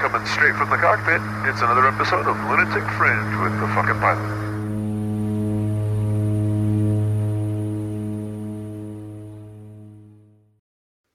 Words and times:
Coming 0.00 0.24
straight 0.26 0.54
from 0.54 0.70
the 0.70 0.76
cockpit, 0.76 1.20
it's 1.48 1.60
another 1.60 1.88
episode 1.88 2.28
of 2.28 2.36
Lunatic 2.48 2.84
Fringe 2.96 3.42
with 3.42 3.58
the 3.58 3.66
fucking 3.74 3.98
pilot. 3.98 4.48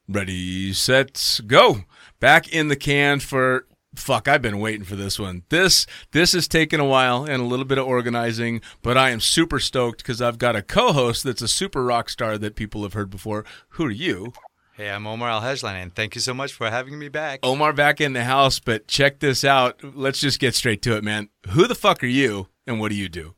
Ready, 0.10 0.74
set, 0.74 1.40
go. 1.48 1.86
Back 2.20 2.52
in 2.52 2.68
the 2.68 2.76
can 2.76 3.22
for 3.22 3.68
fuck, 3.96 4.28
I've 4.28 4.42
been 4.42 4.60
waiting 4.60 4.84
for 4.84 4.98
this 4.98 5.18
one. 5.18 5.44
This 5.48 5.88
this 6.12 6.34
has 6.34 6.50
taken 6.50 6.82
a 6.82 6.86
while 6.86 7.24
and 7.24 7.42
a 7.42 7.46
little 7.46 7.64
bit 7.64 7.78
of 7.78 7.88
organizing, 7.88 8.60
but 8.82 8.98
I 8.98 9.12
am 9.12 9.22
super 9.22 9.62
stoked 9.62 10.00
because 10.00 10.22
I've 10.22 10.38
got 10.38 10.58
a 10.58 10.62
co-host 10.62 11.24
that's 11.24 11.42
a 11.42 11.48
super 11.48 11.86
rock 11.86 12.10
star 12.10 12.38
that 12.38 12.56
people 12.56 12.84
have 12.84 12.94
heard 12.94 13.10
before. 13.10 13.46
Who 13.70 13.86
are 13.86 13.92
you? 13.92 14.34
Hey, 14.76 14.90
I'm 14.90 15.06
Omar 15.06 15.30
Alhegelan, 15.30 15.76
and 15.76 15.94
thank 15.94 16.16
you 16.16 16.22
so 16.22 16.34
much 16.34 16.52
for 16.52 16.68
having 16.68 16.98
me 16.98 17.08
back. 17.08 17.42
Omar 17.44 17.74
back 17.74 18.02
in 18.02 18.14
the 18.14 18.24
house, 18.24 18.58
but 18.58 18.88
check 18.88 19.20
this 19.20 19.44
out. 19.44 19.80
Let's 19.84 20.20
just 20.20 20.40
get 20.40 20.56
straight 20.56 20.82
to 20.82 20.98
it, 20.98 21.04
man. 21.04 21.30
Who 21.52 21.68
the 21.68 21.76
fuck 21.76 22.04
are 22.04 22.08
you 22.08 22.48
and 22.66 22.80
what 22.80 22.90
do 22.90 22.96
you 22.96 23.08
do? 23.08 23.36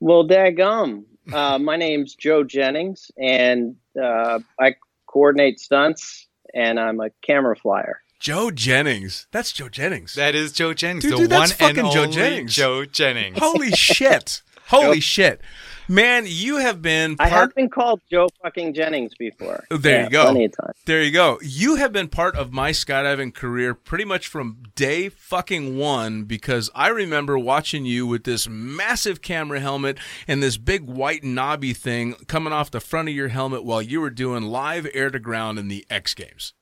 Well, 0.00 0.28
daggum. 0.28 1.04
Uh, 1.32 1.58
my 1.60 1.76
name's 1.76 2.14
Joe 2.14 2.44
Jennings, 2.44 3.10
and 3.16 3.76
uh, 3.98 4.40
I 4.60 4.74
coordinate 5.06 5.58
stunts, 5.58 6.28
and 6.52 6.78
I'm 6.78 7.00
a 7.00 7.08
camera 7.22 7.56
flyer. 7.56 8.02
Joe 8.20 8.50
Jennings. 8.50 9.26
That's 9.30 9.52
Joe 9.52 9.70
Jennings. 9.70 10.14
That 10.16 10.34
is 10.34 10.52
Joe 10.52 10.74
Jennings, 10.74 11.04
Dude, 11.04 11.12
the 11.12 11.16
dude, 11.16 11.30
that's 11.30 11.58
one 11.58 11.68
and 11.68 11.76
fucking 11.78 11.92
Joe 11.92 12.02
only 12.02 12.12
Jennings. 12.12 12.54
Joe 12.54 12.84
Jennings. 12.84 13.38
Holy 13.38 13.70
shit. 13.72 14.42
Holy 14.66 15.00
shit. 15.00 15.40
Man, 15.86 16.24
you 16.26 16.56
have 16.56 16.80
been 16.80 17.16
I 17.18 17.28
have 17.28 17.54
been 17.54 17.68
called 17.68 18.00
Joe 18.10 18.28
fucking 18.42 18.72
Jennings 18.72 19.14
before. 19.18 19.64
There 19.70 19.98
Yeah, 20.00 20.04
you 20.04 20.10
go. 20.10 20.22
Plenty 20.24 20.44
of 20.46 20.56
times. 20.56 20.76
There 20.86 21.02
you 21.02 21.10
go. 21.10 21.38
You 21.42 21.76
have 21.76 21.92
been 21.92 22.08
part 22.08 22.36
of 22.36 22.52
my 22.52 22.70
skydiving 22.70 23.34
career 23.34 23.74
pretty 23.74 24.06
much 24.06 24.26
from 24.26 24.62
day 24.74 25.10
fucking 25.10 25.76
one 25.76 26.24
because 26.24 26.70
I 26.74 26.88
remember 26.88 27.38
watching 27.38 27.84
you 27.84 28.06
with 28.06 28.24
this 28.24 28.48
massive 28.48 29.20
camera 29.20 29.60
helmet 29.60 29.98
and 30.26 30.42
this 30.42 30.56
big 30.56 30.84
white 30.84 31.22
knobby 31.22 31.74
thing 31.74 32.14
coming 32.28 32.52
off 32.52 32.70
the 32.70 32.80
front 32.80 33.10
of 33.10 33.14
your 33.14 33.28
helmet 33.28 33.62
while 33.62 33.82
you 33.82 34.00
were 34.00 34.10
doing 34.10 34.44
live 34.44 34.88
air 34.94 35.10
to 35.10 35.18
ground 35.18 35.58
in 35.58 35.68
the 35.68 35.84
X 35.90 36.14
Games. 36.14 36.54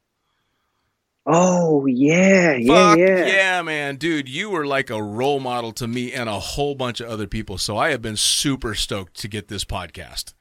Oh 1.25 1.87
yeah, 1.87 2.55
yeah, 2.55 2.91
Fuck 2.91 2.99
yeah. 2.99 3.27
yeah, 3.27 3.63
man, 3.63 3.97
dude, 3.97 4.29
you 4.29 4.51
were 4.51 4.67
like 4.67 4.91
a 4.91 5.01
role 5.01 5.39
model 5.39 5.73
to 5.73 5.87
me 5.87 6.13
and 6.13 6.29
a 6.29 6.39
whole 6.39 6.75
bunch 6.75 7.01
of 7.01 7.09
other 7.09 7.29
people. 7.29 7.59
So 7.59 7.77
I 7.77 7.91
have 7.91 8.03
been 8.03 8.17
super 8.17 8.75
stoked 8.75 9.15
to 9.21 9.29
get 9.29 9.47
this 9.47 9.65
podcast. 9.65 10.35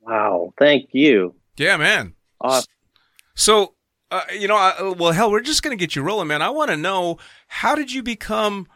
Wow, 0.00 0.54
thank 0.58 0.88
you. 0.92 1.34
Yeah, 1.58 1.76
man. 1.76 2.14
Awesome. 2.40 2.72
So, 3.34 3.74
uh, 4.10 4.22
you 4.32 4.48
know, 4.48 4.56
I, 4.56 4.94
well, 4.96 5.12
hell, 5.12 5.30
we're 5.30 5.40
just 5.40 5.62
gonna 5.62 5.76
get 5.76 5.94
you 5.94 6.02
rolling, 6.02 6.28
man. 6.28 6.40
I 6.40 6.50
want 6.50 6.70
to 6.70 6.76
know 6.76 7.18
how 7.46 7.74
did 7.74 7.92
you 7.92 8.02
become 8.02 8.66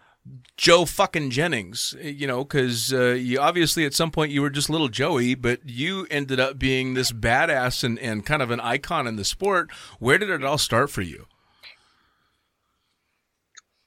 Joe 0.56 0.84
fucking 0.84 1.30
Jennings? 1.30 1.94
You 2.00 2.26
know, 2.26 2.44
because 2.44 2.92
uh, 2.92 3.12
you 3.12 3.40
obviously 3.40 3.84
at 3.84 3.94
some 3.94 4.10
point 4.10 4.32
you 4.32 4.42
were 4.42 4.50
just 4.50 4.70
little 4.70 4.88
Joey, 4.88 5.34
but 5.34 5.60
you 5.68 6.06
ended 6.10 6.40
up 6.40 6.58
being 6.58 6.94
this 6.94 7.12
badass 7.12 7.84
and, 7.84 7.98
and 7.98 8.24
kind 8.24 8.42
of 8.42 8.50
an 8.50 8.60
icon 8.60 9.06
in 9.06 9.16
the 9.16 9.24
sport. 9.24 9.70
Where 9.98 10.18
did 10.18 10.30
it 10.30 10.44
all 10.44 10.58
start 10.58 10.90
for 10.90 11.02
you? 11.02 11.26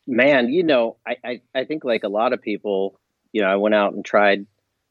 Man, 0.05 0.49
you 0.49 0.63
know, 0.63 0.97
I, 1.05 1.17
I, 1.23 1.41
I 1.53 1.63
think 1.65 1.83
like 1.83 2.03
a 2.03 2.09
lot 2.09 2.31
of 2.33 2.41
people, 2.41 2.99
you 3.33 3.41
know, 3.41 3.49
I 3.49 3.55
went 3.55 3.75
out 3.75 3.93
and 3.93 4.05
tried 4.05 4.45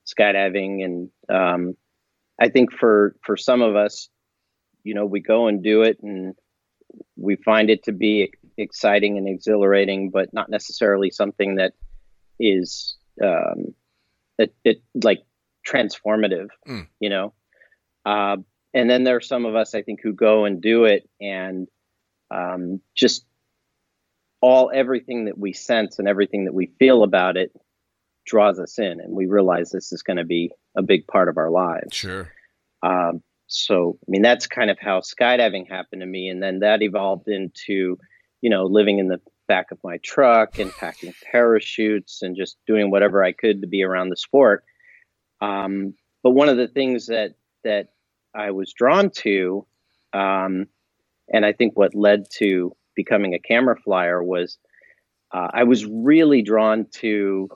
skydiving 0.07 0.85
and 0.85 1.11
um, 1.29 1.77
I 2.39 2.49
think 2.49 2.73
for 2.73 3.17
for 3.25 3.37
some 3.37 3.63
of 3.63 3.77
us, 3.77 4.09
you 4.85 4.95
know, 4.95 5.07
we 5.07 5.21
go 5.21 5.49
and 5.49 5.63
do 5.63 5.83
it 5.83 5.99
and 6.03 6.35
we 7.17 7.37
find 7.37 7.71
it 7.71 7.85
to 7.85 7.93
be 7.93 8.33
exciting 8.59 9.19
and 9.19 9.29
exhilarating, 9.29 10.11
but 10.11 10.33
not 10.33 10.49
necessarily 10.49 11.11
something 11.11 11.57
that 11.57 11.73
is 12.39 12.97
um, 13.23 13.75
that 14.39 14.53
it 14.65 14.83
like 15.03 15.21
transformative, 15.67 16.49
Mm. 16.67 16.87
you 17.01 17.11
know. 17.11 17.33
Uh, 18.05 18.37
and 18.75 18.89
then 18.91 19.05
there 19.05 19.17
are 19.17 19.21
some 19.21 19.47
of 19.47 19.55
us, 19.57 19.75
I 19.75 19.83
think, 19.83 20.01
who 20.03 20.13
go 20.13 20.45
and 20.45 20.61
do 20.61 20.85
it, 20.85 21.09
and 21.21 21.67
um, 22.31 22.81
just 22.95 23.25
all 24.41 24.71
everything 24.73 25.25
that 25.25 25.39
we 25.39 25.53
sense 25.53 25.99
and 25.99 26.07
everything 26.07 26.45
that 26.45 26.55
we 26.55 26.67
feel 26.79 27.03
about 27.03 27.37
it 27.37 27.53
draws 28.27 28.59
us 28.59 28.79
in, 28.79 29.01
and 29.01 29.15
we 29.15 29.27
realize 29.27 29.71
this 29.71 29.93
is 29.93 30.03
going 30.03 30.19
to 30.19 30.25
be 30.25 30.51
a 30.77 30.83
big 30.83 31.07
part 31.07 31.29
of 31.29 31.39
our 31.39 31.51
lives. 31.51 31.97
Sure. 31.97 32.31
Um, 32.83 33.23
so, 33.47 33.99
I 34.03 34.11
mean, 34.11 34.23
that's 34.23 34.47
kind 34.47 34.71
of 34.71 34.79
how 34.79 35.01
skydiving 35.01 35.69
happened 35.69 36.01
to 36.01 36.07
me. 36.07 36.29
And 36.29 36.43
then 36.43 36.59
that 36.61 36.83
evolved 36.83 37.29
into, 37.29 37.99
you 38.41 38.51
know, 38.51 38.65
living 38.65 38.99
in 38.99 39.09
the 39.09 39.21
back 39.49 39.71
of 39.71 39.79
my 39.85 39.99
truck 39.99 40.59
and 40.59 40.73
packing 40.73 41.15
parachutes 41.31 42.23
and 42.23 42.37
just 42.37 42.57
doing 42.67 42.91
whatever 42.91 43.23
I 43.23 43.33
could 43.33 43.61
to 43.61 43.67
be 43.67 43.83
around 43.83 44.11
the 44.11 44.17
sport. 44.17 44.65
Um, 45.41 45.95
but 46.23 46.31
one 46.31 46.49
of 46.49 46.57
the 46.57 46.69
things 46.69 47.07
that, 47.07 47.35
that 47.65 47.89
I 48.35 48.51
was 48.51 48.73
drawn 48.73 49.11
to, 49.11 49.67
um, 50.13 50.67
and 51.33 51.45
I 51.45 51.53
think 51.53 51.77
what 51.77 51.95
led 51.95 52.27
to 52.39 52.75
becoming 52.95 53.35
a 53.35 53.39
camera 53.39 53.77
flyer 53.77 54.23
was 54.23 54.59
uh, 55.33 55.49
I 55.53 55.65
was 55.65 55.85
really 55.87 56.43
drawn 56.43 56.87
to 56.97 57.49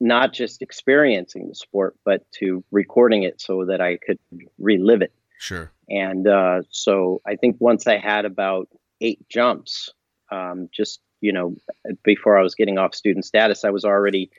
not 0.00 0.32
just 0.32 0.62
experiencing 0.62 1.48
the 1.48 1.54
sport, 1.54 1.96
but 2.04 2.30
to 2.32 2.62
recording 2.70 3.22
it 3.22 3.40
so 3.40 3.64
that 3.66 3.80
I 3.80 3.96
could 3.96 4.18
relive 4.58 5.02
it. 5.02 5.12
Sure. 5.38 5.72
And 5.88 6.26
uh, 6.26 6.62
so 6.70 7.20
I 7.26 7.36
think 7.36 7.56
once 7.60 7.86
I 7.86 7.98
had 7.98 8.24
about 8.24 8.68
eight 9.00 9.28
jumps, 9.28 9.90
um, 10.30 10.68
just 10.72 11.00
you 11.20 11.32
know, 11.32 11.56
before 12.04 12.38
I 12.38 12.42
was 12.42 12.54
getting 12.54 12.78
off 12.78 12.94
student 12.94 13.24
status, 13.24 13.64
I 13.64 13.70
was 13.70 13.84
already 13.84 14.30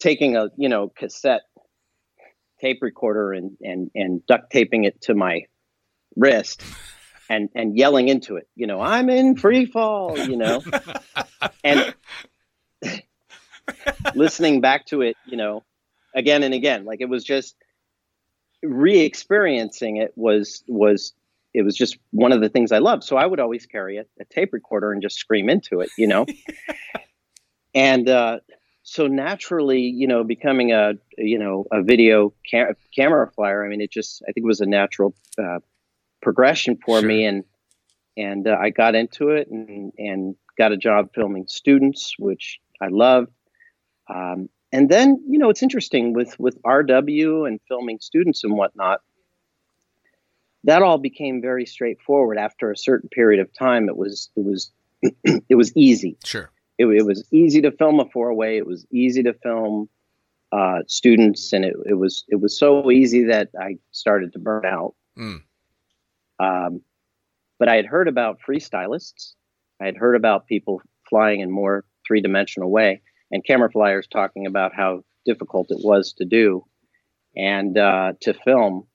taking 0.00 0.36
a 0.36 0.48
you 0.56 0.68
know 0.68 0.88
cassette 0.88 1.42
tape 2.60 2.78
recorder 2.82 3.32
and 3.32 3.56
and 3.62 3.90
and 3.94 4.24
duct 4.26 4.50
taping 4.50 4.84
it 4.84 5.00
to 5.02 5.14
my 5.14 5.42
wrist 6.16 6.62
and 7.28 7.48
and 7.54 7.76
yelling 7.76 8.08
into 8.08 8.36
it 8.36 8.48
you 8.54 8.66
know 8.66 8.80
i'm 8.80 9.08
in 9.08 9.36
free 9.36 9.66
fall 9.66 10.18
you 10.18 10.36
know? 10.36 10.62
And 11.62 11.94
listening 14.14 14.60
back 14.60 14.84
to 14.86 15.00
it 15.00 15.16
you 15.26 15.36
know 15.36 15.62
again 16.14 16.42
and 16.42 16.52
again 16.52 16.84
like 16.84 17.00
it 17.00 17.08
was 17.08 17.24
just 17.24 17.56
re-experiencing 18.62 19.96
it 19.96 20.12
was 20.16 20.62
was 20.68 21.14
it 21.54 21.62
was 21.62 21.76
just 21.76 21.96
one 22.10 22.32
of 22.32 22.40
the 22.40 22.48
things 22.48 22.72
i 22.72 22.78
loved 22.78 23.02
so 23.04 23.16
i 23.16 23.24
would 23.24 23.40
always 23.40 23.64
carry 23.66 23.96
a, 23.98 24.04
a 24.20 24.24
tape 24.26 24.52
recorder 24.52 24.92
and 24.92 25.00
just 25.02 25.16
scream 25.16 25.48
into 25.48 25.80
it 25.80 25.90
you 25.96 26.06
know 26.06 26.26
and 27.74 28.08
uh 28.08 28.38
so 28.84 29.06
naturally, 29.06 29.80
you 29.80 30.06
know, 30.06 30.24
becoming 30.24 30.72
a 30.72 30.92
you 31.16 31.38
know 31.38 31.64
a 31.72 31.82
video 31.82 32.34
cam- 32.48 32.76
camera 32.94 33.30
flyer. 33.34 33.64
I 33.64 33.68
mean, 33.68 33.80
it 33.80 33.90
just 33.90 34.22
I 34.28 34.32
think 34.32 34.44
it 34.44 34.46
was 34.46 34.60
a 34.60 34.66
natural 34.66 35.14
uh, 35.38 35.60
progression 36.22 36.76
for 36.84 37.00
Sure. 37.00 37.08
me, 37.08 37.24
and 37.24 37.44
and 38.16 38.46
uh, 38.46 38.56
I 38.60 38.70
got 38.70 38.94
into 38.94 39.30
it 39.30 39.48
and 39.50 39.92
and 39.96 40.36
got 40.58 40.72
a 40.72 40.76
job 40.76 41.08
filming 41.14 41.46
students, 41.48 42.14
which 42.18 42.60
I 42.80 42.88
loved. 42.88 43.32
Um, 44.14 44.50
and 44.70 44.90
then 44.90 45.24
you 45.28 45.38
know 45.38 45.48
it's 45.48 45.62
interesting 45.62 46.12
with 46.12 46.38
with 46.38 46.60
RW 46.62 47.48
and 47.48 47.60
filming 47.66 47.98
students 48.00 48.44
and 48.44 48.54
whatnot. 48.54 49.00
That 50.64 50.82
all 50.82 50.98
became 50.98 51.40
very 51.40 51.66
straightforward 51.66 52.38
after 52.38 52.70
a 52.70 52.76
certain 52.76 53.08
period 53.08 53.40
of 53.40 53.52
time. 53.52 53.88
It 53.88 53.96
was 53.96 54.30
it 54.36 54.44
was 54.44 54.70
it 55.48 55.56
was 55.56 55.72
easy 55.76 56.16
Sure. 56.24 56.50
it, 56.78 56.86
it 56.86 57.06
was 57.06 57.24
easy 57.30 57.60
to 57.62 57.70
film 57.70 58.00
a 58.00 58.06
four 58.06 58.32
way. 58.34 58.56
It 58.56 58.66
was 58.66 58.86
easy 58.90 59.22
to 59.24 59.34
film 59.34 59.88
uh, 60.52 60.80
students, 60.86 61.52
and 61.52 61.64
it, 61.64 61.74
it 61.86 61.94
was 61.94 62.24
it 62.28 62.40
was 62.40 62.58
so 62.58 62.90
easy 62.90 63.24
that 63.24 63.50
I 63.60 63.76
started 63.90 64.32
to 64.32 64.38
burn 64.38 64.64
out. 64.64 64.94
Mm. 65.18 65.42
Um, 66.40 66.80
but 67.58 67.68
I 67.68 67.76
had 67.76 67.86
heard 67.86 68.08
about 68.08 68.40
freestylists. 68.46 69.34
I 69.80 69.86
had 69.86 69.96
heard 69.96 70.16
about 70.16 70.46
people 70.46 70.80
flying 71.08 71.40
in 71.40 71.50
more 71.50 71.84
three 72.06 72.20
dimensional 72.20 72.70
way, 72.70 73.02
and 73.30 73.44
camera 73.44 73.70
flyers 73.70 74.06
talking 74.06 74.46
about 74.46 74.74
how 74.74 75.04
difficult 75.26 75.70
it 75.70 75.78
was 75.82 76.12
to 76.14 76.24
do 76.24 76.64
and 77.36 77.76
uh, 77.76 78.12
to 78.20 78.34
film. 78.44 78.86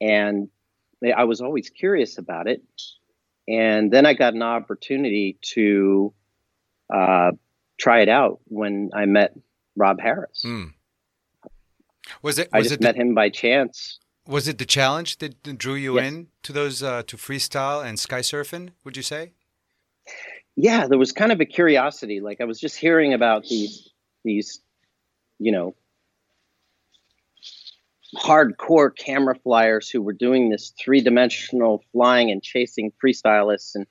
And 0.00 0.48
I 1.16 1.24
was 1.24 1.40
always 1.40 1.70
curious 1.70 2.18
about 2.18 2.46
it. 2.48 2.62
And 3.48 3.92
then 3.92 4.06
I 4.06 4.14
got 4.14 4.34
an 4.34 4.42
opportunity 4.42 5.38
to 5.54 6.12
uh, 6.92 7.32
try 7.78 8.00
it 8.00 8.08
out 8.08 8.40
when 8.46 8.90
I 8.94 9.04
met 9.06 9.34
Rob 9.76 10.00
Harris. 10.00 10.42
Mm. 10.44 10.72
Was 12.22 12.38
it 12.38 12.48
I 12.52 12.58
was 12.58 12.68
just 12.68 12.80
it 12.80 12.82
met 12.82 12.94
the, 12.96 13.02
him 13.02 13.14
by 13.14 13.28
chance. 13.30 13.98
was 14.26 14.48
it 14.48 14.58
the 14.58 14.64
challenge 14.64 15.18
that 15.18 15.42
that 15.44 15.58
drew 15.58 15.74
you 15.74 15.96
Yes. 15.96 16.08
in 16.08 16.26
to 16.44 16.52
those 16.52 16.82
uh, 16.82 17.02
to 17.06 17.16
freestyle 17.16 17.84
and 17.84 17.98
sky 17.98 18.20
surfing? 18.20 18.70
Would 18.84 18.96
you 18.96 19.02
say? 19.02 19.32
Yeah, 20.56 20.86
there 20.86 20.98
was 20.98 21.12
kind 21.12 21.32
of 21.32 21.40
a 21.40 21.44
curiosity. 21.44 22.20
Like 22.20 22.40
I 22.40 22.44
was 22.44 22.58
just 22.60 22.76
hearing 22.76 23.12
about 23.12 23.44
these 23.44 23.90
these, 24.24 24.60
you 25.38 25.52
know, 25.52 25.74
hardcore 28.14 28.96
camera 28.96 29.34
flyers 29.34 29.88
who 29.90 30.00
were 30.00 30.12
doing 30.12 30.48
this 30.48 30.72
three 30.78 31.00
dimensional 31.00 31.82
flying 31.92 32.30
and 32.30 32.42
chasing 32.42 32.92
freestylists 33.02 33.74
and 33.74 33.86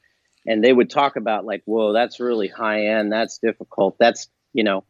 and 0.47 0.63
they 0.63 0.71
would 0.71 0.89
talk 0.89 1.15
about 1.15 1.45
like, 1.45 1.63
whoa, 1.65 1.91
that's 1.91 2.19
really 2.19 2.47
high 2.47 2.85
end, 2.85 3.11
that's 3.11 3.39
difficult, 3.39 3.97
that's 3.99 4.29
you 4.53 4.63
know. 4.63 4.83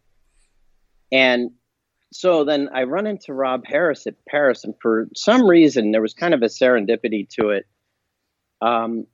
And 1.12 1.52
so 2.12 2.44
then 2.44 2.70
I 2.74 2.84
run 2.84 3.08
into 3.08 3.34
Rob 3.34 3.66
Harris 3.66 4.06
at 4.08 4.16
Perris, 4.30 4.64
and 4.64 4.74
for 4.82 5.08
some 5.16 5.48
reason 5.48 5.92
there 5.92 6.02
was 6.02 6.14
kind 6.14 6.34
of 6.34 6.42
a 6.42 6.48
serendipity 6.48 7.28
to 7.40 7.50
it. 7.50 7.66
Um, 8.62 9.06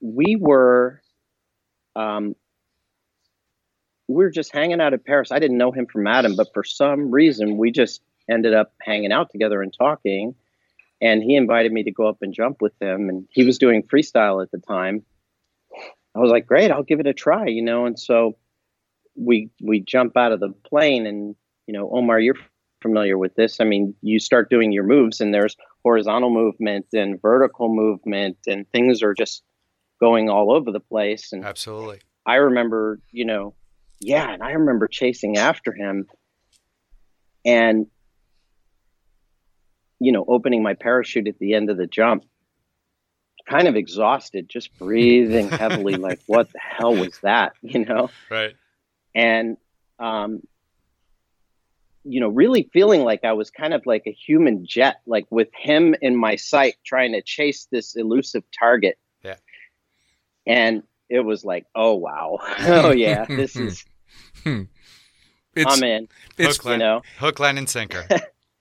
we 0.00 0.36
were, 0.38 1.00
um, 1.94 2.36
we 4.08 4.24
were 4.24 4.30
just 4.30 4.52
hanging 4.52 4.80
out 4.80 4.94
at 4.94 5.04
Perris. 5.04 5.32
I 5.32 5.38
didn't 5.38 5.58
know 5.58 5.72
him 5.72 5.86
from 5.86 6.06
Adam, 6.06 6.36
but 6.36 6.48
for 6.52 6.64
some 6.64 7.10
reason 7.10 7.56
we 7.56 7.70
just 7.70 8.02
ended 8.30 8.54
up 8.54 8.72
hanging 8.82 9.12
out 9.12 9.30
together 9.30 9.62
and 9.62 9.72
talking. 9.76 10.34
And 11.00 11.22
he 11.22 11.36
invited 11.36 11.72
me 11.72 11.82
to 11.84 11.92
go 11.92 12.06
up 12.06 12.18
and 12.22 12.32
jump 12.32 12.62
with 12.62 12.72
him, 12.80 13.08
and 13.10 13.28
he 13.30 13.44
was 13.44 13.58
doing 13.58 13.82
freestyle 13.82 14.42
at 14.42 14.50
the 14.50 14.58
time. 14.58 15.04
I 16.14 16.20
was 16.20 16.30
like, 16.30 16.46
great, 16.46 16.70
I'll 16.70 16.82
give 16.82 17.00
it 17.00 17.06
a 17.06 17.12
try, 17.12 17.46
you 17.48 17.62
know. 17.62 17.84
And 17.84 17.98
so 17.98 18.38
we 19.14 19.50
we 19.62 19.80
jump 19.80 20.16
out 20.16 20.32
of 20.32 20.40
the 20.40 20.54
plane, 20.64 21.06
and 21.06 21.36
you 21.66 21.74
know, 21.74 21.90
Omar, 21.92 22.18
you're 22.18 22.38
familiar 22.80 23.18
with 23.18 23.34
this. 23.34 23.60
I 23.60 23.64
mean, 23.64 23.94
you 24.00 24.18
start 24.18 24.48
doing 24.48 24.72
your 24.72 24.84
moves, 24.84 25.20
and 25.20 25.34
there's 25.34 25.56
horizontal 25.82 26.30
movement 26.30 26.86
and 26.94 27.20
vertical 27.20 27.68
movement, 27.68 28.38
and 28.46 28.66
things 28.70 29.02
are 29.02 29.12
just 29.12 29.42
going 30.00 30.30
all 30.30 30.50
over 30.50 30.72
the 30.72 30.80
place. 30.80 31.32
And 31.32 31.44
Absolutely. 31.44 32.00
I 32.24 32.36
remember, 32.36 33.00
you 33.12 33.24
know, 33.24 33.54
yeah, 34.00 34.32
and 34.32 34.42
I 34.42 34.52
remember 34.52 34.88
chasing 34.88 35.36
after 35.36 35.72
him 35.72 36.06
and, 37.44 37.86
you 39.98 40.12
know, 40.12 40.24
opening 40.26 40.62
my 40.62 40.74
parachute 40.74 41.28
at 41.28 41.38
the 41.38 41.54
end 41.54 41.70
of 41.70 41.76
the 41.76 41.86
jump, 41.86 42.24
kind 43.48 43.68
of 43.68 43.76
exhausted, 43.76 44.48
just 44.48 44.76
breathing 44.78 45.48
heavily, 45.48 45.94
like, 45.96 46.20
what 46.26 46.52
the 46.52 46.58
hell 46.58 46.94
was 46.94 47.18
that, 47.22 47.52
you 47.62 47.84
know? 47.84 48.10
Right. 48.30 48.54
And, 49.14 49.56
um, 49.98 50.42
you 52.04 52.20
know, 52.20 52.28
really 52.28 52.68
feeling 52.72 53.02
like 53.02 53.24
I 53.24 53.32
was 53.32 53.50
kind 53.50 53.74
of 53.74 53.84
like 53.84 54.02
a 54.06 54.12
human 54.12 54.64
jet, 54.66 54.96
like 55.06 55.26
with 55.30 55.48
him 55.54 55.94
in 56.00 56.14
my 56.16 56.36
sight, 56.36 56.76
trying 56.84 57.12
to 57.12 57.22
chase 57.22 57.66
this 57.70 57.96
elusive 57.96 58.44
target. 58.56 58.96
Yeah. 59.24 59.36
And 60.46 60.82
it 61.08 61.20
was 61.20 61.44
like, 61.44 61.66
oh 61.74 61.94
wow, 61.94 62.38
oh 62.60 62.92
yeah, 62.92 63.24
this 63.24 63.56
is 63.56 63.84
It's 64.44 64.68
I'm 65.66 65.82
in. 65.82 66.08
it's 66.36 66.58
Hook, 66.58 66.72
You 66.72 66.78
know, 66.78 67.02
hook, 67.18 67.40
line, 67.40 67.58
and 67.58 67.68
sinker. 67.68 68.06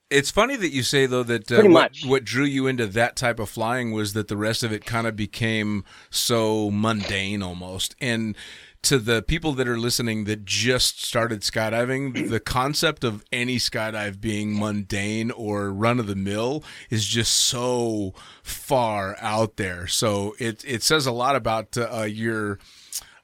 It's 0.10 0.32
funny 0.32 0.56
that 0.56 0.72
you 0.72 0.84
say 0.84 1.06
though 1.06 1.24
that 1.24 1.52
uh, 1.52 1.64
what, 1.64 1.96
what 2.06 2.24
drew 2.24 2.46
you 2.46 2.68
into 2.68 2.86
that 2.88 3.16
type 3.16 3.40
of 3.40 3.50
flying 3.50 3.92
was 3.92 4.14
that 4.14 4.28
the 4.28 4.38
rest 4.38 4.64
of 4.64 4.72
it 4.72 4.86
kind 4.86 5.08
of 5.08 5.16
became 5.16 5.84
so 6.10 6.70
mundane 6.72 7.42
almost. 7.42 7.96
And 8.00 8.36
to 8.84 9.00
the 9.00 9.24
people 9.24 9.54
that 9.54 9.68
are 9.68 9.80
listening 9.80 10.26
that 10.26 10.46
just 10.46 11.04
started 11.04 11.42
skydiving 11.42 12.30
the 12.30 12.40
concept 12.40 13.04
of 13.04 13.24
any 13.32 13.58
skydive 13.58 14.22
being 14.22 14.58
mundane 14.58 15.32
or 15.32 15.72
run 15.72 16.00
of 16.00 16.06
the 16.06 16.16
mill 16.16 16.64
is 16.92 17.06
just 17.06 17.34
so 17.34 18.14
far 18.44 19.18
out 19.20 19.58
there. 19.58 19.88
So 19.88 20.36
it 20.40 20.64
it 20.66 20.84
says 20.84 21.08
a 21.08 21.12
lot 21.12 21.36
about 21.36 21.76
uh, 21.78 22.04
your 22.04 22.60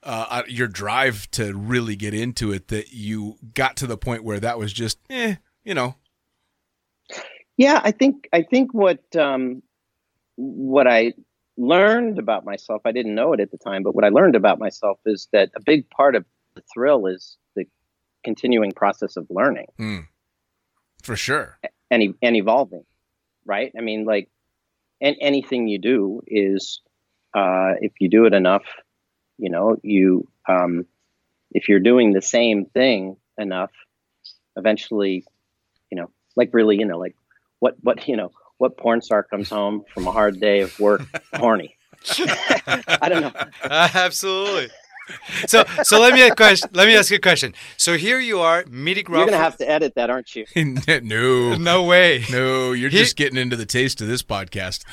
uh, 0.02 0.42
your 0.48 0.68
drive 0.68 1.30
to 1.32 1.54
really 1.54 1.96
get 1.96 2.16
into 2.16 2.52
it 2.52 2.70
that 2.70 2.92
you 2.92 3.38
got 3.54 3.78
to 3.78 3.88
the 3.88 3.98
point 3.98 4.24
where 4.24 4.40
that 4.40 4.58
was 4.58 4.74
just 4.74 4.98
eh 5.12 5.36
you 5.64 5.76
know 5.76 5.96
yeah, 7.62 7.80
I 7.84 7.92
think 7.92 8.28
I 8.34 8.42
think 8.42 8.74
what 8.74 9.16
um, 9.16 9.62
what 10.36 10.88
I 10.88 11.14
learned 11.58 12.18
about 12.18 12.44
myself, 12.44 12.82
I 12.86 12.92
didn't 12.92 13.14
know 13.14 13.34
it 13.34 13.40
at 13.40 13.52
the 13.52 13.58
time, 13.60 13.84
but 13.84 13.94
what 13.94 14.04
I 14.04 14.10
learned 14.10 14.36
about 14.36 14.58
myself 14.58 14.98
is 15.06 15.28
that 15.32 15.52
a 15.56 15.62
big 15.64 15.88
part 15.92 16.16
of 16.16 16.26
the 16.56 16.64
thrill 16.74 17.06
is 17.06 17.38
the 17.56 17.66
continuing 18.24 18.72
process 18.72 19.16
of 19.16 19.28
learning. 19.30 19.68
Mm. 19.80 20.08
For 21.04 21.16
sure. 21.16 21.60
and 21.92 22.16
and 22.24 22.36
evolving, 22.36 22.84
right? 23.46 23.72
I 23.78 23.82
mean, 23.82 24.06
like, 24.06 24.28
and 25.00 25.16
anything 25.22 25.68
you 25.68 25.78
do 25.78 26.24
is, 26.26 26.82
uh, 27.36 27.74
if 27.80 27.92
you 28.00 28.10
do 28.10 28.26
it 28.26 28.34
enough, 28.34 28.66
you 29.38 29.52
know, 29.52 29.78
you 29.84 30.28
um, 30.50 30.88
if 31.52 31.70
you're 31.70 31.80
doing 31.80 32.14
the 32.14 32.24
same 32.24 32.66
thing 32.66 33.18
enough, 33.38 33.72
eventually, 34.56 35.26
you 35.92 35.98
know, 36.00 36.10
like 36.36 36.56
really, 36.56 36.78
you 36.80 36.86
know, 36.86 36.98
like 36.98 37.16
what 37.62 37.76
what 37.82 38.06
you 38.10 38.18
know, 38.18 38.32
what 38.58 38.76
porn 38.78 39.02
star 39.02 39.24
comes 39.24 39.50
home 39.50 39.84
from 39.94 40.06
a 40.08 40.12
hard 40.12 40.42
day 40.42 40.60
of 40.60 40.78
work 40.80 41.02
horny? 41.34 41.78
I 42.20 43.08
don't 43.08 43.22
know. 43.22 43.32
Absolutely. 43.64 44.68
So, 45.46 45.64
so 45.84 46.00
let 46.00 46.14
me 46.14 46.22
ask 46.24 46.36
question. 46.38 46.70
Let 46.74 46.88
me 46.88 46.96
ask 46.96 47.12
you 47.12 47.18
a 47.18 47.20
question. 47.20 47.54
So 47.78 47.98
here 47.98 48.20
you 48.20 48.40
are 48.40 48.64
meeting 48.70 49.06
Rob. 49.10 49.18
You're 49.20 49.26
gonna 49.28 49.38
have 49.44 49.58
to 49.58 49.70
edit 49.70 49.96
that, 49.96 50.10
aren't 50.10 50.36
you? 50.36 50.46
no. 51.04 51.56
No 51.56 51.84
way. 51.84 52.24
No, 52.32 52.72
you're 52.72 52.90
He- 52.90 52.98
just 52.98 53.16
getting 53.18 53.38
into 53.38 53.56
the 53.56 53.66
taste 53.66 54.02
of 54.02 54.08
this 54.08 54.24
podcast. 54.24 54.84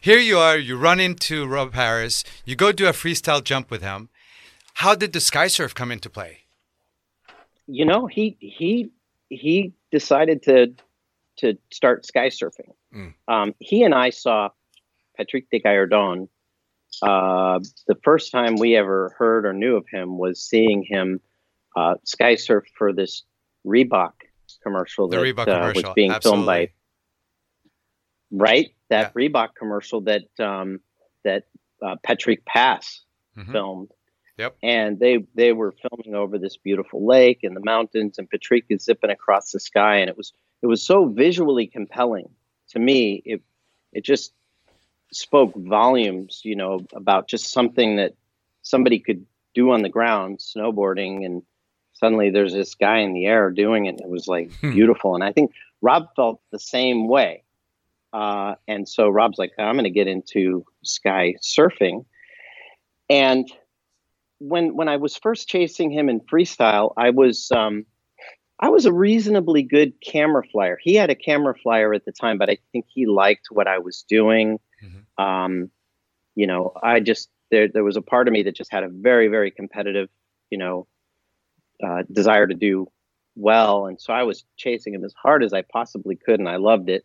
Here 0.00 0.18
you 0.18 0.38
are. 0.38 0.56
You 0.58 0.76
run 0.76 1.00
into 1.00 1.46
Rob 1.46 1.74
Harris. 1.74 2.22
You 2.44 2.54
go 2.54 2.70
do 2.70 2.86
a 2.86 2.92
freestyle 2.92 3.42
jump 3.42 3.70
with 3.70 3.82
him. 3.82 4.10
How 4.74 4.94
did 4.94 5.12
the 5.12 5.20
sky 5.20 5.46
surf 5.48 5.74
come 5.74 5.90
into 5.90 6.10
play? 6.10 6.40
You 7.66 7.86
know, 7.86 8.06
he 8.06 8.36
he 8.40 8.90
he 9.30 9.72
decided 9.90 10.42
to 10.42 10.74
to 11.36 11.58
start 11.72 12.06
sky 12.06 12.28
surfing. 12.28 12.72
Mm. 12.94 13.14
Um, 13.28 13.54
he 13.58 13.82
and 13.82 13.94
I 13.94 14.10
saw 14.10 14.50
Patrick 15.16 15.50
de 15.50 15.60
Gayardon. 15.60 16.28
Uh, 17.02 17.58
the 17.88 17.96
first 18.04 18.30
time 18.30 18.56
we 18.56 18.76
ever 18.76 19.14
heard 19.18 19.46
or 19.46 19.52
knew 19.52 19.76
of 19.76 19.86
him 19.90 20.16
was 20.18 20.40
seeing 20.40 20.84
him 20.84 21.20
uh, 21.76 21.94
sky 22.04 22.36
surf 22.36 22.64
for 22.76 22.92
this 22.92 23.22
Reebok 23.66 24.12
commercial 24.62 25.08
The 25.08 25.16
that 25.16 25.22
Reebok 25.24 25.48
uh, 25.48 25.60
was 25.60 25.72
commercial, 25.72 25.94
being 25.94 26.12
filmed 26.20 26.46
by 26.46 26.70
right 28.30 28.74
that 28.90 29.14
Reebok 29.14 29.54
commercial 29.56 30.02
that 30.02 30.28
um, 30.38 30.80
that 31.24 31.44
uh, 31.82 31.96
Patrick 32.02 32.44
Passe 32.44 33.00
Mhm. 33.36 33.50
filmed. 33.52 33.90
Yep. 34.38 34.56
And 34.62 34.98
they 34.98 35.26
they 35.34 35.52
were 35.52 35.72
filming 35.72 36.14
over 36.14 36.38
this 36.38 36.56
beautiful 36.56 37.04
lake 37.04 37.40
and 37.42 37.56
the 37.56 37.60
mountains, 37.60 38.18
and 38.18 38.28
Patrick 38.30 38.64
is 38.68 38.84
zipping 38.84 39.10
across 39.10 39.50
the 39.52 39.60
sky, 39.60 39.96
and 39.96 40.08
it 40.08 40.16
was 40.16 40.32
it 40.64 40.66
was 40.66 40.82
so 40.82 41.04
visually 41.04 41.66
compelling 41.66 42.30
to 42.70 42.78
me. 42.78 43.22
It 43.26 43.42
it 43.92 44.02
just 44.02 44.32
spoke 45.12 45.52
volumes, 45.54 46.40
you 46.42 46.56
know, 46.56 46.80
about 46.94 47.28
just 47.28 47.52
something 47.52 47.96
that 47.96 48.14
somebody 48.62 48.98
could 48.98 49.26
do 49.54 49.72
on 49.72 49.82
the 49.82 49.90
ground, 49.90 50.38
snowboarding, 50.38 51.26
and 51.26 51.42
suddenly 51.92 52.30
there's 52.30 52.54
this 52.54 52.74
guy 52.74 53.00
in 53.00 53.12
the 53.12 53.26
air 53.26 53.50
doing 53.50 53.84
it. 53.84 54.00
It 54.00 54.08
was 54.08 54.26
like 54.26 54.50
Hmm. 54.62 54.72
beautiful, 54.72 55.14
and 55.14 55.22
I 55.22 55.32
think 55.32 55.52
Rob 55.82 56.06
felt 56.16 56.40
the 56.50 56.58
same 56.58 57.08
way. 57.08 57.42
Uh, 58.14 58.54
and 58.66 58.88
so 58.88 59.10
Rob's 59.10 59.38
like, 59.38 59.52
I'm 59.58 59.74
going 59.74 59.84
to 59.84 59.90
get 59.90 60.06
into 60.06 60.64
sky 60.82 61.34
surfing. 61.42 62.06
And 63.10 63.46
when 64.38 64.76
when 64.76 64.88
I 64.88 64.96
was 64.96 65.14
first 65.14 65.46
chasing 65.46 65.90
him 65.90 66.08
in 66.08 66.20
freestyle, 66.20 66.94
I 66.96 67.10
was 67.10 67.52
um, 67.52 67.84
I 68.60 68.68
was 68.68 68.86
a 68.86 68.92
reasonably 68.92 69.62
good 69.62 70.00
camera 70.00 70.42
flyer. 70.50 70.78
He 70.80 70.94
had 70.94 71.10
a 71.10 71.14
camera 71.14 71.54
flyer 71.60 71.92
at 71.92 72.04
the 72.04 72.12
time, 72.12 72.38
but 72.38 72.48
I 72.48 72.58
think 72.72 72.86
he 72.88 73.06
liked 73.06 73.48
what 73.50 73.66
I 73.66 73.78
was 73.78 74.04
doing. 74.08 74.60
Mhm. 74.82 75.22
Um, 75.22 75.70
you 76.34 76.46
know, 76.46 76.72
I 76.82 77.00
just 77.00 77.30
there 77.50 77.68
there 77.68 77.84
was 77.84 77.96
a 77.96 78.02
part 78.02 78.28
of 78.28 78.32
me 78.32 78.42
that 78.44 78.54
just 78.56 78.72
had 78.72 78.84
a 78.84 78.88
very 78.88 79.28
very 79.28 79.50
competitive, 79.50 80.08
you 80.50 80.58
know, 80.58 80.86
uh, 81.82 82.02
desire 82.12 82.46
to 82.46 82.54
do 82.54 82.90
well, 83.36 83.86
and 83.86 84.00
so 84.00 84.12
I 84.12 84.22
was 84.22 84.44
chasing 84.56 84.94
him 84.94 85.04
as 85.04 85.14
hard 85.14 85.42
as 85.42 85.52
I 85.52 85.62
possibly 85.62 86.16
could, 86.16 86.38
and 86.40 86.48
I 86.48 86.56
loved 86.56 86.88
it. 86.88 87.04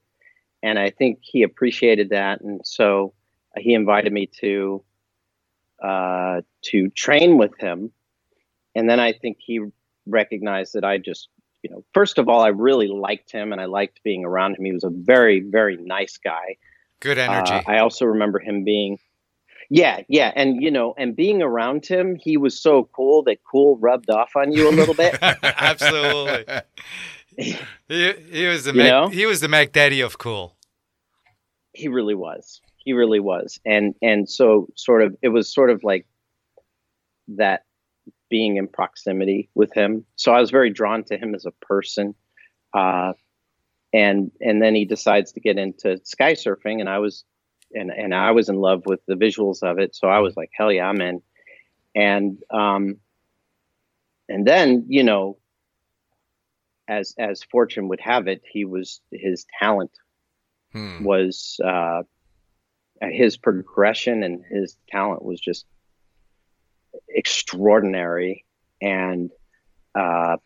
And 0.62 0.78
I 0.78 0.90
think 0.92 1.20
he 1.22 1.44
appreciated 1.44 2.10
that, 2.10 2.42
and 2.42 2.62
so 2.66 3.14
he 3.58 3.74
invited 3.74 4.14
me 4.14 4.28
to 4.42 4.84
uh, 5.82 6.42
to 6.64 6.90
train 6.92 7.38
with 7.38 7.58
him. 7.60 7.92
And 8.76 8.90
then 8.90 9.00
I 9.00 9.14
think 9.14 9.38
he 9.40 9.62
recognized 10.06 10.74
that 10.74 10.84
I 10.84 10.98
just, 10.98 11.30
you 11.64 11.70
know, 11.70 11.84
first 11.94 12.18
of 12.18 12.30
all, 12.30 12.42
I 12.42 12.50
really 12.50 12.88
liked 12.88 13.32
him 13.32 13.52
and 13.52 13.60
I 13.62 13.66
liked 13.66 14.02
being 14.04 14.26
around 14.26 14.56
him. 14.58 14.66
He 14.66 14.72
was 14.74 14.84
a 14.84 14.90
very, 14.92 15.42
very 15.42 15.78
nice 15.78 16.18
guy. 16.18 16.58
Good 17.00 17.18
energy. 17.18 17.54
Uh, 17.54 17.62
I 17.68 17.80
also 17.80 18.06
remember 18.06 18.40
him 18.40 18.64
being, 18.64 18.98
yeah, 19.70 20.02
yeah. 20.08 20.32
And, 20.36 20.62
you 20.62 20.72
know, 20.72 20.94
and 20.98 21.16
being 21.16 21.42
around 21.42 21.86
him, 21.86 22.16
he 22.16 22.38
was 22.38 22.60
so 22.60 22.90
cool 22.96 23.24
that 23.24 23.40
cool 23.50 23.78
rubbed 23.78 24.10
off 24.10 24.36
on 24.36 24.52
you 24.52 24.70
a 24.70 24.72
little 24.72 24.94
bit. 24.96 25.18
Absolutely. 25.22 26.46
He, 27.88 28.12
he 28.32 28.46
was 28.48 28.66
the 28.66 28.72
You 28.72 28.78
Mac, 28.80 28.92
know? 28.92 29.08
he 29.08 29.26
was 29.26 29.40
the 29.40 29.48
Mac 29.48 29.72
Daddy 29.72 30.02
of 30.02 30.18
cool. 30.18 30.58
he 31.72 31.88
really 31.88 32.16
was 32.16 32.60
he 32.78 32.92
really 32.92 33.22
was 33.22 33.62
and 33.66 33.96
and 34.02 34.30
so 34.30 34.68
sort 34.76 35.02
of 35.04 35.16
it 35.22 35.30
was 35.30 35.48
sort 35.54 35.70
of 35.70 35.82
like 35.84 36.06
that 37.30 37.64
being 38.30 38.58
in 38.58 38.68
proximity 38.68 39.50
with 39.56 39.74
him. 39.74 40.06
So 40.16 40.32
i 40.34 40.40
was 40.40 40.52
very 40.52 40.70
drawn 40.70 41.04
to 41.06 41.18
him 41.18 41.36
as 41.36 41.46
a 41.46 41.52
person. 41.66 42.16
Uh 42.74 43.14
and 43.92 44.32
and 44.40 44.62
then 44.62 44.76
he 44.76 44.86
decides 44.86 45.32
to 45.34 45.40
get 45.40 45.58
into 45.58 46.00
sky 46.04 46.34
surfing 46.34 46.80
and 46.80 46.88
i 46.90 47.00
was 47.00 47.24
and 47.74 47.90
and 47.92 48.14
i 48.14 48.32
was 48.32 48.50
in 48.50 48.56
love 48.56 48.86
with 48.86 49.00
the 49.08 49.16
visuals 49.16 49.64
of 49.64 49.80
it. 49.80 49.96
So 49.96 50.08
i 50.08 50.20
was 50.20 50.36
like 50.38 50.52
hell 50.54 50.72
yeah 50.72 50.88
i'm 50.88 51.02
in. 51.02 51.22
And 51.96 52.38
um 52.52 52.98
and 54.28 54.46
then 54.46 54.86
you 54.88 55.04
know 55.04 55.38
as 56.88 57.16
as 57.18 57.44
fortune 57.44 57.88
would 57.88 58.00
have 58.00 58.28
it 58.28 58.42
he 58.52 58.66
was 58.66 59.02
his 59.12 59.46
talent 59.60 59.92
Hmm. 60.72 61.04
was 61.04 61.60
uh, 61.66 62.04
his 63.02 63.38
progression 63.38 64.22
and 64.22 64.44
his 64.52 64.78
talent 64.88 65.24
was 65.24 65.40
just 65.40 65.66
extraordinary. 67.08 68.46
And 68.82 69.32
uh, 69.96 70.38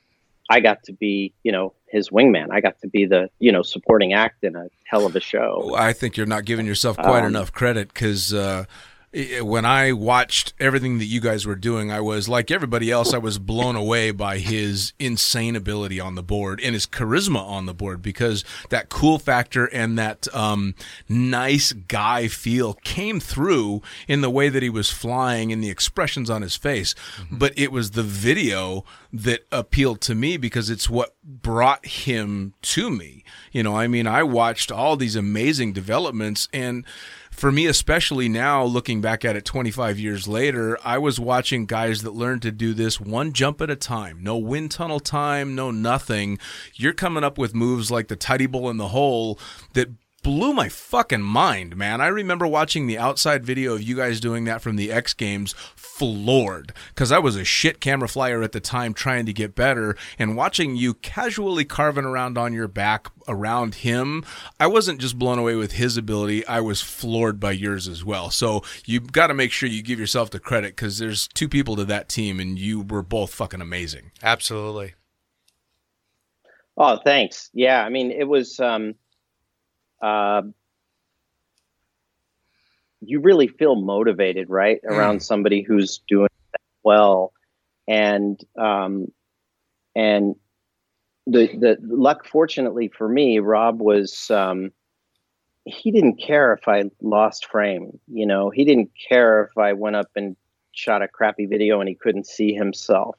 i 0.50 0.60
got 0.60 0.84
to 0.84 0.94
be 0.94 1.34
you 1.44 1.52
know 1.52 1.74
his 1.88 2.10
wingman. 2.10 2.48
I 2.52 2.60
got 2.62 2.80
to 2.82 2.88
be 2.88 3.06
the 3.06 3.30
you 3.40 3.52
know 3.52 3.62
supporting 3.62 4.14
act 4.14 4.44
in 4.44 4.56
a 4.56 4.70
hell 4.86 5.06
of 5.06 5.16
a 5.16 5.20
show. 5.20 5.64
Well, 5.66 5.76
I 5.76 5.94
think 5.94 6.18
you're 6.18 6.26
not 6.26 6.46
giving 6.46 6.66
yourself 6.66 6.98
quite 6.98 7.22
Um, 7.24 7.28
enough 7.28 7.52
credit 7.52 7.94
because 7.94 8.34
uh, 8.34 8.66
when 9.13 9.63
I 9.63 9.91
watched 9.91 10.53
everything 10.60 10.98
that 10.98 11.05
you 11.05 11.22
guys 11.22 11.46
were 11.46 11.55
doing, 11.55 11.91
I 11.91 12.01
was 12.01 12.27
like 12.27 12.50
everybody 12.50 12.89
else. 12.89 13.13
I 13.13 13.20
was 13.20 13.38
blown 13.38 13.75
away 13.75 14.10
by 14.10 14.39
his 14.39 14.93
insane 14.98 15.55
ability 15.55 16.00
on 16.00 16.15
the 16.15 16.24
board 16.24 16.60
and 16.63 16.74
his 16.74 16.88
charisma 16.88 17.39
on 17.39 17.67
the 17.67 17.75
board 17.75 18.01
because 18.01 18.43
that 18.70 18.89
cool 18.89 19.20
factor 19.20 19.65
and 19.67 20.00
that 20.00 20.27
um, 20.34 20.74
nice 21.08 21.74
guy 21.74 22.27
feel 22.27 22.74
came 22.84 23.20
through 23.20 23.84
in 24.08 24.22
the 24.22 24.32
way 24.32 24.50
that 24.50 24.63
he 24.63 24.70
was 24.70 24.89
flying 24.89 25.51
and 25.51 25.63
the 25.63 25.70
expressions 25.70 26.32
on 26.32 26.41
his 26.41 26.55
face. 26.55 26.96
But 27.32 27.53
it 27.55 27.72
was 27.72 27.91
the 27.91 28.03
video 28.03 28.84
that 29.12 29.46
appealed 29.51 30.01
to 30.01 30.15
me 30.15 30.38
because 30.38 30.72
it's 30.72 30.89
what 30.89 31.13
brought 31.24 31.86
him 31.86 32.55
to 32.63 32.89
me. 32.89 33.24
You 33.51 33.62
know, 33.62 33.77
I 33.77 33.88
mean, 33.88 34.08
I 34.08 34.24
watched 34.24 34.72
all 34.72 34.98
these 34.98 35.15
amazing 35.15 35.74
developments 35.74 36.50
and 36.51 36.84
for 37.36 37.52
me 37.52 37.66
especially 37.66 38.30
now 38.30 38.63
looking 38.63 39.02
back 39.02 39.25
at 39.25 39.36
it 39.36 39.46
25 39.46 40.00
years 40.00 40.28
later 40.28 40.78
i 40.84 40.98
was 40.98 41.20
watching 41.20 41.66
guys 41.66 42.02
that 42.02 42.13
learned 42.13 42.42
to 42.42 42.52
do 42.52 42.74
this 42.74 43.00
one 43.00 43.34
jump 43.34 43.62
at 43.62 43.70
a 43.70 43.75
time. 43.75 44.24
No 44.24 44.38
wind 44.38 44.72
tunnel 44.72 45.00
time 45.00 45.56
no 45.56 45.72
nothing. 45.72 46.40
You're 46.75 46.94
coming 46.94 47.24
up 47.24 47.38
with 47.38 47.54
moves 47.54 47.92
like 47.92 48.08
the 48.08 48.16
tidy 48.16 48.46
bowl 48.46 48.70
in 48.70 48.78
the 48.78 48.90
hole 48.90 49.40
that 49.74 49.90
blew 50.24 50.53
my 50.53 50.70
fucking 50.70 51.22
mind, 51.22 51.75
man. 51.75 52.01
I 52.01 52.08
remember 52.08 52.48
watching 52.48 52.88
the 52.88 52.98
outside 52.98 53.46
video 53.46 53.74
of 53.74 53.84
you 53.84 53.98
guys 53.98 54.20
doing 54.20 54.46
that 54.46 54.62
from 54.62 54.77
the 54.77 54.92
X 54.92 55.13
Games, 55.13 55.53
floored, 55.75 56.74
because 56.89 57.12
I 57.12 57.20
was 57.20 57.36
a 57.36 57.44
shit 57.44 57.80
camera 57.80 58.08
flyer 58.08 58.42
at 58.42 58.53
the 58.53 58.60
time 58.60 58.94
trying 58.94 59.25
to 59.27 59.34
get 59.34 59.53
better, 59.53 59.96
and 60.18 60.36
watching 60.36 60.75
you 60.75 60.96
casually 60.96 61.65
carving 61.65 62.06
around 62.06 62.38
on 62.38 62.53
your 62.53 62.68
back 62.68 63.08
around 63.27 63.75
him, 63.75 64.25
I 64.60 64.68
wasn't 64.68 65.00
just 65.01 65.20
blown 65.20 65.38
away 65.38 65.56
with 65.56 65.74
his 65.74 65.98
ability, 65.98 66.46
I 66.48 66.62
was 66.62 66.82
floored 66.82 67.39
by 67.39 67.51
yours 67.51 67.88
as 67.88 68.03
well. 68.03 68.32
So 68.32 68.63
you've 68.86 69.12
got 69.12 69.27
to 69.27 69.34
make 69.34 69.51
sure 69.51 69.70
you 69.70 69.84
give 69.84 70.00
yourself 70.00 70.32
the 70.32 70.39
credit, 70.39 70.75
because 70.75 70.98
there's 70.98 71.27
two 71.27 71.50
people 71.50 71.75
to 71.75 71.86
that 71.86 72.10
team, 72.10 72.39
and 72.39 72.58
you 72.58 72.82
were 72.82 73.03
both 73.03 73.34
fucking 73.34 73.62
amazing. 73.62 74.12
Absolutely. 74.24 74.94
Oh, 76.75 76.98
thanks. 77.03 77.51
Yeah, 77.53 77.84
I 77.84 77.89
mean, 77.89 78.10
it 78.10 78.27
was. 78.27 78.60
Um, 78.60 78.96
uh, 80.04 80.42
you 83.02 83.20
really 83.22 83.48
feel 83.48 83.76
motivated, 83.76 84.50
right, 84.50 84.80
around 84.84 85.22
somebody 85.24 85.62
who's 85.62 86.02
doing 86.08 86.30
well, 86.84 87.34
and 87.88 88.40
um, 88.58 89.12
and 89.96 90.36
the 91.26 91.48
the 91.48 91.78
luck, 91.82 92.28
fortunately 92.28 92.90
for 92.90 93.08
me, 93.08 93.40
Rob 93.40 93.80
was. 93.80 94.30
Um, 94.30 94.72
he 95.66 95.92
didn't 95.92 96.18
care 96.18 96.52
if 96.52 96.68
I 96.68 96.84
lost 97.02 97.46
frame. 97.46 97.98
You 98.08 98.26
know, 98.26 98.50
he 98.50 98.66
didn't 98.66 98.92
care 99.10 99.46
if 99.46 99.58
I 99.58 99.72
went 99.72 99.96
up 99.96 100.10
and 100.14 100.36
shot 100.74 101.02
a 101.02 101.08
crappy 101.08 101.46
video 101.46 101.80
and 101.80 101.88
he 101.88 101.96
couldn't 101.96 102.28
see 102.28 102.54
himself. 102.54 103.16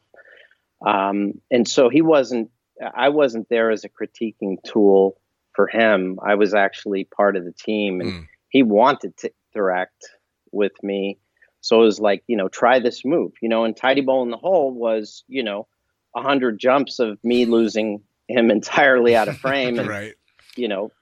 Um, 0.85 1.41
and 1.51 1.67
so 1.67 1.89
he 1.89 2.03
wasn't 2.03 2.51
I 2.95 3.09
wasn't 3.09 3.49
there 3.49 3.71
as 3.71 3.85
a 3.85 3.89
critiquing 3.89 4.57
tool. 4.63 5.19
For 5.55 5.67
him. 5.67 6.19
I 6.25 6.35
was 6.35 6.55
actually 6.55 7.05
part 7.05 7.37
of 7.37 7.45
the 7.45 7.53
team, 7.53 8.01
and 8.01 8.11
Mm. 8.13 8.29
he 8.49 8.63
wanted 8.63 9.17
to 9.19 9.31
interact 9.55 10.07
with 10.53 10.73
me. 10.83 11.19
So 11.61 11.81
it 11.83 11.85
was 11.85 12.01
like, 12.01 12.23
you 12.27 12.37
know, 12.37 12.49
try 12.49 12.79
this 12.79 13.05
move, 13.05 13.33
you 13.41 13.49
know. 13.49 13.65
And 13.65 13.77
tidy 13.77 14.03
bowl 14.03 14.23
in 14.23 14.31
the 14.31 14.37
hole 14.37 14.73
was, 14.73 15.25
you 15.29 15.43
know, 15.43 15.67
a 16.15 16.23
hundred 16.23 16.59
jumps 16.59 16.99
of 16.99 17.23
me 17.25 17.47
losing 17.47 18.03
him 18.29 18.51
entirely 18.59 19.17
out 19.17 19.29
of 19.29 19.39
frame, 19.39 19.79
and 19.79 19.89
right. 19.89 20.15
you 20.57 20.69
know, 20.69 20.93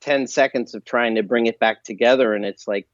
10 0.00 0.26
seconds 0.26 0.74
of 0.74 0.84
trying 0.84 1.16
to 1.16 1.22
bring 1.22 1.46
it 1.46 1.58
back 1.58 1.84
together. 1.84 2.32
And 2.34 2.44
it's 2.44 2.66
like 2.66 2.86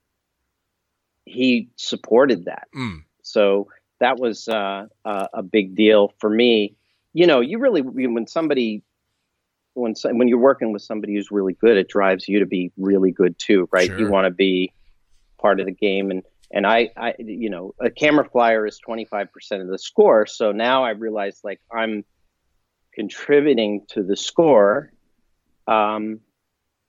he 1.24 1.68
supported 1.76 2.46
that. 2.46 2.68
Mm. 2.74 3.04
So 3.22 3.68
that 4.00 4.18
was 4.18 4.48
uh, 4.48 4.86
a, 5.04 5.28
a 5.34 5.42
big 5.42 5.74
deal 5.74 6.12
for 6.18 6.28
me. 6.28 6.74
You 7.12 7.26
know, 7.26 7.40
you 7.40 7.58
really, 7.58 7.82
when 7.82 8.26
somebody, 8.26 8.82
when, 9.74 9.94
when 10.12 10.28
you're 10.28 10.38
working 10.38 10.72
with 10.72 10.82
somebody 10.82 11.14
who's 11.14 11.30
really 11.30 11.54
good, 11.54 11.76
it 11.76 11.88
drives 11.88 12.28
you 12.28 12.40
to 12.40 12.46
be 12.46 12.72
really 12.76 13.10
good 13.10 13.38
too, 13.38 13.68
right? 13.72 13.86
Sure. 13.86 13.98
You 13.98 14.08
want 14.10 14.26
to 14.26 14.30
be 14.30 14.72
part 15.40 15.60
of 15.60 15.66
the 15.66 15.72
game. 15.72 16.10
And, 16.10 16.22
and 16.50 16.66
I, 16.66 16.90
I, 16.96 17.14
you 17.18 17.50
know, 17.50 17.74
a 17.80 17.90
camera 17.90 18.28
flyer 18.28 18.66
is 18.66 18.78
25% 18.86 19.28
of 19.60 19.68
the 19.68 19.78
score. 19.78 20.26
So 20.26 20.52
now 20.52 20.84
I 20.84 20.90
realize 20.90 21.40
like 21.42 21.60
I'm 21.72 22.04
contributing 22.94 23.86
to 23.90 24.02
the 24.02 24.16
score. 24.16 24.92
Um, 25.66 26.20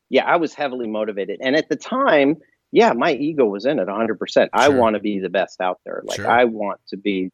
yeah, 0.09 0.25
I 0.25 0.35
was 0.35 0.53
heavily 0.53 0.87
motivated. 0.87 1.39
And 1.41 1.55
at 1.55 1.69
the 1.69 1.75
time, 1.75 2.37
yeah, 2.71 2.93
my 2.93 3.13
ego 3.13 3.45
was 3.45 3.65
in 3.65 3.79
it 3.79 3.87
100%. 3.87 4.49
I 4.51 4.69
want 4.69 4.95
to 4.95 4.99
be 4.99 5.19
the 5.19 5.29
best 5.29 5.61
out 5.61 5.79
there. 5.85 6.01
Like, 6.03 6.17
Sure. 6.17 6.29
I 6.29 6.45
want 6.45 6.81
to 6.89 6.97
be, 6.97 7.31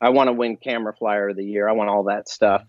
I 0.00 0.10
want 0.10 0.28
to 0.28 0.32
win 0.32 0.56
camera 0.56 0.94
flyer 0.98 1.28
of 1.30 1.36
the 1.36 1.44
year. 1.44 1.68
I 1.68 1.72
want 1.72 1.90
all 1.90 2.04
that 2.04 2.28
stuff. 2.28 2.64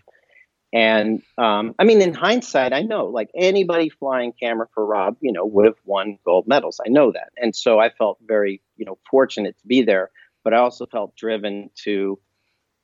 And 0.72 1.24
um, 1.38 1.74
I 1.80 1.84
mean, 1.84 2.02
in 2.02 2.14
hindsight, 2.14 2.74
I 2.74 2.82
know 2.82 3.06
like 3.06 3.30
anybody 3.36 3.90
flying 3.90 4.34
camera 4.34 4.68
for 4.74 4.86
Rob, 4.86 5.18
you 5.20 5.32
know, 5.32 5.46
would 5.46 5.66
have 5.66 5.80
won 5.84 6.20
gold 6.24 6.48
medals. 6.48 6.80
I 6.86 6.90
know 6.90 7.12
that. 7.12 7.30
And 7.38 7.56
so 7.56 7.80
I 7.80 7.90
felt 7.90 8.20
very, 8.26 8.62
you 8.78 8.86
know, 8.86 8.98
fortunate 9.10 9.58
to 9.60 9.68
be 9.68 9.82
there. 9.82 10.12
But 10.44 10.54
I 10.54 10.58
also 10.58 10.86
felt 10.86 11.16
driven 11.16 11.70
to, 11.84 12.20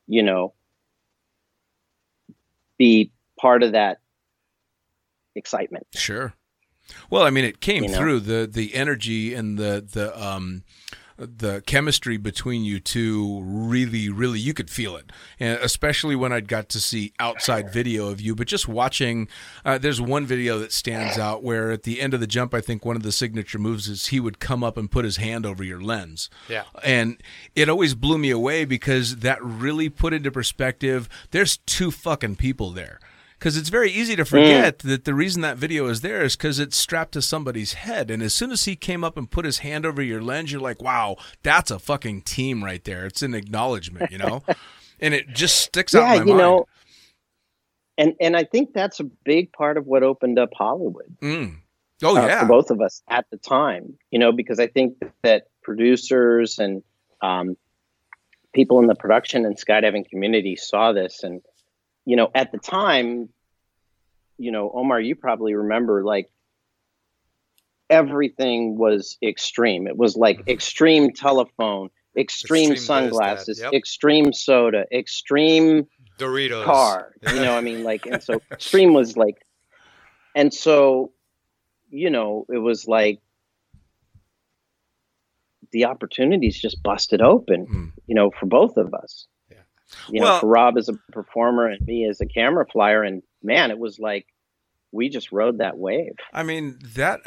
you 0.08 0.24
know, 0.24 0.54
be 2.78 3.12
part 3.40 3.64
of 3.64 3.74
that 3.74 4.00
excitement. 5.36 5.86
Sure. 5.94 6.34
Well, 7.10 7.24
I 7.24 7.30
mean, 7.30 7.46
it 7.46 7.62
came 7.62 7.84
You 7.84 7.92
know? 7.92 7.98
through 7.98 8.20
the 8.22 8.48
the 8.52 8.76
energy 8.76 9.34
and 9.34 9.58
the 9.58 9.86
the 9.92 10.20
um 10.22 10.64
the 11.18 11.62
chemistry 11.66 12.18
between 12.18 12.64
you 12.64 12.80
two 12.80 13.42
really 13.44 14.10
really 14.10 14.40
you 14.40 14.54
could 14.54 14.70
feel 14.70 14.96
it. 14.96 15.12
And 15.40 15.58
especially 15.62 16.16
when 16.16 16.34
I'd 16.34 16.48
got 16.48 16.70
to 16.70 16.80
see 16.80 17.14
outside 17.20 17.72
video 17.72 18.08
of 18.08 18.20
you 18.20 18.36
but 18.36 18.48
just 18.48 18.68
watching 18.68 19.28
uh, 19.64 19.78
there's 19.78 20.02
one 20.02 20.26
video 20.26 20.60
that 20.60 20.72
stands 20.72 21.18
out 21.18 21.44
where 21.44 21.72
at 21.72 21.84
the 21.84 22.02
end 22.02 22.14
of 22.14 22.20
the 22.20 22.28
jump 22.28 22.54
i 22.54 22.62
think 22.62 22.84
one 22.84 22.96
of 22.96 23.04
the 23.04 23.12
signature 23.12 23.58
moves 23.60 23.88
is 23.88 24.08
he 24.08 24.20
would 24.20 24.40
come 24.40 24.64
up 24.64 24.78
and 24.78 24.92
put 24.92 25.06
his 25.06 25.18
hand 25.18 25.46
over 25.46 25.64
your 25.64 25.82
lens. 25.82 26.30
Yeah. 26.50 26.64
and 26.84 27.22
it 27.56 27.70
always 27.70 27.96
blew 27.96 28.18
me 28.18 28.30
away 28.30 28.66
because 28.66 29.18
that 29.18 29.42
really 29.44 29.90
put 29.90 30.14
into 30.14 30.32
perspective 30.32 31.08
there's 31.32 31.58
two 31.58 31.92
fucking 31.92 32.36
people 32.36 32.72
there 32.72 33.00
because 33.40 33.58
it's 33.58 33.70
very 33.70 33.92
easy 33.92 34.16
to 34.16 34.26
forget 34.26 34.80
that 34.80 35.06
the 35.06 35.14
reason 35.14 35.42
that 35.42 35.58
video 35.58 35.88
is 35.88 36.02
there 36.02 36.24
is 36.24 36.36
because 36.36 36.60
it's 36.60 36.78
strapped 36.78 37.14
to 37.14 37.22
somebody's 37.22 37.74
head 37.74 38.10
and 38.10 38.24
as 38.24 38.34
soon 38.34 38.52
as 38.52 38.66
he 38.66 38.76
came 38.76 39.04
up 39.04 39.18
and 39.18 39.32
put 39.32 39.46
his 39.46 39.60
hand 39.60 39.86
over 39.86 40.02
your 40.02 40.22
lens 40.22 40.52
you're 40.52 40.62
like 40.62 40.82
wow 40.82 41.16
that's 41.44 41.72
a 41.72 41.80
fucking 41.80 42.22
team 42.22 42.64
right 42.64 42.84
there 42.86 43.06
it's 43.06 43.22
an 43.22 43.34
acknowledgement 43.34 44.12
you 44.12 44.18
know 44.18 44.44
and 45.00 45.14
it 45.14 45.28
just 45.30 45.58
sticks 45.58 45.94
out 45.94 46.04
in 46.04 46.06
yeah, 46.06 46.10
my 46.10 46.16
you 46.16 46.26
mind 46.26 46.38
know, 46.38 46.66
and 47.98 48.14
and 48.20 48.36
I 48.36 48.44
think 48.44 48.74
that's 48.74 49.00
a 49.00 49.04
big 49.04 49.52
part 49.54 49.78
of 49.78 49.86
what 49.86 50.04
opened 50.04 50.40
up 50.40 50.50
Hollywood. 50.54 51.18
mm. 51.22 51.56
oh 52.04 52.18
uh, 52.18 52.26
yeah 52.26 52.42
for 52.42 52.48
both 52.48 52.72
of 52.72 52.82
us 52.82 53.02
at 53.10 53.26
the 53.32 53.38
time. 53.38 53.98
You 54.12 54.20
know, 54.20 54.32
because 54.32 54.60
I 54.60 54.68
think 54.68 54.98
that 55.24 55.48
producers 55.64 56.60
and 56.60 56.84
um, 57.22 57.58
people 58.54 58.80
in 58.80 58.88
the 58.88 58.96
production 58.96 59.46
and 59.46 59.58
skydiving 59.58 60.08
community 60.10 60.56
saw 60.56 60.92
this, 60.92 61.24
and 61.24 61.42
you 62.06 62.16
know, 62.16 62.30
at 62.36 62.52
the 62.52 62.58
time, 62.58 63.30
you 64.38 64.52
know, 64.52 64.72
Omar, 64.74 65.00
you 65.02 65.16
probably 65.16 65.54
remember 65.56 66.04
like 66.04 66.30
everything 67.90 68.78
was 68.78 69.18
extreme. 69.24 69.88
It 69.88 69.98
was 69.98 70.16
like 70.16 70.48
extreme 70.48 71.14
telephone, 71.14 71.90
extreme, 72.18 72.72
Extreme 72.72 72.86
sunglasses, 72.86 73.60
yep. 73.62 73.74
extreme 73.74 74.34
soda, 74.34 74.86
extreme 74.92 75.88
Doritos. 76.18 76.64
car. 76.66 77.14
You 77.34 77.42
know, 77.42 77.56
I 77.58 77.62
mean, 77.62 77.84
like, 77.84 78.06
and 78.06 78.22
so 78.22 78.42
extreme 78.52 78.94
was 78.94 79.16
like, 79.18 79.38
and 80.36 80.54
so, 80.54 81.12
you 81.90 82.10
know, 82.10 82.46
it 82.50 82.58
was 82.58 82.88
like 82.88 83.20
the 85.72 85.86
opportunities 85.86 86.60
just 86.60 86.82
busted 86.84 87.22
open, 87.22 87.66
Mm. 87.68 87.92
you 88.08 88.16
know, 88.16 88.32
for 88.32 88.46
both 88.46 88.78
of 88.78 88.94
us. 88.94 89.28
You 90.10 90.22
know, 90.22 90.40
for 90.40 90.48
Rob 90.48 90.78
as 90.78 90.90
a 90.90 90.94
performer 91.12 91.68
and 91.68 91.86
me 91.86 92.08
as 92.08 92.22
a 92.22 92.26
camera 92.26 92.66
flyer. 92.66 93.04
And 93.04 93.24
man, 93.44 93.72
it 93.72 93.80
was 93.80 94.00
like 94.00 94.28
we 94.96 95.10
just 95.10 95.32
rode 95.32 95.58
that 95.58 95.78
wave. 95.78 96.16
I 96.34 96.44
mean 96.44 96.80
that, 96.96 97.20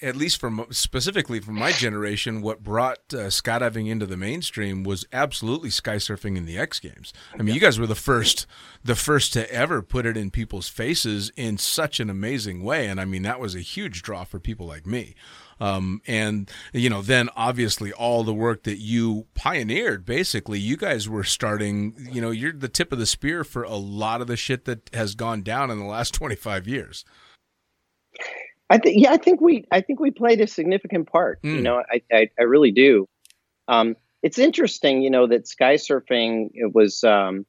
at 0.00 0.16
least 0.16 0.40
from 0.40 0.66
specifically 0.70 1.38
from 1.38 1.56
my 1.56 1.70
generation, 1.70 2.40
what 2.40 2.62
brought 2.62 2.98
uh, 3.12 3.28
skydiving 3.28 3.88
into 3.88 4.06
the 4.06 4.16
mainstream 4.16 4.82
was 4.82 5.04
absolutely 5.12 5.70
sky 5.70 5.96
surfing 5.96 6.36
in 6.36 6.46
the 6.46 6.58
X 6.58 6.80
Games. 6.80 7.12
I 7.38 7.42
mean, 7.42 7.54
you 7.54 7.60
guys 7.60 7.78
were 7.78 7.86
the 7.86 7.94
first, 7.94 8.46
the 8.82 8.96
first 8.96 9.34
to 9.34 9.52
ever 9.52 9.82
put 9.82 10.06
it 10.06 10.16
in 10.16 10.30
people's 10.30 10.68
faces 10.68 11.30
in 11.36 11.58
such 11.58 12.00
an 12.00 12.08
amazing 12.08 12.64
way, 12.64 12.86
and 12.86 13.00
I 13.00 13.04
mean 13.04 13.22
that 13.22 13.38
was 13.38 13.54
a 13.54 13.60
huge 13.60 14.02
draw 14.02 14.24
for 14.24 14.40
people 14.40 14.66
like 14.66 14.86
me. 14.86 15.14
Um, 15.60 16.00
and 16.06 16.50
you 16.72 16.88
know, 16.88 17.02
then 17.02 17.28
obviously 17.36 17.92
all 17.92 18.24
the 18.24 18.32
work 18.34 18.62
that 18.62 18.78
you 18.78 19.26
pioneered, 19.34 20.04
basically, 20.06 20.58
you 20.58 20.76
guys 20.76 21.08
were 21.08 21.24
starting. 21.24 21.94
You 22.10 22.20
know, 22.22 22.30
you're 22.30 22.52
the 22.52 22.68
tip 22.68 22.92
of 22.92 22.98
the 22.98 23.06
spear 23.06 23.44
for 23.44 23.62
a 23.62 23.76
lot 23.76 24.20
of 24.20 24.26
the 24.26 24.36
shit 24.36 24.64
that 24.64 24.88
has 24.94 25.14
gone 25.14 25.42
down 25.42 25.70
in 25.70 25.78
the 25.78 25.84
last 25.84 26.14
25 26.14 26.66
years. 26.66 27.04
I 28.68 28.78
think, 28.78 29.02
yeah, 29.02 29.10
I 29.12 29.16
think 29.16 29.40
we, 29.40 29.64
I 29.72 29.80
think 29.80 29.98
we 29.98 30.10
played 30.12 30.40
a 30.40 30.46
significant 30.46 31.10
part. 31.10 31.40
You 31.42 31.56
Mm. 31.56 31.62
know, 31.62 31.82
I, 31.92 32.02
I, 32.12 32.28
I 32.38 32.42
really 32.44 32.70
do. 32.70 33.08
Um, 33.66 33.96
it's 34.22 34.38
interesting, 34.38 35.02
you 35.02 35.10
know, 35.10 35.26
that 35.26 35.48
sky 35.48 35.74
surfing 35.74 36.50
it 36.54 36.72
was, 36.74 37.02
um, 37.02 37.46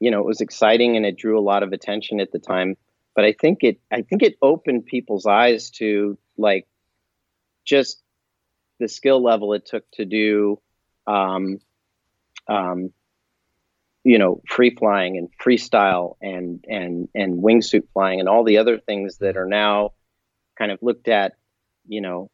you 0.00 0.10
know, 0.10 0.18
it 0.20 0.26
was 0.26 0.40
exciting 0.40 0.96
and 0.96 1.06
it 1.06 1.16
drew 1.16 1.38
a 1.38 1.40
lot 1.42 1.62
of 1.62 1.72
attention 1.72 2.18
at 2.20 2.32
the 2.32 2.40
time. 2.40 2.76
But 3.14 3.24
I 3.26 3.32
think 3.32 3.62
it, 3.62 3.78
I 3.92 4.02
think 4.02 4.22
it 4.22 4.36
opened 4.42 4.86
people's 4.86 5.26
eyes 5.26 5.70
to 5.72 6.18
like 6.36 6.66
just 7.64 8.02
the 8.78 8.88
skill 8.88 9.22
level 9.22 9.52
it 9.54 9.66
took 9.66 9.84
to 9.92 10.04
do, 10.04 10.60
um, 11.06 11.60
um, 12.48 12.92
you 14.04 14.18
know, 14.18 14.42
free 14.48 14.74
flying 14.74 15.16
and 15.16 15.28
freestyle 15.38 16.16
and 16.20 16.64
and 16.68 17.08
and 17.14 17.42
wingsuit 17.42 17.84
flying 17.92 18.20
and 18.20 18.28
all 18.28 18.44
the 18.44 18.58
other 18.58 18.78
things 18.78 19.18
that 19.18 19.36
are 19.36 19.46
now 19.46 19.92
kind 20.58 20.72
of 20.72 20.78
looked 20.82 21.08
at, 21.08 21.34
you 21.86 22.00
know, 22.00 22.30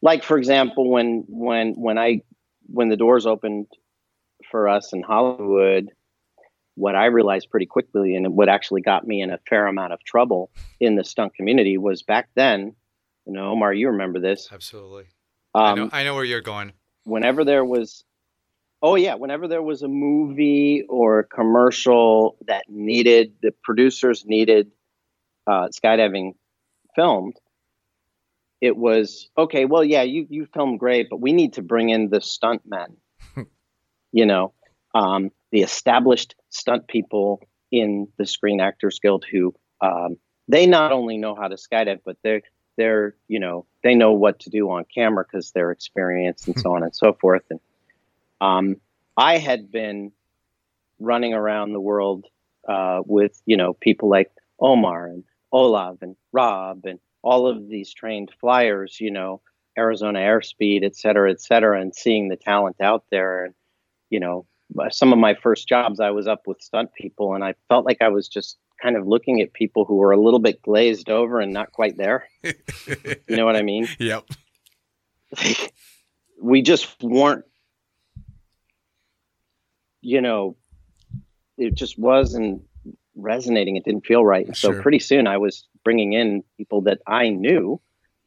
like 0.00 0.24
for 0.24 0.36
example, 0.36 0.90
when 0.90 1.24
when 1.28 1.74
when 1.74 1.98
I 1.98 2.22
when 2.66 2.88
the 2.88 2.96
doors 2.96 3.26
opened 3.26 3.66
for 4.50 4.68
us 4.68 4.92
in 4.92 5.02
Hollywood, 5.02 5.90
what 6.74 6.96
I 6.96 7.06
realized 7.06 7.50
pretty 7.50 7.66
quickly 7.66 8.16
and 8.16 8.34
what 8.34 8.48
actually 8.48 8.82
got 8.82 9.06
me 9.06 9.22
in 9.22 9.30
a 9.30 9.38
fair 9.48 9.66
amount 9.66 9.92
of 9.92 10.02
trouble 10.04 10.50
in 10.80 10.96
the 10.96 11.04
stunt 11.04 11.34
community 11.34 11.78
was 11.78 12.02
back 12.02 12.28
then, 12.34 12.74
you 13.26 13.32
know, 13.32 13.50
Omar, 13.50 13.72
you 13.72 13.88
remember 13.88 14.18
this. 14.20 14.48
Absolutely. 14.52 15.04
I 15.54 15.74
know. 15.74 15.82
Um, 15.84 15.90
I 15.92 16.04
know 16.04 16.14
where 16.14 16.24
you're 16.24 16.40
going. 16.40 16.72
whenever 17.04 17.44
there 17.44 17.64
was 17.64 18.04
oh 18.82 18.94
yeah 18.94 19.14
whenever 19.14 19.48
there 19.48 19.62
was 19.62 19.82
a 19.82 19.88
movie 19.88 20.84
or 20.88 21.20
a 21.20 21.24
commercial 21.24 22.36
that 22.46 22.64
needed 22.68 23.32
the 23.42 23.52
producers 23.62 24.24
needed 24.26 24.70
uh, 25.46 25.68
skydiving 25.68 26.32
filmed 26.94 27.36
it 28.60 28.76
was 28.76 29.28
okay 29.36 29.64
well 29.64 29.84
yeah 29.84 30.02
you 30.02 30.26
you 30.30 30.46
filmed 30.54 30.78
great 30.78 31.08
but 31.10 31.20
we 31.20 31.32
need 31.32 31.52
to 31.54 31.62
bring 31.62 31.90
in 31.90 32.08
the 32.10 32.20
stunt 32.20 32.62
men 32.64 32.96
you 34.12 34.26
know 34.26 34.52
um, 34.94 35.30
the 35.50 35.62
established 35.62 36.34
stunt 36.50 36.86
people 36.86 37.40
in 37.70 38.06
the 38.18 38.26
screen 38.26 38.60
actors 38.60 38.98
guild 39.00 39.24
who 39.30 39.54
um, 39.80 40.16
they 40.48 40.66
not 40.66 40.92
only 40.92 41.16
know 41.18 41.34
how 41.34 41.48
to 41.48 41.56
skydive 41.56 41.98
but 42.04 42.16
they're 42.22 42.42
they're 42.76 43.14
you 43.28 43.38
know 43.38 43.66
they 43.82 43.94
know 43.94 44.12
what 44.12 44.40
to 44.40 44.50
do 44.50 44.70
on 44.70 44.84
camera 44.94 45.24
because 45.24 45.50
they're 45.52 45.70
experienced 45.70 46.46
and 46.46 46.58
so 46.58 46.74
on 46.74 46.82
and 46.82 46.94
so 46.94 47.12
forth. 47.12 47.42
And 47.50 47.60
um, 48.40 48.76
i 49.16 49.38
had 49.38 49.70
been 49.70 50.12
running 50.98 51.34
around 51.34 51.72
the 51.72 51.80
world 51.80 52.26
uh, 52.68 53.00
with 53.06 53.40
you 53.46 53.56
know 53.56 53.72
people 53.74 54.08
like 54.08 54.30
omar 54.60 55.06
and 55.06 55.24
olav 55.52 55.98
and 56.02 56.16
rob 56.32 56.84
and 56.84 56.98
all 57.22 57.46
of 57.46 57.68
these 57.68 57.92
trained 57.92 58.30
flyers 58.40 59.00
you 59.00 59.10
know 59.10 59.40
arizona 59.78 60.18
airspeed 60.18 60.84
et 60.84 60.96
cetera 60.96 61.30
et 61.30 61.40
cetera 61.40 61.80
and 61.80 61.94
seeing 61.94 62.28
the 62.28 62.36
talent 62.36 62.76
out 62.80 63.04
there. 63.10 63.44
And 63.46 63.54
you 64.10 64.20
know 64.20 64.46
some 64.90 65.12
of 65.12 65.18
my 65.18 65.34
first 65.34 65.68
jobs 65.68 66.00
i 66.00 66.10
was 66.10 66.26
up 66.26 66.46
with 66.46 66.60
stunt 66.60 66.90
people 66.94 67.34
and 67.34 67.44
i 67.44 67.54
felt 67.68 67.84
like 67.84 68.00
i 68.00 68.08
was 68.08 68.28
just 68.28 68.56
kind 68.82 68.96
of 68.96 69.06
looking 69.06 69.40
at 69.40 69.52
people 69.52 69.84
who 69.84 69.94
were 69.96 70.10
a 70.12 70.20
little 70.20 70.40
bit 70.40 70.60
glazed 70.62 71.08
over 71.08 71.40
and 71.40 71.52
not 71.52 71.70
quite 71.72 71.96
there. 71.96 72.26
you 72.42 73.36
know 73.36 73.44
what 73.44 73.54
I 73.56 73.62
mean? 73.62 73.86
Yep. 73.98 74.24
we 76.42 76.60
just 76.62 77.00
weren't 77.02 77.44
you 80.02 80.20
know 80.20 80.56
it 81.56 81.74
just 81.74 81.98
wasn't 81.98 82.62
resonating 83.14 83.76
it 83.76 83.84
didn't 83.84 84.04
feel 84.04 84.24
right 84.24 84.54
so 84.56 84.72
Sure. 84.72 84.82
pretty 84.82 84.98
soon 84.98 85.26
i 85.26 85.38
was 85.38 85.66
bringing 85.84 86.12
in 86.12 86.42
people 86.58 86.82
that 86.82 86.98
i 87.06 87.28
knew 87.28 87.80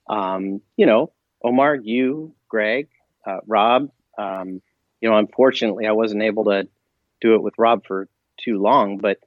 um, 0.09 0.61
you 0.77 0.85
know 0.85 1.11
omar 1.43 1.75
you 1.75 2.33
greg 2.47 2.87
uh, 3.27 3.37
rob 3.45 3.89
um, 4.17 4.61
you 5.01 5.09
know 5.09 5.17
unfortunately 5.17 5.85
i 5.85 5.91
wasn't 5.91 6.23
able 6.23 6.45
to 6.45 6.67
do 7.21 7.35
it 7.35 7.43
with 7.43 7.53
rob 7.57 7.85
for 7.85 8.07
too 8.39 8.57
long 8.59 8.97
but 8.97 9.19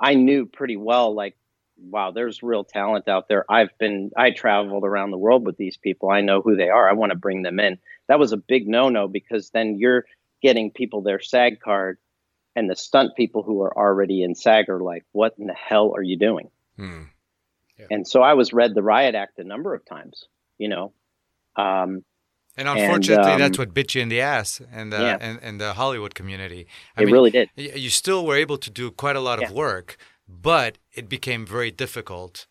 i 0.00 0.14
knew 0.14 0.46
pretty 0.46 0.76
well 0.76 1.14
like 1.14 1.36
wow 1.78 2.10
there's 2.10 2.42
real 2.42 2.64
talent 2.64 3.08
out 3.08 3.28
there 3.28 3.44
i've 3.50 3.76
been 3.78 4.10
i 4.16 4.30
traveled 4.30 4.84
around 4.84 5.10
the 5.10 5.18
world 5.18 5.46
with 5.46 5.56
these 5.56 5.76
people 5.76 6.10
i 6.10 6.20
know 6.20 6.42
who 6.42 6.56
they 6.56 6.68
are 6.68 6.88
i 6.88 6.92
want 6.92 7.10
to 7.10 7.18
bring 7.18 7.42
them 7.42 7.58
in 7.58 7.78
that 8.10 8.18
was 8.18 8.32
a 8.32 8.36
big 8.36 8.66
no-no 8.66 9.06
because 9.06 9.50
then 9.50 9.78
you're 9.78 10.04
getting 10.42 10.70
people 10.70 11.02
their 11.02 11.20
SAG 11.20 11.60
card, 11.60 11.98
and 12.56 12.68
the 12.68 12.76
stunt 12.76 13.14
people 13.16 13.42
who 13.42 13.62
are 13.62 13.76
already 13.76 14.22
in 14.22 14.34
SAG 14.34 14.68
are 14.68 14.80
like, 14.80 15.04
"What 15.12 15.34
in 15.38 15.46
the 15.46 15.54
hell 15.54 15.94
are 15.94 16.02
you 16.02 16.16
doing?" 16.16 16.50
Hmm. 16.76 17.04
And 17.90 18.06
so 18.06 18.22
I 18.22 18.34
was 18.34 18.52
read 18.52 18.74
the 18.74 18.82
riot 18.82 19.14
act 19.14 19.38
a 19.38 19.44
number 19.44 19.74
of 19.74 19.84
times, 19.84 20.26
you 20.58 20.68
know. 20.68 20.92
Um, 21.56 22.04
And 22.56 22.68
unfortunately, 22.68 23.32
um, 23.32 23.38
that's 23.38 23.58
what 23.58 23.72
bit 23.72 23.94
you 23.94 24.02
in 24.02 24.08
the 24.08 24.20
ass 24.20 24.60
and 24.72 24.92
the 24.92 24.98
Yeah. 24.98 25.16
and, 25.20 25.38
and 25.42 25.60
the 25.60 25.72
Hollywood 25.74 26.14
community. 26.14 26.66
I 26.96 27.02
it 27.02 27.04
mean, 27.06 27.14
really 27.14 27.30
did. 27.30 27.48
you 27.56 27.90
still 27.90 28.26
were 28.26 28.36
able 28.36 28.58
to 28.58 28.70
do 28.70 28.90
quite 28.90 29.16
a 29.16 29.20
lot 29.20 29.42
of 29.42 29.50
work, 29.52 29.96
but 30.28 30.78
it 30.92 31.08
became 31.08 31.46
very 31.46 31.70
difficult. 31.70 32.46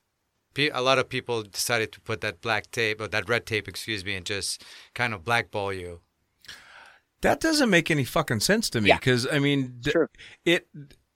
A 0.58 0.82
lot 0.82 0.98
of 1.00 1.08
people 1.08 1.44
decided 1.44 1.92
to 1.94 2.02
put 2.02 2.20
that 2.22 2.42
black 2.42 2.70
tape 2.72 3.00
or 3.00 3.08
that 3.08 3.30
red 3.30 3.46
tape, 3.46 3.68
excuse 3.68 4.04
me, 4.04 4.16
and 4.16 4.26
just 4.26 4.64
kind 4.94 5.14
of 5.14 5.24
blackball 5.24 5.72
you. 5.72 6.02
That 7.22 7.40
doesn't 7.40 7.70
make 7.70 7.92
any 7.92 8.06
fucking 8.06 8.40
sense 8.40 8.70
to 8.72 8.82
me 8.82 8.90
Yeah. 8.90 8.96
because 8.98 9.28
I 9.32 9.40
mean, 9.40 9.76
d- 9.82 9.92
Sure. 9.92 10.10
it. 10.46 10.68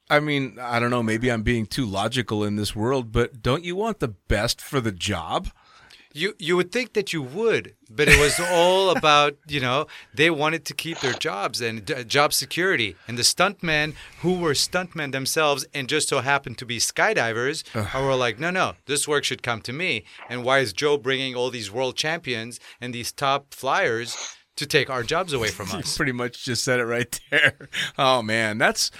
I 0.10 0.19
mean, 0.19 0.60
I 0.60 0.80
don't 0.80 0.89
know. 0.91 1.02
Maybe 1.04 1.32
I'm 1.32 1.43
being 1.43 1.65
too 1.65 1.86
logical 1.86 2.43
in 2.43 2.58
this 2.58 2.76
world, 2.76 3.12
but 3.12 3.41
don't 3.41 3.63
you 3.63 3.76
want 3.76 4.00
the 4.00 4.10
best 4.10 4.62
for 4.62 4.80
the 4.82 4.91
job? 4.91 5.50
You 6.15 6.36
you 6.38 6.56
would 6.56 6.71
think 6.71 6.93
that 6.93 7.12
you 7.12 7.23
would, 7.23 7.73
but 7.89 8.08
it 8.08 8.19
was 8.19 8.39
all 8.39 8.91
about 8.95 9.36
you 9.47 9.60
know 9.60 9.88
they 10.13 10.30
wanted 10.30 10.63
to 10.65 10.73
keep 10.76 10.99
their 10.99 11.13
jobs 11.13 11.60
and 11.60 11.89
uh, 11.89 12.04
job 12.04 12.34
security, 12.34 12.95
and 13.08 13.17
the 13.17 13.23
stuntmen 13.23 13.95
who 14.21 14.36
were 14.39 14.54
stuntmen 14.54 15.12
themselves 15.12 15.65
and 15.73 15.89
just 15.89 16.10
so 16.10 16.19
happened 16.19 16.60
to 16.60 16.65
be 16.67 16.78
skydivers, 16.78 17.63
were 17.95 18.15
like, 18.15 18.39
no, 18.39 18.52
no, 18.52 18.73
this 18.86 19.08
work 19.08 19.23
should 19.23 19.41
come 19.41 19.60
to 19.62 19.73
me. 19.73 20.06
And 20.30 20.43
why 20.43 20.60
is 20.60 20.71
Joe 20.71 20.97
bringing 20.97 21.34
all 21.36 21.49
these 21.49 21.71
world 21.71 21.95
champions 21.95 22.60
and 22.80 22.93
these 22.93 23.12
top 23.12 23.54
flyers 23.54 24.15
to 24.56 24.67
take 24.67 24.91
our 24.91 25.02
jobs 25.02 25.34
away 25.34 25.47
from 25.49 25.71
us? 25.73 25.97
pretty 25.97 26.12
much 26.12 26.45
just 26.45 26.63
said 26.63 26.80
it 26.80 26.86
right 26.86 27.19
there. 27.32 27.69
Oh 27.97 28.21
man, 28.21 28.60
that's. 28.60 28.91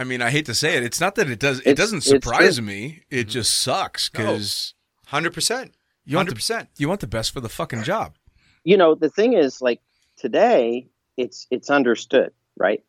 I 0.00 0.04
mean, 0.04 0.22
I 0.22 0.30
hate 0.30 0.46
to 0.46 0.54
say 0.54 0.76
it. 0.76 0.84
It's 0.84 1.00
not 1.00 1.16
that 1.16 1.28
it 1.28 1.40
does. 1.40 1.58
It 1.58 1.70
It's- 1.70 1.76
doesn't 1.76 2.02
surprise 2.02 2.60
me. 2.62 3.02
It 3.10 3.24
just 3.24 3.58
sucks 3.58 4.08
because 4.08 4.74
Hundred 5.06 5.32
percent, 5.32 5.72
you 6.08 6.16
want 6.16 6.28
hundred 6.28 6.30
the, 6.30 6.36
percent. 6.36 6.68
you 6.78 6.88
want 6.88 7.00
the 7.00 7.06
best 7.06 7.32
for 7.32 7.40
the 7.40 7.48
fucking 7.48 7.82
job. 7.82 8.16
You 8.64 8.76
know, 8.76 8.94
the 8.94 9.10
thing 9.10 9.34
is, 9.34 9.60
like 9.60 9.80
today, 10.16 10.88
it's 11.16 11.46
it's 11.50 11.68
understood, 11.68 12.32
right? 12.56 12.82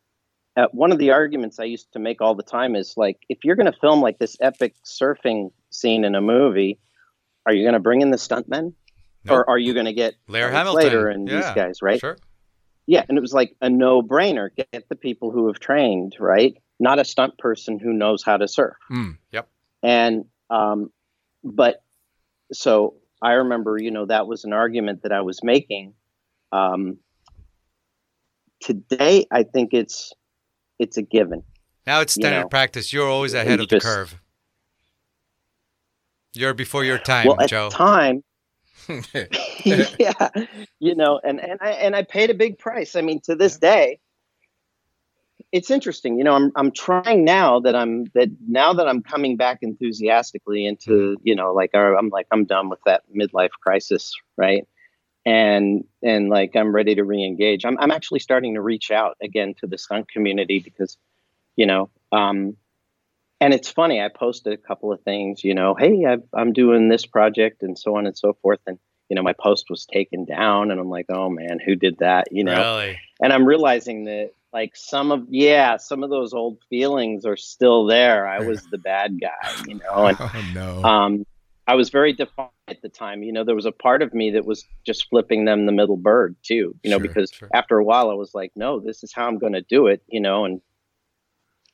Uh, 0.56 0.66
one 0.72 0.90
of 0.90 0.98
the 0.98 1.10
arguments 1.10 1.58
I 1.60 1.64
used 1.64 1.92
to 1.92 1.98
make 1.98 2.20
all 2.20 2.34
the 2.34 2.42
time 2.42 2.74
is 2.74 2.94
like, 2.96 3.18
if 3.28 3.44
you're 3.44 3.56
going 3.56 3.70
to 3.70 3.78
film 3.78 4.00
like 4.00 4.18
this 4.18 4.36
epic 4.40 4.74
surfing 4.84 5.52
scene 5.70 6.04
in 6.04 6.14
a 6.14 6.20
movie, 6.20 6.80
are 7.46 7.52
you 7.52 7.62
going 7.62 7.74
to 7.74 7.80
bring 7.80 8.00
in 8.00 8.10
the 8.10 8.16
stuntmen, 8.16 8.72
Nope. 9.24 9.36
or 9.36 9.50
are 9.50 9.58
you 9.58 9.74
going 9.74 9.86
to 9.86 9.92
get 9.92 10.14
Laird 10.26 10.52
Hamilton 10.52 10.80
Slater 10.80 11.08
and 11.08 11.28
these 11.28 11.44
guys, 11.54 11.82
right? 11.82 12.00
Sure. 12.00 12.16
Yeah, 12.86 13.04
and 13.08 13.16
it 13.16 13.20
was 13.20 13.32
like 13.32 13.54
a 13.60 13.70
no-brainer. 13.70 14.50
Get 14.56 14.88
the 14.88 14.96
people 14.96 15.30
who 15.30 15.46
have 15.46 15.60
trained, 15.60 16.16
right? 16.18 16.56
Not 16.80 16.98
a 16.98 17.04
stunt 17.04 17.38
person 17.38 17.78
who 17.78 17.92
knows 17.92 18.24
how 18.24 18.38
to 18.38 18.48
surf. 18.48 18.74
Mm. 18.90 19.18
And 19.82 20.24
um, 20.50 20.90
but 21.44 21.82
so 22.52 22.94
I 23.22 23.32
remember, 23.32 23.78
you 23.78 23.90
know, 23.90 24.06
that 24.06 24.26
was 24.26 24.44
an 24.44 24.52
argument 24.52 25.02
that 25.02 25.12
I 25.12 25.20
was 25.20 25.42
making. 25.42 25.94
Um, 26.52 26.98
today, 28.60 29.26
I 29.30 29.42
think 29.42 29.72
it's 29.72 30.12
it's 30.78 30.96
a 30.96 31.02
given. 31.02 31.42
Now 31.86 32.00
it's 32.00 32.16
You 32.16 32.22
standard 32.22 32.42
know, 32.42 32.48
practice. 32.48 32.92
You're 32.92 33.08
always 33.08 33.34
ahead 33.34 33.58
you 33.58 33.64
of 33.64 33.68
the 33.68 33.80
curve. 33.80 34.20
You're 36.32 36.54
before 36.54 36.84
your 36.84 36.98
time, 36.98 37.26
well, 37.26 37.40
at 37.40 37.48
Joe. 37.48 37.68
the 37.70 37.74
time, 37.76 38.24
yeah, 39.98 40.28
you 40.78 40.94
know, 40.94 41.20
and 41.24 41.40
and 41.40 41.58
I 41.60 41.70
and 41.72 41.96
I 41.96 42.02
paid 42.02 42.30
a 42.30 42.34
big 42.34 42.58
price. 42.58 42.96
I 42.96 43.00
mean, 43.02 43.20
to 43.22 43.34
this 43.34 43.58
day, 43.58 43.98
it's 45.52 45.70
interesting. 45.70 46.18
You 46.18 46.24
know, 46.24 46.34
I'm 46.34 46.52
I'm 46.54 46.70
trying 46.70 47.24
now 47.24 47.60
that 47.60 47.74
I'm 47.74 48.04
that 48.14 48.28
now 48.46 48.72
that 48.72 48.86
I'm 48.86 49.02
coming 49.02 49.36
back 49.36 49.58
enthusiastically 49.62 50.64
into 50.66 51.16
you 51.22 51.34
know 51.34 51.52
like 51.52 51.70
uh, 51.74 51.96
I'm 51.96 52.08
like 52.08 52.26
I'm 52.30 52.44
done 52.44 52.68
with 52.68 52.80
that 52.86 53.02
midlife 53.14 53.50
crisis, 53.60 54.14
right? 54.36 54.66
And 55.26 55.84
and 56.02 56.28
like 56.28 56.54
I'm 56.54 56.72
ready 56.72 56.94
to 56.94 57.04
re-engage. 57.04 57.64
I'm 57.64 57.78
I'm 57.78 57.90
actually 57.90 58.20
starting 58.20 58.54
to 58.54 58.60
reach 58.60 58.90
out 58.90 59.16
again 59.20 59.54
to 59.60 59.66
the 59.66 59.76
stunt 59.76 60.08
community 60.10 60.60
because, 60.60 60.96
you 61.56 61.66
know, 61.66 61.90
um, 62.12 62.56
and 63.40 63.52
it's 63.52 63.70
funny. 63.70 64.00
I 64.00 64.08
posted 64.08 64.52
a 64.52 64.56
couple 64.56 64.92
of 64.92 65.00
things. 65.02 65.42
You 65.42 65.54
know, 65.54 65.74
hey, 65.74 66.04
I've, 66.06 66.22
I'm 66.32 66.52
doing 66.52 66.88
this 66.88 67.06
project 67.06 67.62
and 67.62 67.78
so 67.78 67.96
on 67.96 68.06
and 68.06 68.16
so 68.16 68.34
forth, 68.40 68.60
and 68.66 68.78
you 69.08 69.16
know, 69.16 69.22
my 69.22 69.32
post 69.32 69.66
was 69.68 69.84
taken 69.84 70.24
down, 70.24 70.70
and 70.70 70.78
I'm 70.78 70.88
like, 70.90 71.06
oh 71.08 71.28
man, 71.28 71.58
who 71.58 71.74
did 71.74 71.98
that? 71.98 72.28
You 72.30 72.44
know, 72.44 72.56
Really? 72.82 73.00
and 73.20 73.32
I'm 73.32 73.44
realizing 73.44 74.04
that 74.04 74.30
like 74.52 74.74
some 74.74 75.12
of 75.12 75.26
yeah, 75.28 75.76
some 75.76 76.02
of 76.02 76.10
those 76.10 76.32
old 76.34 76.58
feelings 76.68 77.24
are 77.24 77.36
still 77.36 77.86
there. 77.86 78.26
I 78.26 78.40
was 78.40 78.66
the 78.70 78.78
bad 78.78 79.20
guy, 79.20 79.52
you 79.68 79.74
know, 79.94 80.06
and 80.06 80.16
Oh 80.20 80.42
no. 80.54 80.82
um, 80.82 81.26
I 81.66 81.74
was 81.74 81.90
very 81.90 82.12
defiant 82.12 82.50
at 82.66 82.82
the 82.82 82.88
time. 82.88 83.22
You 83.22 83.32
know, 83.32 83.44
there 83.44 83.54
was 83.54 83.66
a 83.66 83.72
part 83.72 84.02
of 84.02 84.12
me 84.12 84.30
that 84.32 84.44
was 84.44 84.64
just 84.84 85.08
flipping 85.08 85.44
them 85.44 85.66
the 85.66 85.72
middle 85.72 85.96
bird 85.96 86.34
too. 86.42 86.74
You 86.82 86.90
know, 86.90 86.98
Sure, 86.98 87.06
because 87.06 87.30
sure. 87.32 87.48
after 87.54 87.78
a 87.78 87.84
while 87.84 88.10
I 88.10 88.14
was 88.14 88.34
like, 88.34 88.50
no, 88.56 88.80
this 88.80 89.04
is 89.04 89.12
how 89.12 89.26
I'm 89.28 89.38
going 89.38 89.52
to 89.52 89.62
do 89.62 89.86
it. 89.86 90.02
You 90.08 90.20
know, 90.20 90.44
and 90.44 90.60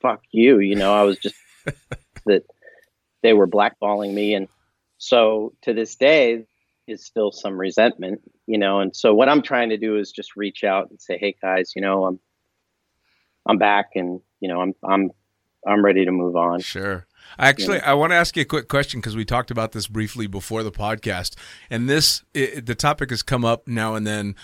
fuck 0.03 0.23
you. 0.33 0.59
You 0.59 0.75
know, 0.77 0.93
I 0.93 1.03
was 1.05 1.19
just 1.19 1.37
that 2.27 2.43
they 3.23 3.33
were 3.33 3.49
blackballing 3.49 4.13
me, 4.13 4.35
and 4.35 4.49
so 4.99 5.55
to 5.63 5.73
this 5.73 5.97
day 5.97 6.45
is 6.87 7.05
still 7.05 7.33
some 7.33 7.59
resentment. 7.59 8.21
You 8.47 8.59
know, 8.59 8.81
and 8.81 8.95
so 8.95 9.15
what 9.15 9.29
I'm 9.31 9.43
trying 9.43 9.71
to 9.71 9.79
do 9.79 9.97
is 9.97 10.13
just 10.13 10.37
reach 10.37 10.63
out 10.63 10.91
and 10.91 11.01
say, 11.01 11.17
hey 11.19 11.35
guys, 11.41 11.73
you 11.75 11.81
know, 11.83 12.05
I'm 12.05 12.21
I'm 13.47 13.59
back, 13.59 13.91
and 13.95 14.21
you 14.41 14.49
know, 14.49 14.61
I'm 14.61 14.75
I'm 14.85 15.11
I'm 15.67 15.85
ready 15.85 16.05
to 16.05 16.13
move 16.13 16.37
on. 16.37 16.61
Sure. 16.61 17.07
Actually, 17.39 17.81
I 17.81 17.93
want 17.95 18.13
to 18.13 18.17
ask 18.17 18.37
you 18.37 18.43
a 18.43 18.47
quick 18.47 18.69
question 18.69 19.01
because 19.01 19.17
we 19.17 19.25
talked 19.25 19.51
about 19.51 19.73
this 19.73 19.89
briefly 19.89 20.27
before 20.27 20.63
the 20.63 20.73
podcast, 20.73 21.35
and 21.69 21.89
this 21.89 22.23
i 22.35 22.61
the 22.65 22.75
topic 22.75 23.11
has 23.11 23.23
come 23.23 23.45
up 23.45 23.67
now 23.67 23.95
and 23.95 24.07
then, 24.07 24.37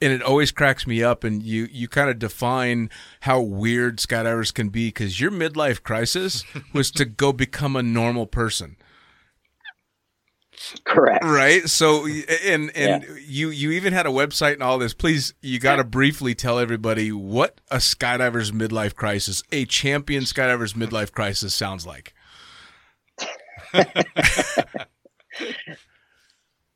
and 0.00 0.12
it 0.12 0.22
always 0.22 0.50
cracks 0.50 0.86
me 0.86 1.02
up. 1.02 1.22
And 1.22 1.42
you 1.42 1.68
you 1.70 1.86
kind 1.86 2.10
of 2.10 2.18
define 2.18 2.90
how 3.20 3.40
weird 3.40 3.98
skydivers 3.98 4.52
can 4.52 4.68
be 4.68 4.88
because 4.88 5.20
your 5.20 5.30
midlife 5.30 5.82
crisis 5.82 6.44
was 6.72 6.90
to 6.92 7.04
go 7.04 7.32
become 7.32 7.76
a 7.76 7.82
normal 7.82 8.26
person, 8.26 8.76
Correct. 10.84 11.24
right? 11.24 11.68
So 11.68 12.06
and 12.06 12.70
and 12.76 13.04
you 13.26 13.50
you 13.50 13.72
even 13.72 13.92
had 13.92 14.06
a 14.06 14.10
website 14.10 14.54
and 14.54 14.62
all 14.62 14.78
this. 14.78 14.94
Please, 14.94 15.34
you 15.40 15.58
got 15.58 15.76
to 15.76 15.84
briefly 15.84 16.34
tell 16.34 16.58
everybody 16.58 17.12
what 17.12 17.60
a 17.70 17.76
skydiver's 17.76 18.52
midlife 18.52 18.94
crisis, 18.94 19.42
a 19.52 19.64
champion 19.64 20.24
skydiver's 20.24 20.74
midlife 20.74 21.12
crisis, 21.12 21.54
sounds 21.54 21.86
like. 21.86 22.14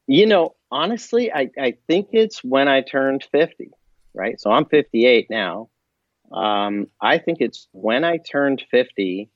You 0.07 0.26
know, 0.26 0.54
honestly, 0.70 1.33
I, 1.33 1.50
I 1.59 1.74
think 1.87 2.09
it's 2.12 2.44
when 2.44 2.68
I 2.68 2.83
turned 2.83 3.26
50, 3.33 3.70
right? 4.12 4.38
So 4.38 4.50
I'm 4.50 4.66
58 4.66 5.28
now. 5.30 5.70
Um, 6.30 6.88
I 7.00 7.18
think 7.18 7.38
it's 7.40 7.68
when 7.72 8.04
I 8.04 8.18
turned 8.18 8.62
50, 8.70 9.30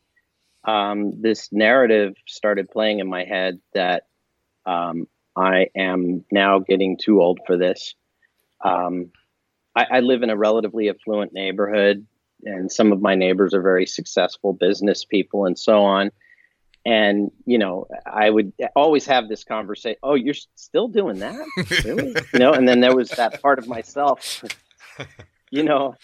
um, 0.64 1.22
this 1.22 1.50
narrative 1.52 2.14
started 2.26 2.68
playing 2.68 2.98
in 2.98 3.08
my 3.08 3.24
head 3.24 3.60
that 3.72 4.04
um, 4.68 5.06
I 5.36 5.68
am 5.76 6.24
now 6.30 6.58
getting 6.58 6.98
too 6.98 7.22
old 7.22 7.40
for 7.46 7.56
this. 7.56 7.94
Um, 8.64 9.10
I, 9.74 9.86
I 9.90 10.00
live 10.00 10.22
in 10.22 10.30
a 10.30 10.36
relatively 10.36 10.88
affluent 10.90 11.32
neighborhood, 11.32 12.06
and 12.44 12.70
some 12.70 12.92
of 12.92 13.00
my 13.00 13.14
neighbors 13.14 13.54
are 13.54 13.62
very 13.62 13.86
successful 13.86 14.52
business 14.52 15.04
people 15.04 15.46
and 15.46 15.58
so 15.58 15.82
on 15.82 16.10
and 16.86 17.32
you 17.44 17.58
know 17.58 17.88
i 18.06 18.30
would 18.30 18.52
always 18.76 19.04
have 19.04 19.28
this 19.28 19.42
conversation 19.42 19.98
oh 20.04 20.14
you're 20.14 20.32
still 20.54 20.86
doing 20.86 21.18
that 21.18 21.44
really 21.84 22.14
you 22.32 22.38
know 22.38 22.52
and 22.52 22.68
then 22.68 22.78
there 22.78 22.94
was 22.94 23.10
that 23.10 23.42
part 23.42 23.58
of 23.58 23.66
myself 23.66 24.44
you 25.50 25.64
know 25.64 25.96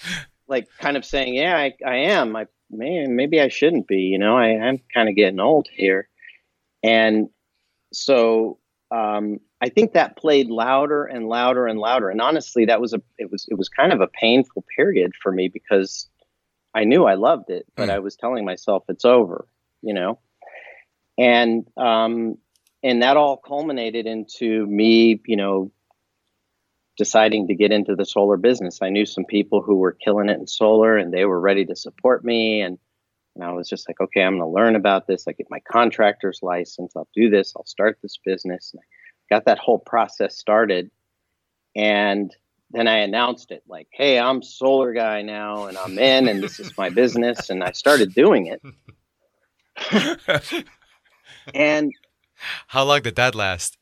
like 0.48 0.66
kind 0.80 0.96
of 0.96 1.04
saying 1.04 1.32
yeah 1.32 1.56
i, 1.56 1.72
I 1.86 1.94
am 1.94 2.34
I, 2.34 2.46
man, 2.70 3.16
maybe 3.16 3.40
I 3.40 3.48
shouldn't 3.48 3.86
be. 3.86 3.98
You 3.98 4.18
know, 4.18 4.36
I, 4.36 4.58
I'm 4.58 4.80
kind 4.92 5.08
of 5.08 5.16
getting 5.16 5.40
old 5.40 5.68
here, 5.72 6.08
and 6.82 7.28
so 7.96 8.58
um, 8.90 9.40
I 9.60 9.68
think 9.68 9.92
that 9.92 10.16
played 10.16 10.48
louder 10.48 11.04
and 11.04 11.28
louder 11.28 11.66
and 11.66 11.78
louder. 11.78 12.10
And 12.10 12.20
honestly, 12.20 12.66
that 12.66 12.80
was 12.80 12.92
a 12.92 13.02
it 13.18 13.30
was 13.30 13.46
it 13.48 13.58
was 13.58 13.68
kind 13.68 13.92
of 13.92 14.00
a 14.00 14.08
painful 14.08 14.64
period 14.76 15.12
for 15.20 15.32
me 15.32 15.48
because 15.48 16.08
I 16.74 16.84
knew 16.84 17.04
I 17.04 17.14
loved 17.14 17.50
it, 17.50 17.66
but 17.76 17.90
I 17.90 17.98
was 18.00 18.16
telling 18.16 18.44
myself 18.44 18.84
it's 18.88 19.04
over. 19.04 19.46
You 19.82 19.94
know, 19.94 20.18
and 21.18 21.66
um, 21.76 22.38
and 22.82 23.02
that 23.02 23.16
all 23.16 23.36
culminated 23.36 24.06
into 24.06 24.66
me, 24.66 25.20
you 25.26 25.36
know, 25.36 25.72
deciding 26.96 27.48
to 27.48 27.54
get 27.54 27.72
into 27.72 27.96
the 27.96 28.04
solar 28.04 28.36
business. 28.36 28.80
I 28.82 28.90
knew 28.90 29.06
some 29.06 29.24
people 29.24 29.62
who 29.62 29.76
were 29.76 29.92
killing 29.92 30.28
it 30.28 30.38
in 30.38 30.46
solar 30.46 30.96
and 30.96 31.12
they 31.12 31.24
were 31.24 31.40
ready 31.40 31.64
to 31.64 31.76
support 31.76 32.24
me. 32.24 32.60
And, 32.60 32.78
and 33.34 33.44
I 33.44 33.52
was 33.52 33.68
just 33.68 33.88
like, 33.88 34.00
okay, 34.00 34.22
I'm 34.22 34.38
going 34.38 34.48
to 34.48 34.54
learn 34.54 34.76
about 34.76 35.06
this. 35.06 35.26
I 35.26 35.32
get 35.32 35.48
my 35.50 35.60
contractor's 35.60 36.40
license. 36.42 36.92
I'll 36.96 37.08
do 37.14 37.30
this. 37.30 37.52
I'll 37.56 37.66
start 37.66 37.98
this 38.02 38.18
business. 38.24 38.70
And 38.72 38.80
I 38.80 39.34
got 39.34 39.46
that 39.46 39.58
whole 39.58 39.78
process 39.78 40.36
started. 40.36 40.90
And 41.74 42.34
then 42.70 42.86
I 42.86 42.98
announced 42.98 43.50
it 43.50 43.62
like, 43.68 43.88
hey, 43.92 44.18
I'm 44.18 44.42
solar 44.42 44.92
guy 44.92 45.22
now 45.22 45.66
and 45.66 45.76
I'm 45.76 45.98
in 45.98 46.28
and 46.28 46.42
this 46.42 46.60
is 46.60 46.76
my 46.78 46.90
business. 46.90 47.50
And 47.50 47.64
I 47.64 47.72
started 47.72 48.14
doing 48.14 48.46
it. 48.46 48.62
and 51.54 51.92
How 52.68 52.84
long 52.84 53.02
did 53.02 53.16
that 53.16 53.34
last? 53.34 53.78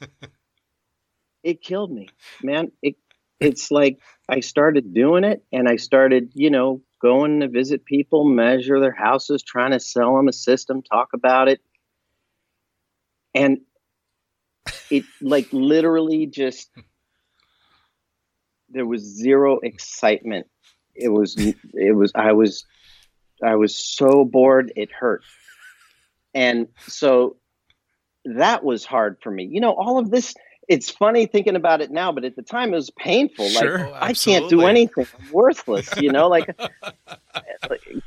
it 1.42 1.62
killed 1.62 1.90
me, 1.90 2.08
man. 2.42 2.72
It 2.82 2.96
it's 3.40 3.70
like 3.70 3.98
I 4.28 4.40
started 4.40 4.94
doing 4.94 5.24
it 5.24 5.44
and 5.52 5.68
I 5.68 5.76
started, 5.76 6.32
you 6.34 6.50
know, 6.50 6.82
going 7.00 7.40
to 7.40 7.48
visit 7.48 7.84
people, 7.84 8.24
measure 8.24 8.80
their 8.80 8.94
houses, 8.94 9.42
trying 9.42 9.72
to 9.72 9.80
sell 9.80 10.16
them 10.16 10.28
a 10.28 10.32
system, 10.32 10.82
talk 10.82 11.10
about 11.12 11.48
it. 11.48 11.60
And 13.34 13.60
it 14.90 15.04
like 15.20 15.48
literally 15.52 16.26
just 16.26 16.70
there 18.70 18.86
was 18.86 19.02
zero 19.02 19.58
excitement. 19.62 20.46
It 20.94 21.08
was 21.08 21.36
it 21.36 21.94
was 21.94 22.12
I 22.14 22.32
was 22.32 22.64
I 23.42 23.56
was 23.56 23.76
so 23.76 24.24
bored 24.24 24.72
it 24.76 24.90
hurt. 24.92 25.22
And 26.34 26.68
so 26.88 27.36
that 28.24 28.64
was 28.64 28.84
hard 28.84 29.18
for 29.22 29.30
me. 29.30 29.48
You 29.50 29.60
know, 29.60 29.72
all 29.72 29.98
of 29.98 30.10
this 30.10 30.34
it's 30.68 30.90
funny 30.90 31.26
thinking 31.26 31.56
about 31.56 31.80
it 31.80 31.90
now, 31.90 32.10
but 32.12 32.24
at 32.24 32.34
the 32.36 32.42
time 32.42 32.72
it 32.72 32.76
was 32.76 32.90
painful. 32.90 33.48
Sure. 33.48 33.78
like 33.78 33.88
Oh, 33.92 33.98
I 34.00 34.12
can't 34.12 34.48
do 34.50 34.62
anything. 34.62 35.06
I'm 35.20 35.32
worthless. 35.32 35.88
You 35.98 36.10
know, 36.12 36.28
like 36.36 36.48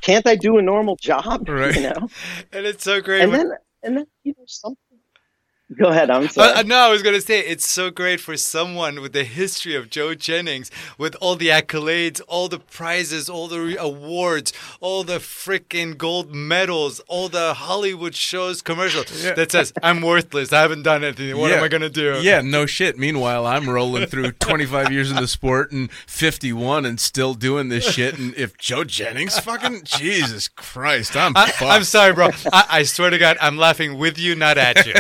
can't 0.02 0.28
I 0.28 0.36
do 0.36 0.58
a 0.58 0.62
normal 0.62 0.96
job? 0.98 1.48
Right. 1.50 1.76
You 1.76 1.82
know, 1.82 2.10
And 2.52 2.66
it's 2.66 2.84
so 2.84 3.02
great. 3.02 3.22
and 3.22 3.32
when- 3.32 3.50
then 3.50 3.58
and 3.84 3.98
then 3.98 4.06
you 4.24 4.34
know 4.38 4.44
something. 4.46 4.89
Go 5.78 5.90
ahead. 5.90 6.10
I'm 6.10 6.28
sorry. 6.30 6.52
Uh, 6.52 6.60
uh, 6.60 6.64
no, 6.64 6.78
I 6.78 6.90
was 6.90 7.04
gonna 7.04 7.22
say 7.22 7.42
it's 7.42 7.68
so 7.68 7.92
great 7.92 8.20
for 8.20 8.36
someone 8.36 9.02
with 9.02 9.14
the 9.14 9.24
history 9.24 9.76
of 9.76 9.92
Joe 9.92 10.16
Jennings, 10.16 10.72
with 10.98 11.16
all 11.22 11.36
the 11.36 11.50
accolades, 11.50 12.22
all 12.28 12.48
the 12.48 12.58
prizes, 12.58 13.30
all 13.30 13.48
the 13.48 13.60
re- 13.60 13.78
awards, 13.78 14.52
all 14.82 15.04
the 15.04 15.20
freaking 15.20 15.96
gold 15.96 16.34
medals, 16.34 17.02
all 17.02 17.30
the 17.30 17.54
Hollywood 17.54 18.16
shows, 18.16 18.64
commercials 18.64 19.22
that 19.22 19.52
says 19.52 19.72
I'm 19.84 20.02
worthless. 20.02 20.52
I 20.52 20.62
haven't 20.62 20.82
done 20.82 21.04
anything. 21.04 21.38
What 21.38 21.52
am 21.52 21.64
I 21.64 21.68
gonna 21.68 21.88
do? 21.88 22.20
Yeah, 22.20 22.42
no 22.42 22.66
shit. 22.66 22.98
Meanwhile, 22.98 23.46
I'm 23.46 23.70
rolling 23.70 24.08
through 24.08 24.32
25 24.40 24.92
years 24.92 25.12
in 25.12 25.18
the 25.18 25.28
sport 25.28 25.72
and 25.72 25.92
51 26.08 26.84
and 26.84 27.00
still 27.00 27.36
doing 27.36 27.70
this 27.70 27.86
shit. 27.86 28.18
And 28.18 28.34
if 28.34 28.58
Joe 28.58 28.84
Jennings 28.84 29.38
fucking 29.38 29.84
Jesus 29.84 30.48
Christ, 30.48 31.16
I'm 31.16 31.38
I, 31.38 31.52
fucked. 31.52 31.72
I'm 31.72 31.84
sorry, 31.84 32.14
bro. 32.14 32.30
I, 32.52 32.66
I 32.70 32.84
swear 32.84 33.12
to 33.12 33.20
God, 33.20 33.38
I'm 33.40 33.58
laughing 33.58 34.00
with 34.00 34.18
you, 34.18 34.36
not 34.36 34.58
at 34.58 34.88
you. 34.88 34.96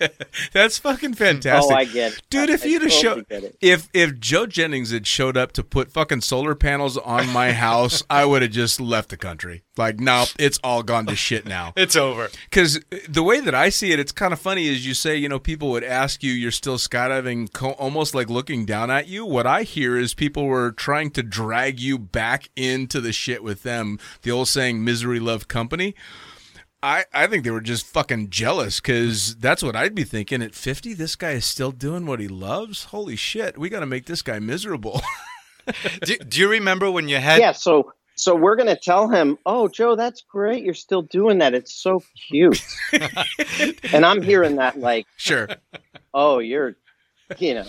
That's 0.52 0.78
fucking 0.78 1.14
fantastic. 1.14 1.72
oh, 1.72 1.74
I 1.78 1.84
get 1.84 2.12
it, 2.12 2.22
Dude, 2.30 2.50
I- 2.50 2.54
if 2.54 2.64
I 2.64 2.66
you'd 2.66 2.82
have 2.82 2.92
showed, 2.92 3.26
if 3.60 3.88
if 3.92 4.18
Joe 4.18 4.46
Jennings 4.46 4.90
had 4.90 5.06
showed 5.06 5.36
up 5.36 5.52
to 5.52 5.62
put 5.62 5.90
fucking 5.92 6.20
solar 6.22 6.54
panels 6.54 6.96
on 6.96 7.28
my 7.30 7.52
house, 7.52 8.02
I 8.10 8.24
would 8.24 8.42
have 8.42 8.50
just 8.50 8.80
left 8.80 9.08
the 9.10 9.16
country. 9.16 9.62
Like, 9.76 10.00
no, 10.00 10.24
it's 10.38 10.58
all 10.64 10.82
gone 10.82 11.06
to 11.06 11.14
shit 11.16 11.46
now. 11.46 11.72
It's 11.76 11.94
over. 11.96 12.28
Because 12.50 12.80
the 13.08 13.22
way 13.22 13.40
that 13.40 13.54
I 13.54 13.68
see 13.68 13.92
it, 13.92 14.00
it's 14.00 14.12
kind 14.12 14.32
of 14.32 14.40
funny. 14.40 14.66
Is 14.66 14.84
you 14.86 14.94
say, 14.94 15.16
you 15.16 15.28
know, 15.28 15.38
people 15.38 15.70
would 15.70 15.84
ask 15.84 16.22
you, 16.22 16.32
you're 16.32 16.50
still 16.50 16.76
skydiving, 16.76 17.52
co- 17.52 17.72
almost 17.72 18.14
like 18.14 18.28
looking 18.28 18.64
down 18.66 18.90
at 18.90 19.06
you. 19.06 19.24
What 19.24 19.46
I 19.46 19.62
hear 19.62 19.96
is 19.96 20.14
people 20.14 20.46
were 20.46 20.72
trying 20.72 21.10
to 21.12 21.22
drag 21.22 21.78
you 21.78 21.98
back 21.98 22.48
into 22.56 23.00
the 23.00 23.12
shit 23.12 23.42
with 23.44 23.62
them. 23.62 23.98
The 24.22 24.30
old 24.32 24.48
saying, 24.48 24.84
"Misery 24.84 25.20
love 25.20 25.46
company." 25.48 25.94
I, 26.82 27.04
I 27.12 27.26
think 27.26 27.44
they 27.44 27.50
were 27.50 27.60
just 27.60 27.86
fucking 27.86 28.30
jealous 28.30 28.80
because 28.80 29.36
that's 29.36 29.62
what 29.62 29.74
I'd 29.74 29.94
be 29.94 30.04
thinking. 30.04 30.42
At 30.42 30.54
50, 30.54 30.94
this 30.94 31.16
guy 31.16 31.32
is 31.32 31.44
still 31.44 31.72
doing 31.72 32.06
what 32.06 32.20
he 32.20 32.28
loves. 32.28 32.84
Holy 32.84 33.16
shit, 33.16 33.58
we 33.58 33.68
got 33.68 33.80
to 33.80 33.86
make 33.86 34.06
this 34.06 34.22
guy 34.22 34.38
miserable. 34.38 35.02
Do, 36.02 36.16
do 36.16 36.40
you 36.40 36.48
remember 36.48 36.90
when 36.90 37.08
you 37.08 37.18
had? 37.18 37.40
yeah. 37.40 37.52
So 37.52 37.92
so 38.18 38.34
we're 38.34 38.56
gonna 38.56 38.74
tell 38.74 39.08
him, 39.08 39.38
oh, 39.46 39.68
Joe, 39.68 39.94
that's 39.94 40.22
great. 40.22 40.64
You're 40.64 40.74
still 40.74 41.02
doing 41.02 41.38
that. 41.38 41.54
It's 41.54 41.74
so 41.74 42.02
cute. 42.28 42.60
and 43.92 44.04
I'm 44.04 44.22
hearing 44.22 44.56
that 44.56 44.78
like, 44.78 45.06
sure. 45.16 45.48
oh, 46.12 46.38
you're, 46.40 46.74
you 47.38 47.54
know. 47.54 47.66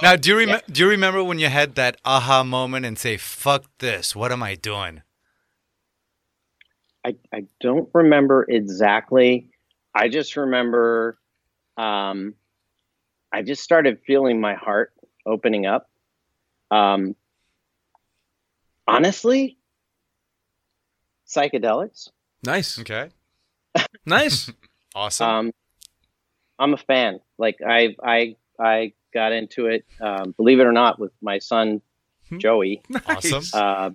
Now, 0.00 0.16
do 0.16 0.30
you 0.30 0.38
rem- 0.38 0.60
do 0.70 0.82
you 0.82 0.88
remember 0.88 1.24
when 1.24 1.38
you 1.38 1.48
had 1.48 1.74
that 1.74 1.96
aha 2.04 2.44
moment 2.44 2.86
and 2.86 2.98
say, 2.98 3.16
"Fuck 3.16 3.64
this! 3.78 4.14
What 4.14 4.32
am 4.32 4.42
I 4.42 4.54
doing?" 4.54 5.02
I, 7.06 7.14
I 7.32 7.44
don't 7.60 7.88
remember 7.94 8.44
exactly. 8.48 9.50
I 9.94 10.08
just 10.08 10.36
remember 10.36 11.16
um, 11.76 12.34
I 13.32 13.42
just 13.42 13.62
started 13.62 14.00
feeling 14.04 14.40
my 14.40 14.54
heart 14.54 14.92
opening 15.24 15.66
up. 15.66 15.88
Um, 16.72 17.14
honestly, 18.88 19.56
psychedelics. 21.28 22.10
Nice. 22.42 22.78
Okay. 22.80 23.10
Nice. 24.08 24.50
Awesome. 24.94 25.28
Um, 25.28 25.52
I'm 26.60 26.74
a 26.74 26.76
fan. 26.76 27.18
Like 27.38 27.58
I 27.66 27.96
I 28.02 28.36
I 28.58 28.92
got 29.12 29.32
into 29.32 29.66
it. 29.66 29.84
Um, 30.00 30.32
believe 30.36 30.60
it 30.60 30.64
or 30.64 30.72
not, 30.72 31.00
with 31.00 31.10
my 31.20 31.38
son 31.40 31.82
Joey. 32.38 32.82
awesome. 33.08 33.42
Uh, 33.52 33.90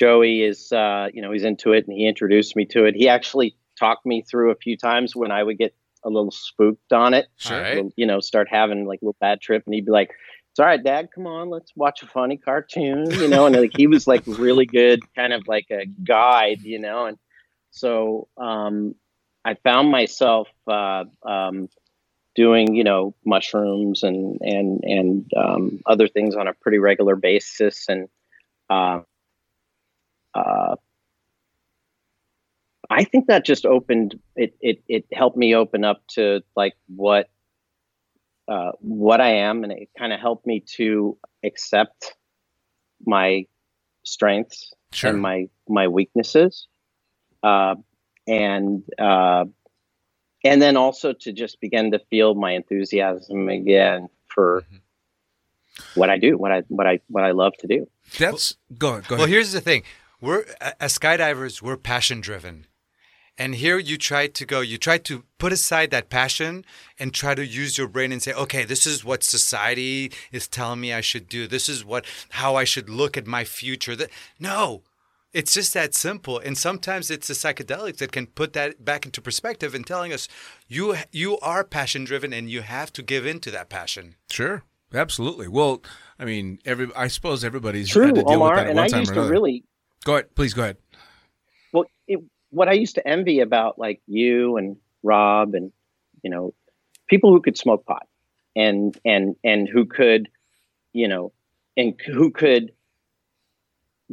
Joey 0.00 0.42
is, 0.42 0.72
uh, 0.72 1.08
you 1.12 1.20
know, 1.20 1.30
he's 1.30 1.44
into 1.44 1.72
it, 1.72 1.86
and 1.86 1.94
he 1.94 2.06
introduced 2.06 2.56
me 2.56 2.64
to 2.66 2.86
it. 2.86 2.94
He 2.94 3.06
actually 3.06 3.54
talked 3.78 4.06
me 4.06 4.22
through 4.22 4.50
a 4.50 4.54
few 4.54 4.74
times 4.74 5.14
when 5.14 5.30
I 5.30 5.42
would 5.42 5.58
get 5.58 5.74
a 6.02 6.08
little 6.08 6.30
spooked 6.30 6.90
on 6.94 7.12
it. 7.12 7.26
Sure. 7.36 7.62
A 7.62 7.82
You 7.96 8.06
know, 8.06 8.20
start 8.20 8.48
having 8.50 8.86
like 8.86 9.02
a 9.02 9.04
little 9.04 9.16
bad 9.20 9.42
trip, 9.42 9.62
and 9.66 9.74
he'd 9.74 9.84
be 9.84 9.92
like, 9.92 10.12
"It's 10.50 10.58
all 10.58 10.64
right, 10.64 10.82
Dad. 10.82 11.10
Come 11.14 11.26
on, 11.26 11.50
let's 11.50 11.70
watch 11.76 12.02
a 12.02 12.06
funny 12.06 12.38
cartoon." 12.38 13.10
You 13.10 13.28
know, 13.28 13.44
and 13.44 13.54
like 13.54 13.76
he 13.76 13.86
was 13.86 14.06
like 14.06 14.22
really 14.26 14.64
good, 14.64 15.00
kind 15.14 15.34
of 15.34 15.46
like 15.46 15.66
a 15.70 15.84
guide. 16.02 16.62
You 16.62 16.78
know, 16.78 17.04
and 17.04 17.18
so 17.70 18.28
um, 18.38 18.94
I 19.44 19.52
found 19.52 19.90
myself 19.90 20.48
uh, 20.66 21.04
um, 21.24 21.68
doing, 22.34 22.74
you 22.74 22.84
know, 22.84 23.14
mushrooms 23.26 24.02
and 24.02 24.40
and 24.40 24.82
and 24.82 25.30
um, 25.36 25.80
other 25.84 26.08
things 26.08 26.36
on 26.36 26.48
a 26.48 26.54
pretty 26.54 26.78
regular 26.78 27.16
basis, 27.16 27.84
and 27.86 28.08
uh, 28.70 29.00
uh, 30.34 30.76
I 32.88 33.04
think 33.04 33.28
that 33.28 33.44
just 33.44 33.64
opened 33.66 34.18
it. 34.34 34.54
It 34.60 34.82
it 34.88 35.06
helped 35.12 35.36
me 35.36 35.54
open 35.54 35.84
up 35.84 36.02
to 36.14 36.42
like 36.56 36.74
what 36.88 37.28
uh, 38.48 38.72
what 38.80 39.20
I 39.20 39.34
am, 39.34 39.62
and 39.62 39.72
it 39.72 39.88
kind 39.96 40.12
of 40.12 40.20
helped 40.20 40.46
me 40.46 40.64
to 40.76 41.16
accept 41.44 42.14
my 43.06 43.46
strengths 44.04 44.74
Sure. 44.92 45.10
and 45.10 45.22
my 45.22 45.48
my 45.68 45.86
weaknesses, 45.86 46.66
uh, 47.44 47.76
and 48.26 48.82
uh, 48.98 49.44
and 50.42 50.60
then 50.60 50.76
also 50.76 51.12
to 51.12 51.32
just 51.32 51.60
begin 51.60 51.92
to 51.92 52.00
feel 52.10 52.34
my 52.34 52.52
enthusiasm 52.52 53.48
again 53.48 54.08
for 54.26 54.64
what 55.94 56.10
I 56.10 56.18
do, 56.18 56.36
what 56.36 56.50
I 56.50 56.62
what 56.66 56.88
I 56.88 57.00
what 57.06 57.22
I 57.22 57.30
love 57.30 57.52
to 57.60 57.68
do. 57.68 57.88
That's 58.18 58.56
go 58.76 58.94
ahead. 58.94 59.06
Go 59.06 59.16
Well, 59.18 59.26
here's 59.26 59.52
the 59.52 59.60
thing: 59.60 59.84
we're 60.20 60.44
as 60.80 60.98
skydivers, 60.98 61.62
we're 61.62 61.76
passion 61.76 62.20
driven, 62.20 62.66
and 63.38 63.54
here 63.54 63.78
you 63.78 63.96
try 63.96 64.26
to 64.26 64.44
go. 64.46 64.60
You 64.60 64.78
try 64.78 64.98
to 64.98 65.24
put 65.38 65.52
aside 65.52 65.90
that 65.90 66.10
passion 66.10 66.64
and 66.98 67.14
try 67.14 67.34
to 67.34 67.44
use 67.46 67.78
your 67.78 67.88
brain 67.88 68.12
and 68.12 68.22
say, 68.22 68.32
"Okay, 68.32 68.64
this 68.64 68.86
is 68.86 69.04
what 69.04 69.22
society 69.24 70.12
is 70.32 70.48
telling 70.48 70.80
me 70.80 70.92
I 70.92 71.00
should 71.00 71.28
do. 71.28 71.46
This 71.46 71.68
is 71.68 71.84
what 71.84 72.04
how 72.30 72.54
I 72.56 72.64
should 72.64 72.88
look 72.90 73.16
at 73.16 73.26
my 73.26 73.44
future." 73.44 73.96
That 73.96 74.10
no. 74.38 74.82
It's 75.32 75.54
just 75.54 75.74
that 75.74 75.94
simple, 75.94 76.40
and 76.40 76.58
sometimes 76.58 77.08
it's 77.08 77.28
the 77.28 77.34
psychedelics 77.34 77.98
that 77.98 78.10
can 78.10 78.26
put 78.26 78.52
that 78.54 78.84
back 78.84 79.06
into 79.06 79.20
perspective 79.22 79.76
and 79.76 79.86
telling 79.86 80.12
us 80.12 80.26
you 80.66 80.96
you 81.12 81.38
are 81.38 81.62
passion 81.62 82.02
driven 82.04 82.32
and 82.32 82.50
you 82.50 82.62
have 82.62 82.92
to 82.94 83.02
give 83.02 83.24
in 83.24 83.38
to 83.40 83.50
that 83.52 83.68
passion. 83.68 84.16
Sure. 84.28 84.64
absolutely. 84.92 85.46
Well, 85.46 85.82
I 86.18 86.24
mean, 86.24 86.58
every 86.64 86.88
I 86.96 87.06
suppose 87.06 87.44
everybody's 87.44 87.88
True, 87.90 88.06
had 88.06 88.16
to 88.16 88.24
deal 88.24 88.42
Omar. 88.42 88.48
with 88.48 88.56
that 88.56 88.66
at 88.66 88.70
And 88.70 88.76
one 88.76 88.86
I 88.86 88.88
time 88.88 89.00
used 89.00 89.12
or 89.12 89.14
to 89.14 89.22
really 89.22 89.64
Go 90.04 90.14
ahead, 90.14 90.34
please 90.34 90.54
go 90.54 90.62
ahead. 90.62 90.76
well, 91.72 91.84
it, 92.06 92.20
what 92.50 92.68
I 92.68 92.72
used 92.72 92.94
to 92.96 93.06
envy 93.06 93.40
about 93.40 93.78
like 93.78 94.00
you 94.06 94.56
and 94.56 94.76
Rob 95.02 95.54
and 95.54 95.72
you 96.22 96.30
know 96.30 96.54
people 97.08 97.32
who 97.32 97.40
could 97.40 97.56
smoke 97.56 97.84
pot 97.86 98.06
and 98.56 98.98
and 99.04 99.36
and 99.44 99.68
who 99.68 99.86
could 99.86 100.28
you 100.92 101.08
know 101.08 101.32
and 101.76 101.94
who 102.06 102.30
could 102.30 102.72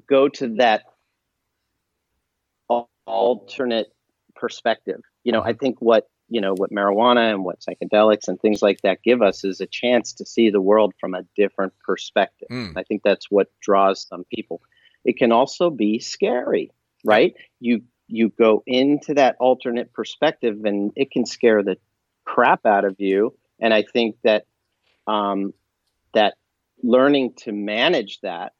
go 0.07 0.29
to 0.29 0.55
that 0.55 0.83
alternate 3.05 3.87
perspective. 4.35 5.01
You 5.23 5.31
know, 5.31 5.41
I 5.41 5.53
think 5.53 5.77
what 5.79 6.07
you 6.29 6.41
know 6.41 6.53
what 6.53 6.71
marijuana 6.71 7.33
and 7.33 7.43
what 7.43 7.61
psychedelics 7.61 8.27
and 8.27 8.39
things 8.39 8.61
like 8.61 8.81
that 8.81 9.01
give 9.01 9.21
us 9.21 9.43
is 9.43 9.61
a 9.61 9.65
chance 9.65 10.13
to 10.13 10.25
see 10.25 10.49
the 10.49 10.61
world 10.61 10.93
from 10.99 11.13
a 11.13 11.23
different 11.35 11.73
perspective. 11.83 12.49
Mm. 12.51 12.73
I 12.75 12.83
think 12.83 13.01
that's 13.03 13.31
what 13.31 13.47
draws 13.61 14.05
some 14.07 14.25
people. 14.33 14.61
It 15.07 15.15
can 15.17 15.31
also 15.31 15.69
be 15.69 15.99
scary, 15.99 16.69
right? 17.05 17.33
You 17.61 17.83
you 18.07 18.29
go 18.29 18.61
into 18.67 19.13
that 19.13 19.37
alternate 19.39 19.93
perspective 19.93 20.65
and 20.65 20.91
it 20.97 21.11
can 21.11 21.25
scare 21.25 21.63
the 21.63 21.77
crap 22.25 22.65
out 22.65 22.83
of 22.83 22.97
you. 22.99 23.33
And 23.59 23.73
I 23.73 23.83
think 23.83 24.17
that 24.23 24.45
um, 25.07 25.53
that 26.13 26.35
learning 26.83 27.35
to 27.37 27.53
manage 27.53 28.19
that, 28.21 28.51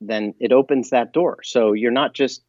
then 0.00 0.34
it 0.40 0.52
opens 0.52 0.90
that 0.90 1.12
door. 1.12 1.42
So 1.44 1.74
you're 1.74 1.90
not 1.90 2.14
just 2.14 2.42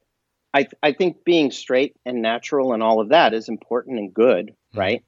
I 0.54 0.68
I 0.82 0.94
think 0.94 1.26
being 1.26 1.52
straight 1.52 1.98
and 2.06 2.22
natural 2.22 2.72
and 2.72 2.82
all 2.82 3.02
of 3.02 3.10
that 3.10 3.34
is 3.34 3.50
important 3.50 4.00
and 4.00 4.14
good, 4.14 4.56
right? 4.74 5.04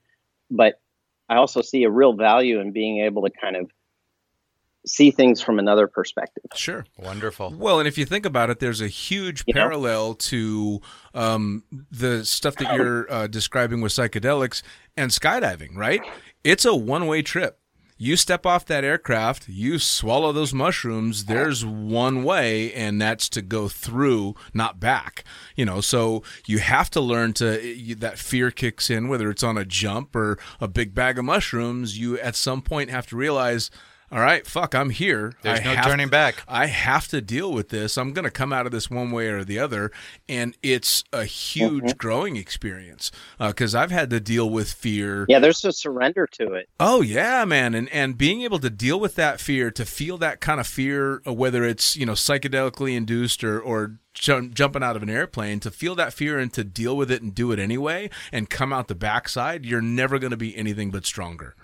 But 0.50 0.82
I 1.30 1.38
also 1.38 1.62
see 1.62 1.86
a 1.86 1.90
real 1.90 2.12
value 2.12 2.60
in 2.60 2.74
being 2.74 3.06
able 3.06 3.22
to 3.22 3.30
kind 3.30 3.56
of 3.56 3.72
see 4.86 5.12
things 5.12 5.42
from 5.42 5.60
another 5.60 5.88
perspective. 5.88 6.44
Sure. 6.56 6.86
Wonderful. 6.98 7.54
Well, 7.56 7.80
and 7.80 7.88
if 7.88 7.98
you 7.98 8.06
think 8.06 8.26
about 8.26 8.50
it, 8.50 8.60
there's 8.60 8.82
a 8.82 8.88
huge 8.88 9.44
You 9.48 9.54
know? 9.54 9.62
parallel 9.62 10.14
to 10.16 10.82
um, 11.14 11.64
the 11.92 12.26
stuff 12.26 12.56
that 12.56 12.74
you're 12.76 13.12
uh, 13.12 13.28
describing 13.28 13.82
with 13.82 13.92
psychedelics 13.92 14.64
and 14.98 15.12
skydiving, 15.12 15.76
right? 15.76 16.02
It's 16.44 16.66
a 16.66 16.76
one 16.76 17.08
way 17.08 17.22
trip. 17.22 17.60
You 17.98 18.18
step 18.18 18.48
off 18.48 18.66
that 18.66 18.84
aircraft, 18.84 19.48
you 19.48 19.78
swallow 19.78 20.32
those 20.32 20.56
mushrooms, 20.56 21.26
there's 21.26 21.64
one 21.64 22.24
way, 22.24 22.74
and 22.74 23.00
that's 23.00 23.30
to 23.30 23.44
go 23.44 23.68
through, 23.68 24.34
not 24.56 24.80
back. 24.80 25.24
You 25.56 25.66
know, 25.66 25.82
so 25.82 26.24
you 26.48 26.58
have 26.58 26.90
to 26.90 27.00
learn 27.00 27.34
to, 27.34 27.64
you, 27.64 27.94
that 27.94 28.18
fear 28.18 28.50
kicks 28.50 28.90
in, 28.90 29.08
whether 29.08 29.30
it's 29.30 29.44
on 29.44 29.56
a 29.56 29.66
jump 29.66 30.16
or 30.16 30.40
a 30.60 30.68
big 30.68 30.96
bag 30.96 31.20
of 31.20 31.26
mushrooms. 31.26 32.00
You 32.00 32.18
at 32.18 32.36
some 32.36 32.64
point 32.64 32.90
have 32.90 33.06
to 33.06 33.16
realize, 33.16 33.70
all 34.12 34.20
right, 34.20 34.46
fuck, 34.46 34.76
I'm 34.76 34.90
here. 34.90 35.34
There's 35.42 35.60
I 35.60 35.64
no 35.64 35.76
have 35.76 35.86
turning 35.86 36.10
back. 36.10 36.44
I 36.48 36.66
have 36.68 37.08
to 37.10 37.22
deal 37.22 37.52
with 37.54 37.70
this. 37.70 37.98
I'm 37.98 38.12
going 38.14 38.26
to 38.26 38.32
come 38.32 38.52
out 38.52 38.66
of 38.66 38.72
this 38.72 38.90
one 38.90 39.12
way 39.12 39.28
or 39.28 39.44
the 39.44 39.58
other, 39.60 39.92
and 40.28 40.56
it's 40.62 41.04
a 41.14 41.24
huge 41.26 41.84
Mm-hmm. 41.84 41.98
growing 41.98 42.36
experience 42.36 43.12
because 43.40 43.74
I've 43.74 43.92
had 43.92 44.10
to 44.10 44.20
deal 44.20 44.50
with 44.50 44.72
fear. 44.72 45.26
Yeah, 45.30 45.40
there's 45.40 45.64
a 45.64 45.72
surrender 45.72 46.28
to 46.34 46.54
it. 46.54 46.68
Oh 46.80 47.02
yeah, 47.02 47.46
man, 47.46 47.74
and 47.74 47.88
and 47.90 48.18
being 48.18 48.42
able 48.42 48.60
to 48.60 48.70
deal 48.70 49.00
with 49.00 49.16
that 49.16 49.40
fear, 49.40 49.72
to 49.72 49.86
feel 49.86 50.18
that 50.18 50.42
kind 50.42 50.60
of 50.60 50.68
fear, 50.68 51.22
uh, 51.26 51.34
whether 51.34 51.64
it's 51.64 51.96
you 51.96 52.06
know 52.06 52.14
psychedelically 52.14 52.96
induced 52.96 53.44
or 53.44 53.60
or 53.62 53.98
jumping 54.14 54.84
out 54.84 54.98
of 54.98 55.04
an 55.04 55.10
airplane, 55.10 55.60
to 55.62 55.72
feel 55.72 55.96
that 55.96 56.12
fear 56.14 56.38
and 56.38 56.52
to 56.54 56.64
deal 56.66 56.98
with 56.98 57.10
it 57.10 57.22
and 57.22 57.34
do 57.34 57.52
it 57.54 57.60
anyway, 57.60 58.10
and 58.32 58.50
come 58.50 58.74
out 58.74 58.88
the 58.90 58.96
backside, 58.96 59.66
you're 59.66 59.82
never 59.82 60.20
going 60.20 60.32
to 60.32 60.38
be 60.38 60.56
anything 60.58 60.92
but 60.92 61.06
stronger. 61.06 61.56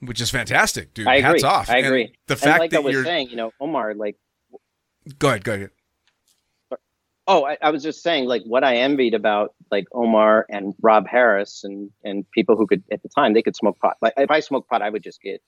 Which 0.00 0.20
is 0.20 0.30
fantastic, 0.30 0.94
dude. 0.94 1.06
I 1.06 1.16
agree. 1.16 1.30
Hats 1.30 1.44
off. 1.44 1.70
I 1.70 1.78
And 1.78 1.86
agree. 1.86 2.14
the 2.26 2.34
and 2.34 2.40
fact 2.40 2.60
like 2.60 2.70
that 2.70 2.78
I 2.78 2.80
was 2.80 2.92
you're 2.94 3.04
saying, 3.04 3.30
you 3.30 3.36
know, 3.36 3.52
Omar, 3.60 3.94
like, 3.94 4.16
go 5.18 5.28
ahead, 5.28 5.44
go 5.44 5.54
ahead. 5.54 5.70
oh, 7.26 7.44
I, 7.44 7.58
I 7.60 7.70
was 7.70 7.82
just 7.82 8.02
saying, 8.02 8.24
like, 8.24 8.42
what 8.44 8.64
I 8.64 8.76
envied 8.76 9.14
about 9.14 9.54
like 9.70 9.86
Omar 9.92 10.46
and 10.48 10.74
Rob 10.82 11.06
Harris 11.06 11.62
and 11.64 11.90
and 12.02 12.28
people 12.32 12.56
who 12.56 12.66
could 12.66 12.82
at 12.90 13.02
the 13.02 13.08
time 13.08 13.34
they 13.34 13.42
could 13.42 13.54
smoke 13.56 13.78
pot. 13.78 13.96
Like, 14.00 14.14
if 14.16 14.30
I 14.30 14.40
smoked 14.40 14.68
pot, 14.70 14.82
I 14.82 14.88
would 14.90 15.02
just 15.02 15.20
get 15.20 15.42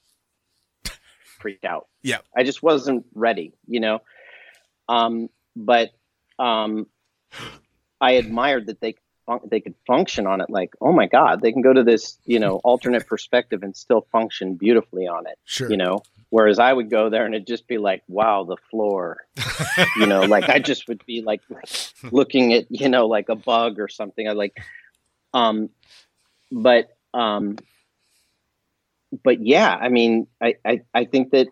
freaked 1.38 1.64
out. 1.64 1.88
Yeah. 2.02 2.18
I 2.36 2.44
just 2.44 2.62
wasn't 2.62 3.06
ready, 3.14 3.54
you 3.66 3.80
know. 3.80 4.00
Um, 4.88 5.28
but 5.56 5.90
um, 6.38 6.86
I 8.00 8.12
admired 8.12 8.66
that 8.66 8.80
they 8.80 8.96
they 9.48 9.60
could 9.60 9.74
function 9.86 10.26
on 10.26 10.40
it. 10.40 10.50
Like, 10.50 10.74
oh 10.80 10.92
my 10.92 11.06
God, 11.06 11.40
they 11.40 11.52
can 11.52 11.62
go 11.62 11.72
to 11.72 11.82
this, 11.82 12.18
you 12.24 12.38
know, 12.38 12.56
alternate 12.64 13.06
perspective 13.06 13.62
and 13.62 13.76
still 13.76 14.06
function 14.12 14.54
beautifully 14.54 15.06
on 15.06 15.26
it. 15.26 15.38
Sure. 15.44 15.70
you 15.70 15.76
know 15.76 16.02
whereas 16.32 16.58
i 16.58 16.72
would 16.72 16.88
go 16.90 17.10
there 17.10 17.26
and 17.26 17.34
it'd 17.34 17.46
just 17.46 17.68
be 17.68 17.76
like 17.76 18.02
wow 18.08 18.42
the 18.42 18.56
floor 18.70 19.18
you 19.96 20.06
know 20.06 20.22
like 20.22 20.48
i 20.48 20.58
just 20.58 20.88
would 20.88 21.04
be 21.04 21.20
like 21.20 21.42
looking 22.10 22.54
at 22.54 22.64
you 22.70 22.88
know 22.88 23.06
like 23.06 23.28
a 23.28 23.34
bug 23.34 23.78
or 23.78 23.86
something 23.86 24.26
i 24.26 24.32
like 24.32 24.56
um 25.34 25.68
but 26.50 26.88
um 27.12 27.58
but 29.22 29.46
yeah 29.46 29.76
i 29.78 29.90
mean 29.90 30.26
i 30.40 30.54
i, 30.64 30.80
I 30.94 31.04
think 31.04 31.32
that 31.32 31.48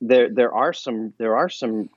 there 0.00 0.30
there 0.30 0.54
are 0.54 0.72
some 0.72 1.12
there 1.18 1.36
are 1.36 1.50
some 1.50 1.90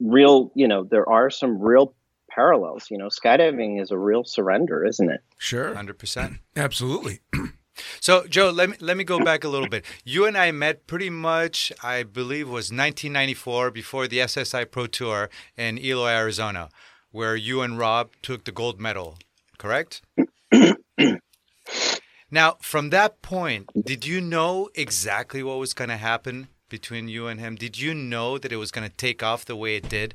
real 0.00 0.52
you 0.54 0.68
know 0.68 0.84
there 0.84 1.08
are 1.08 1.28
some 1.28 1.60
real 1.60 1.94
parallels 2.36 2.84
you 2.90 2.98
know 2.98 3.08
skydiving 3.08 3.80
is 3.82 3.90
a 3.90 3.98
real 3.98 4.22
surrender 4.24 4.84
isn't 4.84 5.10
it 5.10 5.20
Sure. 5.38 5.74
100%. 5.74 6.38
Absolutely. 6.56 7.20
So, 8.00 8.26
Joe, 8.26 8.48
let 8.50 8.70
me 8.70 8.76
let 8.80 8.96
me 8.96 9.04
go 9.04 9.18
back 9.22 9.44
a 9.44 9.48
little 9.48 9.68
bit. 9.68 9.84
You 10.02 10.24
and 10.24 10.34
I 10.44 10.50
met 10.50 10.86
pretty 10.86 11.10
much, 11.10 11.70
I 11.82 12.04
believe, 12.04 12.48
was 12.48 12.72
1994 12.72 13.70
before 13.70 14.08
the 14.08 14.20
SSI 14.20 14.70
Pro 14.70 14.86
Tour 14.86 15.28
in 15.58 15.76
Eloy, 15.78 16.08
Arizona, 16.08 16.70
where 17.10 17.36
you 17.36 17.60
and 17.60 17.78
Rob 17.78 18.06
took 18.22 18.44
the 18.44 18.50
gold 18.60 18.80
medal. 18.80 19.18
Correct? 19.58 20.00
now, 22.30 22.56
from 22.60 22.88
that 22.90 23.20
point, 23.20 23.66
did 23.84 24.06
you 24.06 24.22
know 24.22 24.70
exactly 24.74 25.42
what 25.42 25.58
was 25.58 25.74
going 25.74 25.90
to 25.90 25.98
happen 25.98 26.48
between 26.70 27.08
you 27.08 27.26
and 27.26 27.38
him? 27.40 27.56
Did 27.56 27.78
you 27.78 27.92
know 27.92 28.38
that 28.38 28.52
it 28.52 28.56
was 28.56 28.70
going 28.70 28.88
to 28.88 28.96
take 28.96 29.22
off 29.22 29.44
the 29.44 29.54
way 29.56 29.76
it 29.76 29.88
did? 29.90 30.14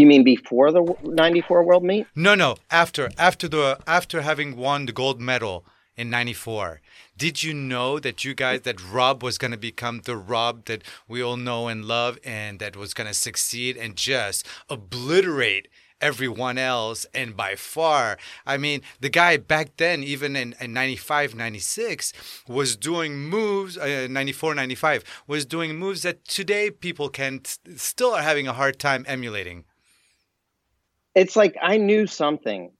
You 0.00 0.06
mean 0.06 0.24
before 0.24 0.72
the 0.72 0.82
94 1.04 1.62
world 1.62 1.84
meet? 1.84 2.06
No, 2.16 2.34
no. 2.34 2.56
After 2.70 3.10
after 3.16 3.46
the 3.46 3.78
after 3.86 4.22
having 4.22 4.56
won 4.56 4.86
the 4.86 4.92
gold 4.92 5.20
medal 5.20 5.64
in 5.96 6.10
'94, 6.10 6.80
did 7.16 7.44
you 7.44 7.54
know 7.54 8.00
that 8.00 8.24
you 8.24 8.34
guys 8.34 8.62
that 8.62 8.84
Rob 8.84 9.22
was 9.22 9.38
going 9.38 9.52
to 9.52 9.56
become 9.56 10.00
the 10.00 10.16
Rob 10.16 10.64
that 10.64 10.82
we 11.06 11.22
all 11.22 11.36
know 11.36 11.68
and 11.68 11.84
love, 11.84 12.18
and 12.24 12.58
that 12.58 12.76
was 12.76 12.92
going 12.92 13.06
to 13.06 13.14
succeed 13.14 13.76
and 13.76 13.94
just 13.94 14.44
obliterate 14.68 15.68
everyone 16.00 16.58
else 16.58 17.06
and 17.14 17.36
by 17.36 17.54
far? 17.54 18.18
I 18.44 18.56
mean 18.56 18.80
the 18.98 19.08
guy 19.08 19.36
back 19.36 19.76
then 19.76 20.02
even 20.02 20.34
in, 20.34 20.56
in 20.60 20.72
95 20.72 21.36
96 21.36 22.12
was 22.48 22.74
doing 22.74 23.16
moves 23.16 23.78
uh, 23.78 24.08
94 24.10 24.56
95 24.56 25.04
was 25.28 25.46
doing 25.46 25.78
moves 25.78 26.02
that 26.02 26.24
today 26.24 26.68
people 26.68 27.08
can 27.08 27.42
still 27.76 28.12
are 28.12 28.22
having 28.22 28.48
a 28.48 28.52
hard 28.52 28.80
time 28.80 29.04
emulating 29.06 29.64
it's 31.14 31.36
like 31.36 31.56
I 31.60 31.76
knew 31.76 32.06
something 32.06 32.72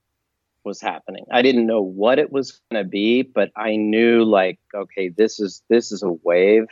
was 0.64 0.80
happening. 0.80 1.26
I 1.30 1.42
didn't 1.42 1.66
know 1.66 1.82
what 1.82 2.18
it 2.18 2.32
was 2.32 2.60
going 2.70 2.82
to 2.82 2.88
be, 2.88 3.22
but 3.22 3.50
I 3.56 3.76
knew 3.76 4.24
like 4.24 4.58
okay, 4.74 5.10
this 5.10 5.40
is 5.40 5.62
this 5.68 5.92
is 5.92 6.02
a 6.02 6.12
wave. 6.22 6.66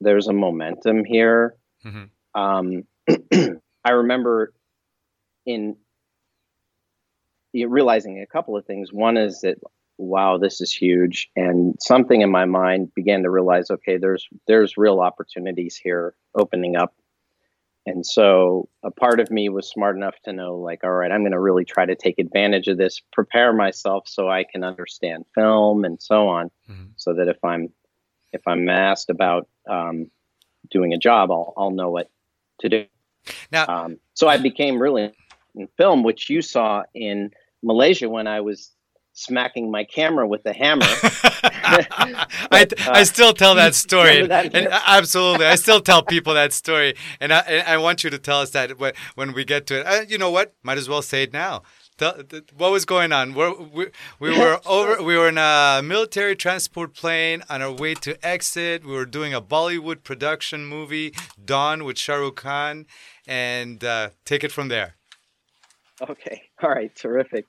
There's 0.00 0.28
a 0.28 0.32
momentum 0.32 1.04
here. 1.04 1.56
Mhm. 1.84 2.10
Um, 2.34 2.84
I 3.84 3.90
remember 3.90 4.52
in 5.46 5.76
realizing 7.54 8.20
a 8.20 8.26
couple 8.26 8.56
of 8.56 8.66
things. 8.66 8.92
One 8.92 9.16
is 9.16 9.40
that 9.42 9.58
wow, 9.96 10.38
this 10.38 10.60
is 10.60 10.72
huge, 10.72 11.30
and 11.36 11.76
something 11.80 12.20
in 12.20 12.30
my 12.30 12.44
mind 12.44 12.92
began 12.94 13.22
to 13.22 13.30
realize 13.30 13.70
okay, 13.70 13.96
there's 13.96 14.28
there's 14.46 14.76
real 14.76 15.00
opportunities 15.00 15.76
here 15.76 16.14
opening 16.34 16.76
up 16.76 16.94
and 17.86 18.04
so 18.04 18.68
a 18.82 18.90
part 18.90 19.20
of 19.20 19.30
me 19.30 19.48
was 19.48 19.68
smart 19.68 19.96
enough 19.96 20.14
to 20.24 20.32
know, 20.32 20.56
like, 20.56 20.84
all 20.84 20.90
right, 20.92 21.12
I'm 21.12 21.20
going 21.20 21.32
to 21.32 21.40
really 21.40 21.64
try 21.64 21.84
to 21.84 21.94
take 21.94 22.18
advantage 22.18 22.66
of 22.68 22.78
this, 22.78 23.00
prepare 23.12 23.52
myself 23.52 24.08
so 24.08 24.28
I 24.28 24.44
can 24.44 24.64
understand 24.64 25.26
film 25.34 25.84
and 25.84 26.00
so 26.00 26.28
on, 26.28 26.50
Mhm. 26.68 26.90
so 26.96 27.14
that 27.14 27.28
if 27.28 27.42
I'm 27.44 27.72
if 28.32 28.40
I'm 28.48 28.68
asked 28.68 29.10
about 29.10 29.48
um, 29.68 30.10
doing 30.70 30.92
a 30.92 30.98
job, 30.98 31.30
I'll 31.30 31.52
I'll 31.56 31.70
know 31.70 31.90
what 31.90 32.10
to 32.60 32.68
do. 32.68 32.86
now 33.52 33.66
Um, 33.68 33.98
so 34.14 34.28
I 34.28 34.38
became 34.38 34.80
really 34.80 35.12
in 35.54 35.68
film, 35.76 36.02
which 36.02 36.30
you 36.30 36.42
saw 36.42 36.84
in 36.94 37.30
Malaysia 37.62 38.08
when 38.08 38.26
I 38.26 38.40
was 38.40 38.72
smacking 39.14 39.70
my 39.70 39.84
camera 39.84 40.26
with 40.26 40.44
a 40.44 40.52
hammer. 40.52 40.84
I, 40.86 41.86
uh, 42.50 42.66
I 42.90 43.04
still 43.04 43.32
tell 43.32 43.54
that 43.54 43.74
story, 43.86 44.26
that? 44.26 44.54
and 44.54 44.68
absolutely, 44.86 45.46
I 45.46 45.54
still 45.54 45.80
tell 45.80 46.02
people 46.02 46.34
that 46.34 46.52
story, 46.52 46.94
and 47.20 47.32
I, 47.32 47.38
and 47.40 47.66
I 47.66 47.78
want 47.78 48.04
you 48.04 48.10
to 48.10 48.18
tell 48.18 48.40
us 48.40 48.50
that 48.50 48.78
when, 48.78 48.92
when 49.14 49.32
we 49.32 49.44
get 49.44 49.66
to 49.68 49.80
it. 49.80 49.86
Uh, 49.86 50.04
you 50.06 50.18
know 50.18 50.30
what? 50.30 50.54
Might 50.62 50.78
as 50.78 50.88
well 50.88 51.00
say 51.00 51.22
it 51.22 51.32
now. 51.32 51.62
What 52.56 52.72
was 52.72 52.84
going 52.84 53.12
on? 53.12 53.34
We're, 53.34 53.54
we, 53.56 53.86
we 54.18 54.30
were 54.38 54.60
over. 54.66 55.00
We 55.02 55.16
were 55.16 55.28
in 55.28 55.38
a 55.38 55.80
military 55.82 56.34
transport 56.34 56.92
plane 56.92 57.42
on 57.48 57.62
our 57.62 57.72
way 57.72 57.94
to 57.94 58.26
exit. 58.26 58.84
We 58.84 58.92
were 58.92 59.06
doing 59.06 59.32
a 59.32 59.40
Bollywood 59.40 60.02
production 60.02 60.66
movie, 60.66 61.14
Don, 61.42 61.84
with 61.84 61.96
Shah 61.96 62.16
Rukh 62.16 62.36
Khan, 62.36 62.86
and 63.28 63.82
uh, 63.84 64.10
take 64.24 64.42
it 64.42 64.50
from 64.50 64.68
there. 64.68 64.96
Okay. 66.02 66.42
All 66.60 66.70
right. 66.70 66.92
Terrific. 66.96 67.46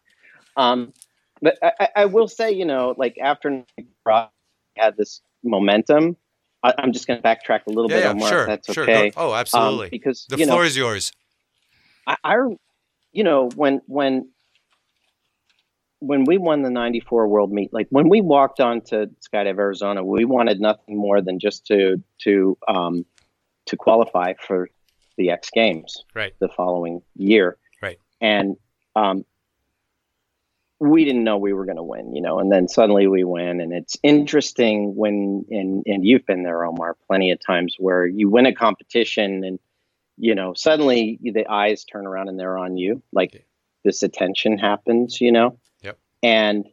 Um, 0.55 0.93
but 1.41 1.57
I, 1.61 1.89
I- 1.95 2.05
will 2.05 2.27
say, 2.27 2.51
you 2.51 2.65
know, 2.65 2.93
like 2.97 3.17
after 3.21 3.63
Rock 4.05 4.31
had 4.77 4.97
this 4.97 5.21
momentum, 5.43 6.17
I, 6.63 6.73
I'm 6.77 6.91
just 6.93 7.07
going 7.07 7.21
to 7.21 7.27
backtrack 7.27 7.61
a 7.67 7.69
little 7.71 7.89
Yeah, 7.89 7.97
bit 7.97 8.03
yeah, 8.03 8.09
on 8.11 8.17
Mark. 8.19 8.31
sure, 8.31 8.45
That's 8.47 8.73
sure. 8.73 8.83
okay. 8.83 9.09
Go- 9.11 9.21
oh, 9.21 9.29
Um, 9.33 9.37
absolutely. 9.39 9.89
because 9.89 10.25
the 10.29 10.37
floor 10.37 10.47
know, 10.47 10.61
is 10.61 10.75
yours. 10.77 11.11
I, 12.07 12.17
I, 12.23 12.35
you 13.11 13.23
know, 13.23 13.49
when 13.55 13.81
when 13.87 14.29
when 15.99 16.23
we 16.25 16.37
won 16.37 16.61
the 16.61 16.69
'94 16.69 17.27
World 17.27 17.51
Meet, 17.51 17.73
like 17.73 17.87
when 17.89 18.09
we 18.09 18.21
walked 18.21 18.59
onto 18.59 19.07
Skydive 19.27 19.57
Arizona, 19.57 20.03
we 20.03 20.25
wanted 20.25 20.59
nothing 20.59 20.97
more 20.97 21.21
than 21.21 21.39
just 21.39 21.65
to 21.67 22.01
to 22.23 22.57
um, 22.67 23.05
to 23.67 23.77
qualify 23.77 24.33
for 24.45 24.69
the 25.17 25.29
X 25.31 25.49
Games 25.53 26.03
Right. 26.13 26.33
the 26.39 26.49
following 26.49 27.01
year. 27.15 27.57
Right. 27.81 27.99
And 28.21 28.57
um, 28.95 29.25
we 30.79 31.05
didn't 31.05 31.23
know 31.23 31.37
we 31.37 31.53
were 31.53 31.65
going 31.65 31.77
to 31.77 31.83
win, 31.83 32.13
you 32.15 32.21
know, 32.21 32.39
and 32.39 32.51
then 32.51 32.67
suddenly 32.67 33.07
we 33.07 33.23
win. 33.23 33.61
And 33.61 33.71
it's 33.71 33.97
interesting 34.03 34.95
when, 34.95 35.45
and, 35.49 35.83
and 35.85 36.05
you've 36.05 36.25
been 36.25 36.43
there, 36.43 36.65
Omar, 36.65 36.97
plenty 37.07 37.31
of 37.31 37.39
times 37.39 37.75
where 37.79 38.05
you 38.05 38.29
win 38.29 38.45
a 38.45 38.53
competition 38.53 39.43
and, 39.45 39.59
you 40.17 40.35
know, 40.35 40.53
suddenly 40.53 41.19
the 41.21 41.47
eyes 41.47 41.85
turn 41.85 42.05
around 42.05 42.27
and 42.27 42.39
they're 42.39 42.57
on 42.57 42.77
you. 42.77 43.01
Like 43.13 43.45
this 43.83 44.03
attention 44.03 44.57
happens, 44.57 45.21
you 45.21 45.31
know? 45.31 45.57
Yep. 45.81 45.97
And 46.23 46.65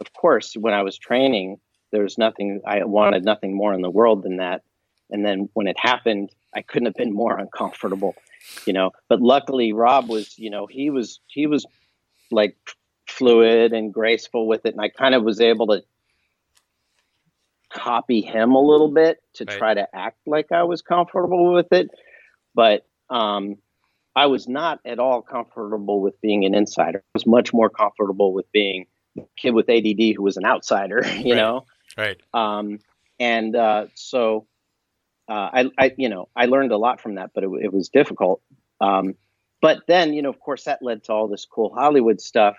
of 0.00 0.12
course, 0.14 0.54
when 0.54 0.72
I 0.72 0.82
was 0.82 0.96
training, 0.96 1.58
there 1.90 2.02
was 2.02 2.16
nothing, 2.16 2.62
I 2.66 2.84
wanted 2.84 3.24
nothing 3.24 3.54
more 3.54 3.74
in 3.74 3.82
the 3.82 3.90
world 3.90 4.22
than 4.22 4.38
that. 4.38 4.62
And 5.10 5.26
then 5.26 5.50
when 5.52 5.66
it 5.66 5.76
happened, 5.78 6.30
I 6.54 6.62
couldn't 6.62 6.86
have 6.86 6.94
been 6.94 7.12
more 7.12 7.36
uncomfortable, 7.38 8.14
you 8.66 8.72
know. 8.72 8.92
But 9.10 9.20
luckily, 9.20 9.74
Rob 9.74 10.08
was, 10.08 10.38
you 10.38 10.48
know, 10.48 10.66
he 10.66 10.88
was 10.88 11.20
he 11.26 11.46
was 11.46 11.66
like 12.30 12.56
fluid 13.12 13.72
and 13.72 13.92
graceful 13.92 14.46
with 14.46 14.66
it, 14.66 14.74
and 14.74 14.80
I 14.80 14.88
kind 14.88 15.14
of 15.14 15.22
was 15.22 15.40
able 15.40 15.66
to 15.68 15.82
copy 17.72 18.20
him 18.20 18.52
a 18.52 18.60
little 18.60 18.90
bit 18.90 19.18
to 19.34 19.44
Right. 19.44 19.58
try 19.58 19.74
to 19.74 19.88
act 19.94 20.18
like 20.26 20.52
I 20.52 20.62
was 20.64 20.82
comfortable 20.82 21.52
with 21.52 21.72
it. 21.72 21.88
But 22.54 22.86
um, 23.08 23.56
I 24.14 24.26
was 24.26 24.46
not 24.46 24.80
at 24.84 24.98
all 24.98 25.22
comfortable 25.22 26.00
with 26.00 26.20
being 26.20 26.44
an 26.44 26.54
insider. 26.54 26.98
I 26.98 27.10
was 27.14 27.26
much 27.26 27.52
more 27.54 27.70
comfortable 27.70 28.32
with 28.34 28.50
being 28.52 28.86
the 29.16 29.26
kid 29.36 29.52
with 29.52 29.68
ADD 29.70 30.14
who 30.16 30.22
was 30.22 30.36
an 30.36 30.44
outsider, 30.44 31.02
you 31.18 31.34
Right. 31.34 31.40
know 31.40 31.66
Right. 31.96 32.20
um, 32.34 32.78
and 33.20 33.54
uh, 33.54 33.86
so 33.94 34.46
uh, 35.28 35.50
I, 35.52 35.70
I, 35.78 35.92
you 35.96 36.08
know, 36.08 36.28
I 36.34 36.46
learned 36.46 36.72
a 36.72 36.76
lot 36.78 37.00
from 37.00 37.14
that, 37.16 37.30
but 37.34 37.44
it, 37.44 37.50
it 37.62 37.72
was 37.72 37.88
difficult. 37.88 38.42
Um, 38.80 39.14
but 39.60 39.82
then, 39.86 40.12
you 40.14 40.22
know, 40.22 40.30
of 40.30 40.40
course, 40.40 40.64
that 40.64 40.82
led 40.82 41.04
to 41.04 41.12
all 41.12 41.28
this 41.28 41.44
cool 41.44 41.72
Hollywood 41.74 42.20
stuff, 42.20 42.56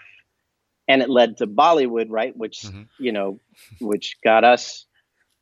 and 0.87 1.01
it 1.01 1.09
led 1.09 1.37
to 1.37 1.47
Bollywood, 1.47 2.07
right? 2.09 2.35
Which, 2.35 2.61
Mhm. 2.61 2.87
you 2.99 3.11
know, 3.11 3.39
which 3.79 4.17
got 4.23 4.43
us 4.43 4.85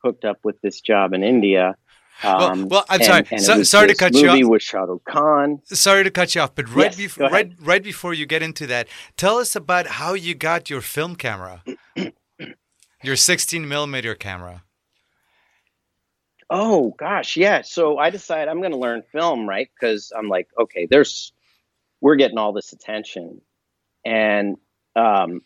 hooked 0.04 0.26
up 0.26 0.38
with 0.44 0.60
this 0.62 0.82
job 0.82 1.14
in 1.14 1.24
India. 1.24 1.76
Um, 2.24 2.68
well, 2.70 2.86
I'm 2.90 3.00
and- 3.00 3.06
sorry. 3.06 3.24
and 3.32 3.42
So- 3.42 3.64
sorry 3.64 3.88
to 3.88 3.96
cut 3.96 4.14
you 4.16 4.30
off. 4.30 4.40
with 4.44 4.62
Shah 4.62 4.84
Rukh 4.84 5.04
Khan. 5.06 5.60
Sorry 5.66 6.04
to 6.04 6.12
cut 6.12 6.36
you 6.36 6.42
off, 6.42 6.54
but 6.54 6.70
right 6.70 6.86
Yes, 6.86 6.96
before 6.98 7.30
right 7.30 7.52
right 7.60 7.82
before 7.84 8.14
you 8.14 8.26
get 8.28 8.44
into 8.44 8.68
that, 8.68 8.88
tell 9.18 9.38
us 9.40 9.56
about 9.56 9.88
how 9.88 10.14
you 10.14 10.36
got 10.36 10.70
your 10.70 10.82
film 10.82 11.16
camera, 11.16 11.64
your 13.04 13.16
16 13.16 13.68
millimeter 13.68 14.14
camera. 14.14 14.64
Oh 16.50 16.94
gosh, 17.00 17.38
yeah. 17.38 17.62
So 17.62 17.98
I 17.98 18.10
decided 18.10 18.50
I'm 18.50 18.60
going 18.60 18.72
to 18.74 18.78
learn 18.78 19.04
film, 19.12 19.48
right? 19.48 19.70
Because 19.80 20.12
I'm 20.16 20.28
like, 20.28 20.48
okay, 20.60 20.86
there's, 20.90 21.32
we're 22.02 22.18
getting 22.18 22.38
all 22.38 22.52
this 22.54 22.74
attention, 22.74 23.42
and 24.06 24.58
um, 24.96 25.42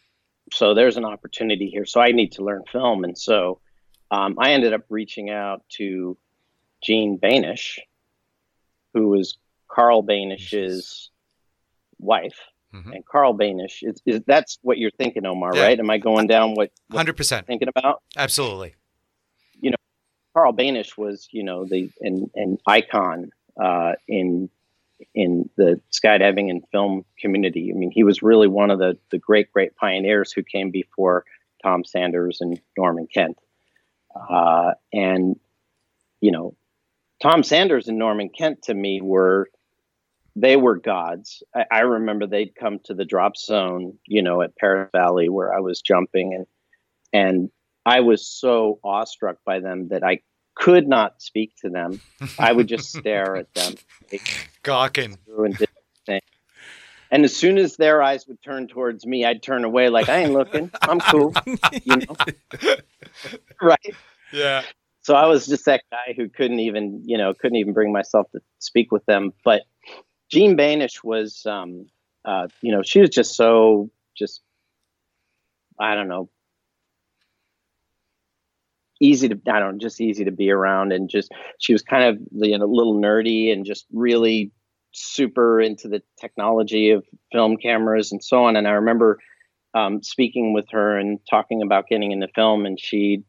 so 0.53 0.73
there's 0.73 0.97
an 0.97 1.05
opportunity 1.05 1.69
here. 1.69 1.85
So 1.85 1.99
I 2.01 2.11
need 2.11 2.33
to 2.33 2.43
learn 2.43 2.63
film, 2.71 3.03
and 3.03 3.17
so 3.17 3.59
um, 4.11 4.35
I 4.39 4.51
ended 4.51 4.73
up 4.73 4.81
reaching 4.89 5.29
out 5.29 5.63
to 5.77 6.17
Jean 6.83 7.17
Boenish, 7.19 7.79
who 8.93 9.07
was 9.09 9.37
Carl 9.67 10.03
Boenish's 10.03 11.09
wife, 11.99 12.37
Mhm. 12.73 12.93
and 12.95 13.05
Carl 13.05 13.33
Boenish 13.33 13.77
is, 13.81 14.01
is 14.05 14.21
that's 14.27 14.59
what 14.61 14.77
you're 14.77 14.91
thinking, 14.91 15.25
Omar, 15.25 15.55
Yeah. 15.55 15.63
right? 15.63 15.79
Am 15.79 15.89
I 15.89 15.97
going 15.97 16.27
down 16.27 16.53
what, 16.55 16.71
Hundred 16.91 17.07
you're 17.07 17.13
percent, 17.15 17.47
thinking 17.47 17.67
about? 17.69 18.03
absolutely. 18.17 18.75
You 19.61 19.71
know, 19.71 19.77
Carl 20.33 20.53
Boenish 20.53 20.97
was, 20.97 21.27
you 21.31 21.43
know, 21.43 21.65
the 21.65 21.89
an, 22.01 22.29
an 22.35 22.57
icon 22.67 23.31
uh, 23.59 23.93
in 24.07 24.49
in 25.13 25.49
the 25.57 25.79
skydiving 25.91 26.49
and 26.49 26.63
film 26.71 27.05
community. 27.19 27.71
I 27.73 27.77
mean, 27.77 27.91
he 27.91 28.03
was 28.03 28.21
really 28.21 28.47
one 28.47 28.71
of 28.71 28.79
the 28.79 28.97
the 29.11 29.17
great 29.17 29.51
great 29.51 29.75
pioneers 29.75 30.31
who 30.31 30.43
came 30.43 30.71
before 30.71 31.25
Tom 31.63 31.83
Sanders 31.83 32.39
and 32.41 32.59
Norman 32.77 33.07
Kent. 33.13 33.37
Uh, 34.15 34.71
and 34.93 35.39
you 36.21 36.31
know, 36.31 36.55
Tom 37.21 37.43
Sanders 37.43 37.87
and 37.87 37.97
Norman 37.97 38.29
Kent 38.29 38.63
to 38.63 38.73
me 38.73 39.01
were 39.01 39.49
they 40.35 40.55
were 40.55 40.77
gods. 40.77 41.43
I, 41.55 41.65
I 41.71 41.79
remember 41.79 42.27
they'd 42.27 42.55
come 42.55 42.79
to 42.85 42.93
the 42.93 43.05
drop 43.05 43.37
zone, 43.37 43.97
you 44.05 44.21
know, 44.21 44.41
at 44.41 44.57
Perris 44.57 44.91
Valley 44.91 45.29
where 45.29 45.53
I 45.53 45.59
was 45.59 45.81
jumping 45.81 46.33
and 46.33 46.45
and 47.13 47.49
I 47.85 47.99
was 47.99 48.27
so 48.27 48.79
awestruck 48.83 49.37
by 49.45 49.59
them 49.59 49.89
that 49.89 50.03
I 50.03 50.19
could 50.55 50.87
not 50.87 51.21
speak 51.21 51.55
to 51.57 51.69
them. 51.69 52.01
I 52.39 52.51
would 52.51 52.67
just 52.67 52.91
stare 52.97 53.35
at 53.35 53.53
them 53.53 53.75
Gawking. 54.63 55.17
and 55.27 55.57
did 55.57 55.69
the 55.69 56.05
thing. 56.05 56.21
And 57.11 57.23
as 57.23 57.35
soon 57.35 57.57
as 57.57 57.77
their 57.77 58.01
eyes 58.01 58.27
would 58.27 58.41
turn 58.41 58.67
towards 58.67 59.05
me, 59.05 59.25
I'd 59.25 59.43
turn 59.43 59.63
away 59.63 59.89
like 59.89 60.09
I 60.09 60.19
ain't 60.19 60.33
looking. 60.33 60.71
I'm 60.81 60.99
cool. 60.99 61.33
You 61.83 61.97
know? 61.97 62.15
right. 63.61 63.95
Yeah. 64.33 64.63
So 65.01 65.13
I 65.13 65.27
was 65.27 65.45
just 65.45 65.65
that 65.65 65.83
guy 65.91 66.13
who 66.17 66.27
couldn't 66.29 66.59
even, 66.59 67.03
you 67.05 67.17
know, 67.17 67.33
couldn't 67.33 67.57
even 67.57 67.73
bring 67.73 67.91
myself 67.91 68.29
to 68.31 68.41
speak 68.57 68.91
with 68.91 69.05
them. 69.05 69.33
But 69.43 69.63
Jean 70.29 70.57
Boenish 70.57 71.03
was, 71.03 71.45
um, 71.45 71.85
uh, 72.25 72.47
you 72.61 72.71
know, 72.71 72.81
she 72.81 73.01
was 73.01 73.11
just 73.11 73.35
so, 73.35 73.91
just, 74.17 74.41
I 75.79 75.93
don't 75.93 76.07
know, 76.07 76.29
easy 79.01 79.29
to, 79.29 79.39
I 79.47 79.59
don't 79.59 79.73
know, 79.73 79.79
just 79.79 80.01
easy 80.01 80.25
to 80.25 80.31
be 80.31 80.51
around. 80.51 80.91
And 80.91 81.09
just, 81.09 81.31
she 81.59 81.73
was 81.73 81.81
kind 81.81 82.03
of, 82.03 82.19
you 82.31 82.57
know, 82.57 82.65
a 82.65 82.67
little 82.67 82.95
nerdy 82.95 83.51
and 83.51 83.65
just 83.65 83.85
really 83.93 84.51
super 84.91 85.59
into 85.59 85.87
the 85.87 86.01
technology 86.19 86.91
of 86.91 87.05
film 87.31 87.57
cameras 87.57 88.11
and 88.11 88.23
so 88.23 88.45
on. 88.45 88.55
And 88.55 88.67
I 88.67 88.71
remember 88.71 89.19
um, 89.73 90.01
speaking 90.01 90.53
with 90.53 90.65
her 90.71 90.97
and 90.97 91.19
talking 91.29 91.61
about 91.61 91.87
getting 91.87 92.11
into 92.11 92.27
film, 92.33 92.65
and 92.65 92.79
she 92.79 93.23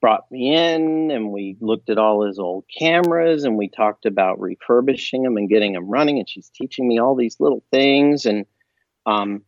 brought 0.00 0.30
me 0.30 0.54
in 0.54 1.10
and 1.10 1.32
we 1.32 1.56
looked 1.60 1.90
at 1.90 1.98
all 1.98 2.24
his 2.24 2.38
old 2.38 2.64
cameras 2.76 3.44
and 3.44 3.56
we 3.56 3.68
talked 3.68 4.06
about 4.06 4.40
refurbishing 4.40 5.22
them 5.22 5.36
and 5.36 5.48
getting 5.48 5.72
them 5.72 5.88
running 5.88 6.18
and 6.18 6.28
she's 6.28 6.50
teaching 6.54 6.86
me 6.86 6.98
all 6.98 7.16
these 7.16 7.40
little 7.40 7.64
things 7.72 8.24
and 8.24 8.46
um, 9.06 9.42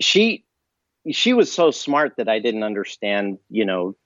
she 0.00 0.43
she 1.10 1.32
was 1.32 1.52
so 1.52 1.70
smart 1.70 2.14
that 2.16 2.28
I 2.28 2.38
didn't 2.38 2.62
understand 2.62 3.38
you 3.48 3.64
know 3.64 3.96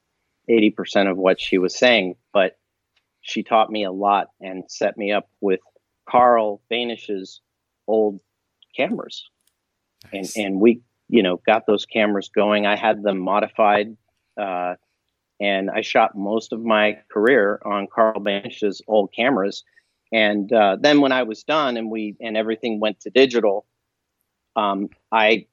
80% 0.50 1.10
of 1.10 1.18
what 1.18 1.40
she 1.40 1.58
was 1.58 1.76
saying 1.76 2.16
but 2.32 2.56
she 3.20 3.42
taught 3.42 3.70
me 3.70 3.84
a 3.84 3.92
lot 3.92 4.28
and 4.40 4.64
set 4.68 4.96
me 4.96 5.12
up 5.12 5.28
with 5.40 5.60
Carl 6.08 6.62
Boenish's 6.72 7.40
old 7.86 8.20
cameras. 8.76 9.28
And 10.12 10.28
and 10.36 10.60
we 10.60 10.80
you 11.08 11.22
know 11.22 11.40
got 11.46 11.66
those 11.66 11.84
cameras 11.84 12.30
going. 12.34 12.66
I 12.66 12.76
had 12.76 13.02
them 13.02 13.18
modified 13.18 13.96
uh, 14.40 14.74
and 15.40 15.70
I 15.70 15.82
shot 15.82 16.16
most 16.16 16.52
of 16.52 16.62
my 16.62 16.98
career 17.10 17.60
on 17.64 17.86
Carl 17.92 18.20
Boenish's 18.20 18.80
old 18.86 19.12
cameras. 19.14 19.64
And 20.12 20.50
uh, 20.52 20.78
then 20.80 21.00
when 21.00 21.12
I 21.12 21.24
was 21.24 21.42
done 21.42 21.76
and 21.76 21.90
we 21.90 22.16
and 22.20 22.36
everything 22.36 22.80
went 22.80 23.00
to 23.00 23.10
digital, 23.10 23.66
um, 24.56 24.88
I 25.12 25.46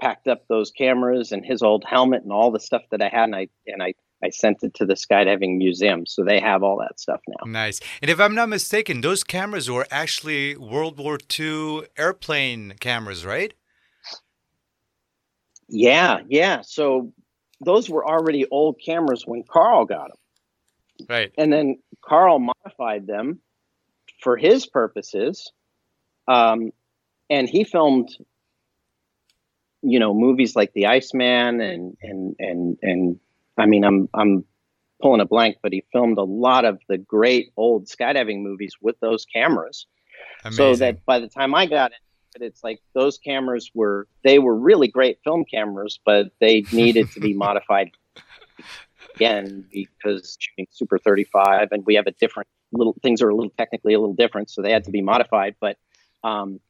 packed 0.00 0.28
up 0.28 0.46
those 0.48 0.70
cameras 0.70 1.32
and 1.32 1.44
his 1.44 1.62
old 1.62 1.84
helmet 1.84 2.22
and 2.22 2.32
all 2.32 2.50
the 2.50 2.60
stuff 2.60 2.82
that 2.90 3.02
I 3.02 3.08
had, 3.08 3.24
and 3.24 3.36
I 3.36 3.48
and 3.66 3.82
I 3.82 3.94
I 4.22 4.30
sent 4.30 4.62
it 4.62 4.74
to 4.74 4.86
the 4.86 4.94
skydiving 4.94 5.58
museum, 5.58 6.04
so 6.06 6.24
they 6.24 6.40
have 6.40 6.62
all 6.62 6.78
that 6.78 6.98
stuff 6.98 7.20
now. 7.28 7.50
Nice. 7.50 7.80
And 8.02 8.10
if 8.10 8.18
I'm 8.18 8.34
not 8.34 8.48
mistaken, 8.48 9.00
those 9.00 9.22
cameras 9.22 9.70
were 9.70 9.86
actually 9.90 10.56
World 10.56 10.98
War 10.98 11.18
II 11.38 11.82
airplane 11.96 12.74
cameras, 12.80 13.24
right? 13.24 13.54
Yeah, 15.68 16.20
yeah. 16.28 16.62
So 16.62 17.12
those 17.64 17.88
were 17.88 18.06
already 18.06 18.46
old 18.50 18.80
cameras 18.84 19.24
when 19.26 19.44
Carl 19.44 19.84
got 19.84 20.08
them. 20.08 20.16
Right. 21.08 21.32
and 21.38 21.52
then 21.52 21.78
Carl 22.04 22.40
modified 22.40 23.06
them 23.06 23.38
for 24.20 24.36
his 24.36 24.66
purposes. 24.66 25.52
Um, 26.26 26.72
and 27.30 27.48
he 27.48 27.62
filmed 27.62 28.08
you 29.82 29.98
know 29.98 30.14
movies 30.14 30.56
like 30.56 30.72
the 30.72 30.86
iceman 30.86 31.60
and 31.60 31.96
and 32.02 32.34
and 32.38 32.76
and 32.82 33.20
i 33.56 33.66
mean 33.66 33.84
i'm 33.84 34.08
i'm 34.14 34.44
pulling 35.00 35.20
a 35.20 35.26
blank 35.26 35.56
but 35.62 35.72
he 35.72 35.84
filmed 35.92 36.18
a 36.18 36.24
lot 36.24 36.64
of 36.64 36.80
the 36.88 36.98
great 36.98 37.52
old 37.56 37.86
skydiving 37.86 38.42
movies 38.42 38.74
with 38.80 38.98
those 38.98 39.24
cameras. 39.24 39.86
So 40.50 40.74
that 40.76 41.04
by 41.04 41.20
the 41.20 41.28
time 41.28 41.54
i 41.54 41.66
got 41.66 41.92
it 41.92 41.98
it's 42.42 42.62
like 42.62 42.80
those 42.94 43.18
cameras 43.18 43.70
were 43.74 44.06
they 44.24 44.38
were 44.38 44.54
really 44.54 44.88
great 44.88 45.18
film 45.24 45.44
cameras 45.44 45.98
but 46.04 46.26
they 46.40 46.64
needed 46.72 47.10
to 47.12 47.20
be 47.20 47.34
modified 47.34 47.90
again 49.14 49.64
because 49.72 50.36
shooting 50.38 50.66
super 50.70 50.98
35 50.98 51.68
and 51.72 51.84
we 51.86 51.94
have 51.94 52.06
a 52.06 52.12
different 52.12 52.48
little 52.72 52.96
things 53.02 53.22
are 53.22 53.28
a 53.28 53.34
little 53.34 53.52
technically 53.56 53.94
a 53.94 54.00
little 54.00 54.14
different 54.14 54.50
so 54.50 54.62
they 54.62 54.72
had 54.72 54.84
to 54.84 54.90
be 54.90 55.02
modified 55.02 55.54
but 55.60 55.76
um 56.24 56.60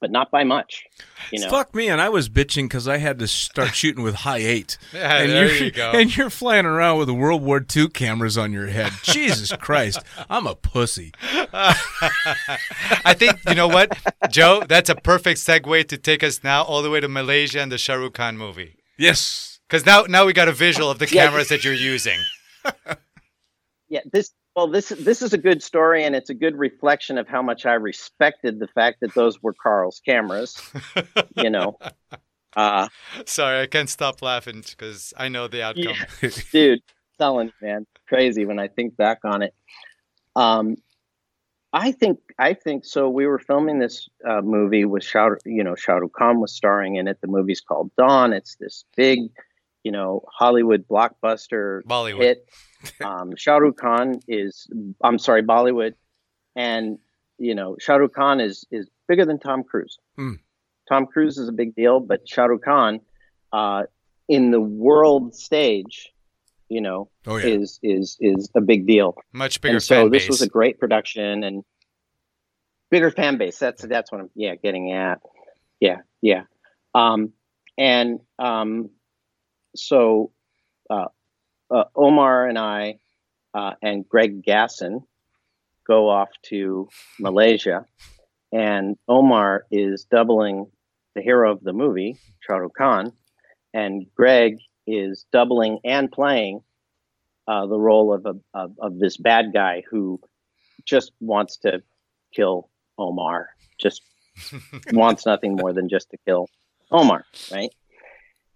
but 0.00 0.10
not 0.10 0.30
by 0.30 0.44
much 0.44 0.84
you 1.32 1.40
know 1.40 1.50
Fuck 1.50 1.74
me, 1.74 1.88
and 1.88 2.00
I 2.00 2.08
was 2.08 2.28
bitching 2.28 2.64
because 2.64 2.86
I 2.88 2.98
had 2.98 3.18
to 3.18 3.26
start 3.26 3.74
shooting 3.74 4.02
with 4.02 4.14
high 4.16 4.38
eight. 4.38 4.78
Yeah, 4.94 5.18
and 5.18 5.30
there 5.30 5.54
you're, 5.54 5.70
go. 5.70 5.90
And 5.92 6.16
you're 6.16 6.30
flying 6.30 6.64
around 6.64 6.98
with 6.98 7.08
the 7.08 7.14
World 7.14 7.42
War 7.42 7.64
II 7.76 7.88
cameras 7.88 8.38
on 8.38 8.52
your 8.52 8.68
head. 8.68 8.92
Jesus 9.02 9.52
Christ, 9.52 10.00
I'm 10.30 10.46
a 10.46 10.54
pussy. 10.54 11.12
I 11.52 13.14
think 13.16 13.38
you 13.48 13.54
know 13.54 13.68
what, 13.68 13.96
Joe. 14.30 14.64
That's 14.66 14.88
a 14.90 14.94
perfect 14.94 15.40
segue 15.40 15.88
to 15.88 15.98
take 15.98 16.22
us 16.22 16.42
now 16.42 16.62
all 16.62 16.82
the 16.82 16.90
way 16.90 17.00
to 17.00 17.08
Malaysia 17.08 17.60
and 17.60 17.70
the 17.70 17.78
Shah 17.78 17.94
Rukh 17.94 18.14
Khan 18.14 18.36
movie. 18.36 18.76
Yes. 18.98 19.60
Because 19.68 19.84
now, 19.84 20.02
now 20.08 20.24
we 20.24 20.32
got 20.32 20.48
a 20.48 20.52
visual 20.52 20.90
of 20.90 20.98
the 20.98 21.06
Yeah. 21.10 21.26
cameras 21.26 21.48
that 21.48 21.64
you're 21.64 21.74
using. 21.74 22.18
yeah 23.88 24.00
this 24.12 24.32
well 24.58 24.66
this 24.66 24.88
this 24.88 25.22
is 25.22 25.32
a 25.32 25.38
good 25.38 25.62
story 25.62 26.04
and 26.04 26.16
it's 26.16 26.30
a 26.30 26.34
good 26.34 26.58
reflection 26.58 27.16
of 27.16 27.28
how 27.28 27.40
much 27.40 27.64
i 27.64 27.74
respected 27.74 28.58
the 28.58 28.66
fact 28.66 28.98
that 29.00 29.14
those 29.14 29.40
were 29.40 29.54
carl's 29.54 30.00
cameras 30.04 30.60
you 31.36 31.48
know 31.48 31.78
uh 32.56 32.88
Sorry, 33.24 33.60
I 33.60 33.66
can't 33.66 33.88
stop 33.88 34.20
laughing 34.20 34.64
because 34.68 35.12
I 35.16 35.28
know 35.28 35.46
the 35.46 35.62
outcome. 35.62 35.94
Yeah. 36.20 36.30
dude 36.52 36.80
telling 37.18 37.48
you, 37.48 37.68
man 37.68 37.86
crazy 38.08 38.44
when 38.44 38.58
i 38.58 38.66
think 38.66 38.96
back 38.96 39.20
on 39.24 39.42
it 39.42 39.54
um 40.34 40.76
i 41.72 41.92
think 41.92 42.18
i 42.40 42.52
think 42.52 42.84
so 42.84 43.08
we 43.08 43.26
were 43.26 43.38
filming 43.38 43.78
this 43.78 44.08
uh, 44.28 44.40
movie 44.40 44.84
with 44.84 45.04
Shah, 45.04 45.30
you 45.44 45.62
know 45.62 45.76
Rukh 45.86 46.12
Khan 46.12 46.40
was 46.40 46.52
starring 46.52 46.96
in 46.96 47.06
it 47.06 47.20
the 47.20 47.28
movie's 47.28 47.60
called 47.60 47.92
Don 47.96 48.32
it's 48.32 48.56
this 48.56 48.84
big 48.96 49.30
you 49.84 49.92
know 49.92 50.22
hollywood 50.32 50.86
blockbuster 50.88 51.82
Bollywood. 51.84 52.18
hit 52.20 52.48
um 53.04 53.34
Shah 53.36 53.56
Rukh 53.56 53.76
Khan 53.76 54.20
is 54.28 54.68
i'm 55.02 55.18
sorry 55.18 55.42
bollywood 55.42 55.94
and 56.56 56.98
you 57.38 57.54
know 57.54 57.76
Shah 57.80 57.96
Rukh 57.96 58.14
Khan 58.14 58.40
is 58.40 58.64
is 58.70 58.88
bigger 59.08 59.24
than 59.24 59.38
tom 59.38 59.62
cruise 59.64 59.98
Hmm. 60.16 60.34
tom 60.88 61.06
cruise 61.06 61.38
is 61.38 61.48
a 61.48 61.52
big 61.52 61.74
deal 61.74 62.00
but 62.00 62.28
Shah 62.28 62.44
Rukh 62.46 62.62
Khan 62.64 63.00
uh 63.52 63.84
in 64.28 64.50
the 64.50 64.60
world 64.60 65.34
stage 65.34 66.10
you 66.68 66.80
know 66.82 67.08
Oh, 67.26 67.36
yeah. 67.36 67.46
is 67.46 67.78
is 67.82 68.16
is 68.20 68.50
a 68.54 68.60
big 68.60 68.86
deal. 68.86 69.14
Much 69.32 69.60
bigger 69.60 69.76
and 69.76 69.82
so 69.82 70.08
this 70.08 70.22
base. 70.24 70.28
was 70.28 70.42
a 70.42 70.48
great 70.48 70.78
production 70.78 71.44
and 71.44 71.62
bigger 72.90 73.10
fan 73.10 73.36
base. 73.38 73.58
That's 73.58 73.82
that's 73.82 74.10
what 74.12 74.20
I'm 74.22 74.30
yeah 74.34 74.54
getting 74.56 74.92
at. 74.92 75.20
Yeah, 75.80 75.98
yeah. 76.22 76.42
Um, 76.94 77.32
and 77.76 78.20
um, 78.38 78.90
so 79.78 80.32
uh, 80.90 81.06
uh, 81.70 81.84
Omar 81.94 82.46
and 82.46 82.58
I 82.58 82.98
uh, 83.54 83.74
and 83.82 84.08
Greg 84.08 84.42
Gasson 84.42 85.02
go 85.86 86.08
off 86.08 86.28
to 86.44 86.88
Malaysia, 87.18 87.86
and 88.52 88.96
Omar 89.08 89.64
is 89.70 90.04
doubling 90.04 90.66
the 91.14 91.22
hero 91.22 91.52
of 91.52 91.62
the 91.62 91.72
movie, 91.72 92.16
Shah 92.40 92.56
Rukh 92.56 92.74
Khan, 92.74 93.12
and 93.72 94.06
Greg 94.14 94.58
is 94.86 95.26
doubling 95.32 95.80
and 95.84 96.10
playing 96.10 96.62
uh, 97.46 97.66
the 97.66 97.78
role 97.78 98.12
of, 98.12 98.26
a, 98.26 98.34
of 98.54 98.72
of 98.78 98.98
this 98.98 99.16
bad 99.16 99.52
guy 99.52 99.82
who 99.90 100.20
just 100.84 101.12
wants 101.20 101.58
to 101.58 101.82
kill 102.34 102.68
Omar. 102.98 103.50
Just 103.78 104.02
wants 104.92 105.26
nothing 105.26 105.56
more 105.56 105.72
than 105.72 105.88
just 105.88 106.10
to 106.10 106.18
kill 106.26 106.48
Omar, 106.90 107.24
right? 107.50 107.70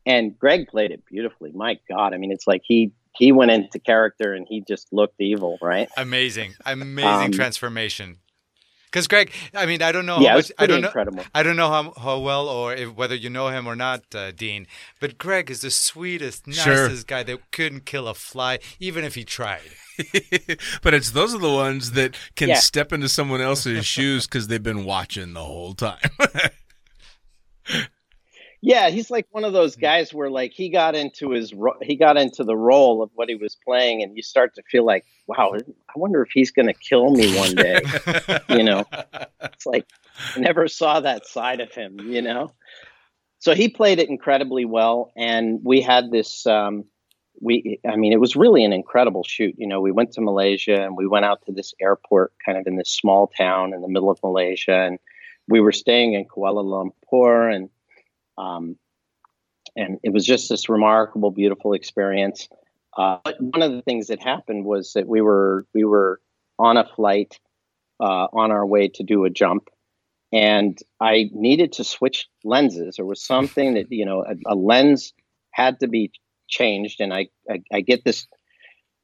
And 0.04 0.38
Greg 0.38 0.66
played 0.68 0.90
it 0.90 1.04
beautifully. 1.06 1.52
My 1.52 1.78
God, 1.88 2.12
I 2.14 2.16
mean, 2.18 2.32
it's 2.32 2.46
like 2.46 2.62
he 2.64 2.92
he 3.14 3.30
went 3.30 3.50
into 3.50 3.78
character 3.78 4.32
and 4.32 4.46
he 4.48 4.62
just 4.66 4.92
looked 4.92 5.20
evil, 5.20 5.58
right? 5.60 5.88
amazing, 5.96 6.54
amazing 6.64 7.26
Um, 7.26 7.30
transformation. 7.32 8.16
Because 8.90 9.06
Greg, 9.08 9.32
I 9.54 9.64
mean, 9.64 9.80
I 9.80 9.90
don't 9.92 10.04
know 10.04 10.20
yeah, 10.20 10.30
how 10.30 10.34
it 10.34 10.36
was 10.36 10.48
much. 10.50 10.54
I 10.58 10.66
don't 10.66 10.80
know. 10.82 11.22
I 11.34 11.42
don't 11.42 11.56
know 11.56 11.70
how, 11.70 11.92
how 11.98 12.18
well 12.18 12.46
or 12.48 12.74
if, 12.74 12.94
whether 12.94 13.14
you 13.14 13.30
know 13.30 13.48
him 13.48 13.66
or 13.66 13.74
not, 13.74 14.02
uh, 14.14 14.32
Dean. 14.32 14.66
But 15.00 15.16
Greg 15.16 15.50
is 15.50 15.60
the 15.62 15.70
sweetest, 15.70 16.44
Sure. 16.52 16.88
nicest 16.88 17.06
guy 17.06 17.22
that 17.22 17.50
couldn't 17.52 17.86
kill 17.86 18.06
a 18.06 18.12
fly, 18.14 18.58
even 18.80 19.02
if 19.04 19.14
he 19.14 19.24
tried. 19.24 19.60
but 20.82 20.94
it's 20.94 21.10
those 21.12 21.34
are 21.34 21.38
the 21.38 21.52
ones 21.52 21.92
that 21.92 22.16
can 22.36 22.48
Yeah. 22.50 22.56
step 22.56 22.92
into 22.92 23.08
someone 23.08 23.40
else's 23.40 23.84
shoes 23.96 24.26
because 24.26 24.48
they've 24.48 24.62
been 24.62 24.84
watching 24.84 25.32
the 25.34 25.44
whole 25.44 25.74
time. 25.74 26.00
Yeah, 28.64 28.90
he's 28.90 29.10
like 29.10 29.26
one 29.32 29.42
of 29.42 29.52
those 29.52 29.74
guys 29.74 30.14
where 30.14 30.30
like 30.30 30.52
he 30.52 30.68
got 30.68 30.94
into 30.94 31.30
his 31.30 31.52
ro- 31.52 31.78
he 31.82 31.96
got 31.96 32.16
into 32.16 32.44
the 32.44 32.56
role 32.56 33.02
of 33.02 33.10
what 33.14 33.28
he 33.28 33.34
was 33.34 33.56
playing, 33.56 34.04
and 34.04 34.16
you 34.16 34.22
start 34.22 34.54
to 34.54 34.62
feel 34.62 34.86
like, 34.86 35.04
wow, 35.26 35.52
I 35.56 35.92
wonder 35.96 36.22
if 36.22 36.30
he's 36.32 36.52
going 36.52 36.68
to 36.68 36.74
kill 36.74 37.10
me 37.10 37.36
one 37.36 37.56
day. 37.56 37.82
you 38.50 38.62
know, 38.62 38.84
it's 39.42 39.66
like 39.66 39.88
I 40.36 40.38
never 40.38 40.68
saw 40.68 41.00
that 41.00 41.26
side 41.26 41.60
of 41.60 41.72
him. 41.72 41.98
You 41.98 42.22
know, 42.22 42.52
so 43.40 43.52
he 43.52 43.68
played 43.68 43.98
it 43.98 44.08
incredibly 44.08 44.64
well, 44.64 45.10
and 45.16 45.58
we 45.64 45.80
had 45.80 46.12
this. 46.12 46.46
Um, 46.46 46.84
we, 47.40 47.80
I 47.84 47.96
mean, 47.96 48.12
it 48.12 48.20
was 48.20 48.36
really 48.36 48.62
an 48.62 48.72
incredible 48.72 49.24
shoot. 49.24 49.56
You 49.58 49.66
know, 49.66 49.80
we 49.80 49.90
went 49.90 50.12
to 50.12 50.20
Malaysia 50.20 50.80
and 50.80 50.96
we 50.96 51.08
went 51.08 51.24
out 51.24 51.44
to 51.46 51.52
this 51.52 51.74
airport, 51.80 52.32
kind 52.46 52.56
of 52.56 52.68
in 52.68 52.76
this 52.76 52.90
small 52.90 53.26
town 53.26 53.74
in 53.74 53.80
the 53.82 53.88
middle 53.88 54.10
of 54.10 54.20
Malaysia, 54.22 54.72
and 54.86 55.00
we 55.48 55.58
were 55.58 55.72
staying 55.72 56.12
in 56.12 56.26
Kuala 56.26 56.62
Lumpur, 56.62 57.52
and 57.52 57.68
um, 58.38 58.76
and 59.76 59.98
it 60.02 60.12
was 60.12 60.26
just 60.26 60.48
this 60.48 60.68
remarkable, 60.68 61.30
beautiful 61.30 61.72
experience. 61.72 62.48
Uh, 62.96 63.18
but 63.24 63.40
one 63.40 63.62
of 63.62 63.72
the 63.72 63.82
things 63.82 64.08
that 64.08 64.22
happened 64.22 64.64
was 64.64 64.92
that 64.92 65.08
we 65.08 65.20
were 65.20 65.66
we 65.74 65.84
were 65.84 66.20
on 66.58 66.76
a 66.76 66.86
flight 66.94 67.38
uh, 68.00 68.26
on 68.32 68.50
our 68.50 68.66
way 68.66 68.88
to 68.88 69.02
do 69.02 69.24
a 69.24 69.30
jump, 69.30 69.68
and 70.32 70.78
I 71.00 71.30
needed 71.32 71.72
to 71.74 71.84
switch 71.84 72.28
lenses. 72.44 72.96
There 72.96 73.06
was 73.06 73.24
something 73.24 73.74
that 73.74 73.90
you 73.90 74.04
know 74.04 74.24
a, 74.24 74.54
a 74.54 74.54
lens 74.54 75.14
had 75.52 75.80
to 75.80 75.88
be 75.88 76.12
changed, 76.48 77.00
and 77.00 77.14
I, 77.14 77.28
I 77.50 77.62
I 77.72 77.80
get 77.80 78.04
this 78.04 78.26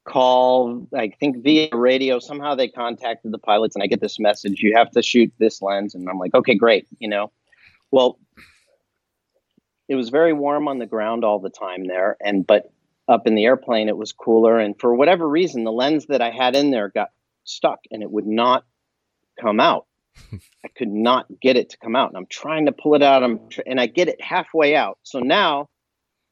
call 0.04 0.86
I 0.94 1.10
think 1.20 1.42
via 1.42 1.68
radio. 1.72 2.18
Somehow 2.18 2.54
they 2.54 2.68
contacted 2.68 3.32
the 3.32 3.38
pilots, 3.38 3.74
and 3.74 3.82
I 3.82 3.86
get 3.86 4.02
this 4.02 4.18
message: 4.18 4.60
you 4.60 4.76
have 4.76 4.90
to 4.90 5.02
shoot 5.02 5.32
this 5.38 5.62
lens, 5.62 5.94
and 5.94 6.06
I'm 6.10 6.18
like, 6.18 6.34
okay, 6.34 6.54
great, 6.54 6.86
you 6.98 7.08
know. 7.08 7.32
Well, 7.90 8.18
it 9.89 9.95
was 9.95 10.11
very 10.11 10.32
warm 10.32 10.68
on 10.68 10.78
the 10.78 10.86
ground 10.86 11.24
all 11.24 11.39
the 11.39 11.51
time 11.51 11.86
there 11.86 12.16
and 12.20 12.47
but 12.47 12.70
up 13.09 13.26
in 13.26 13.34
the 13.34 13.45
airplane 13.45 13.89
it 13.89 13.97
was 13.97 14.12
cooler 14.12 14.59
and 14.59 14.78
for 14.78 14.95
whatever 14.95 15.28
reason 15.28 15.64
the 15.64 15.72
lens 15.72 16.07
that 16.07 16.20
i 16.20 16.30
had 16.30 16.55
in 16.55 16.70
there 16.70 16.89
got 16.89 17.11
stuck 17.45 17.80
and 17.91 18.03
it 18.03 18.11
would 18.11 18.26
not 18.26 18.64
come 19.41 19.61
out. 19.61 19.86
I 20.64 20.68
could 20.76 20.91
not 20.91 21.26
get 21.41 21.57
it 21.57 21.70
to 21.70 21.76
come 21.78 21.97
out 21.97 22.09
and 22.09 22.16
i'm 22.16 22.26
trying 22.26 22.66
to 22.66 22.72
pull 22.72 22.95
it 22.95 23.03
out 23.03 23.22
I'm 23.22 23.49
tr- 23.49 23.62
and 23.66 23.80
i 23.80 23.86
get 23.86 24.09
it 24.09 24.20
halfway 24.20 24.74
out. 24.76 24.99
So 25.03 25.20
now 25.20 25.68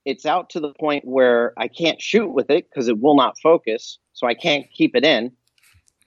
it's 0.04 0.26
out 0.26 0.50
to 0.50 0.60
the 0.60 0.72
point 0.74 1.04
where 1.04 1.52
i 1.56 1.68
can't 1.68 2.00
shoot 2.00 2.28
with 2.28 2.50
it 2.50 2.68
because 2.68 2.88
it 2.88 3.00
will 3.00 3.16
not 3.16 3.38
focus 3.42 3.98
so 4.12 4.26
i 4.26 4.34
can't 4.34 4.70
keep 4.72 4.94
it 4.96 5.04
in 5.04 5.32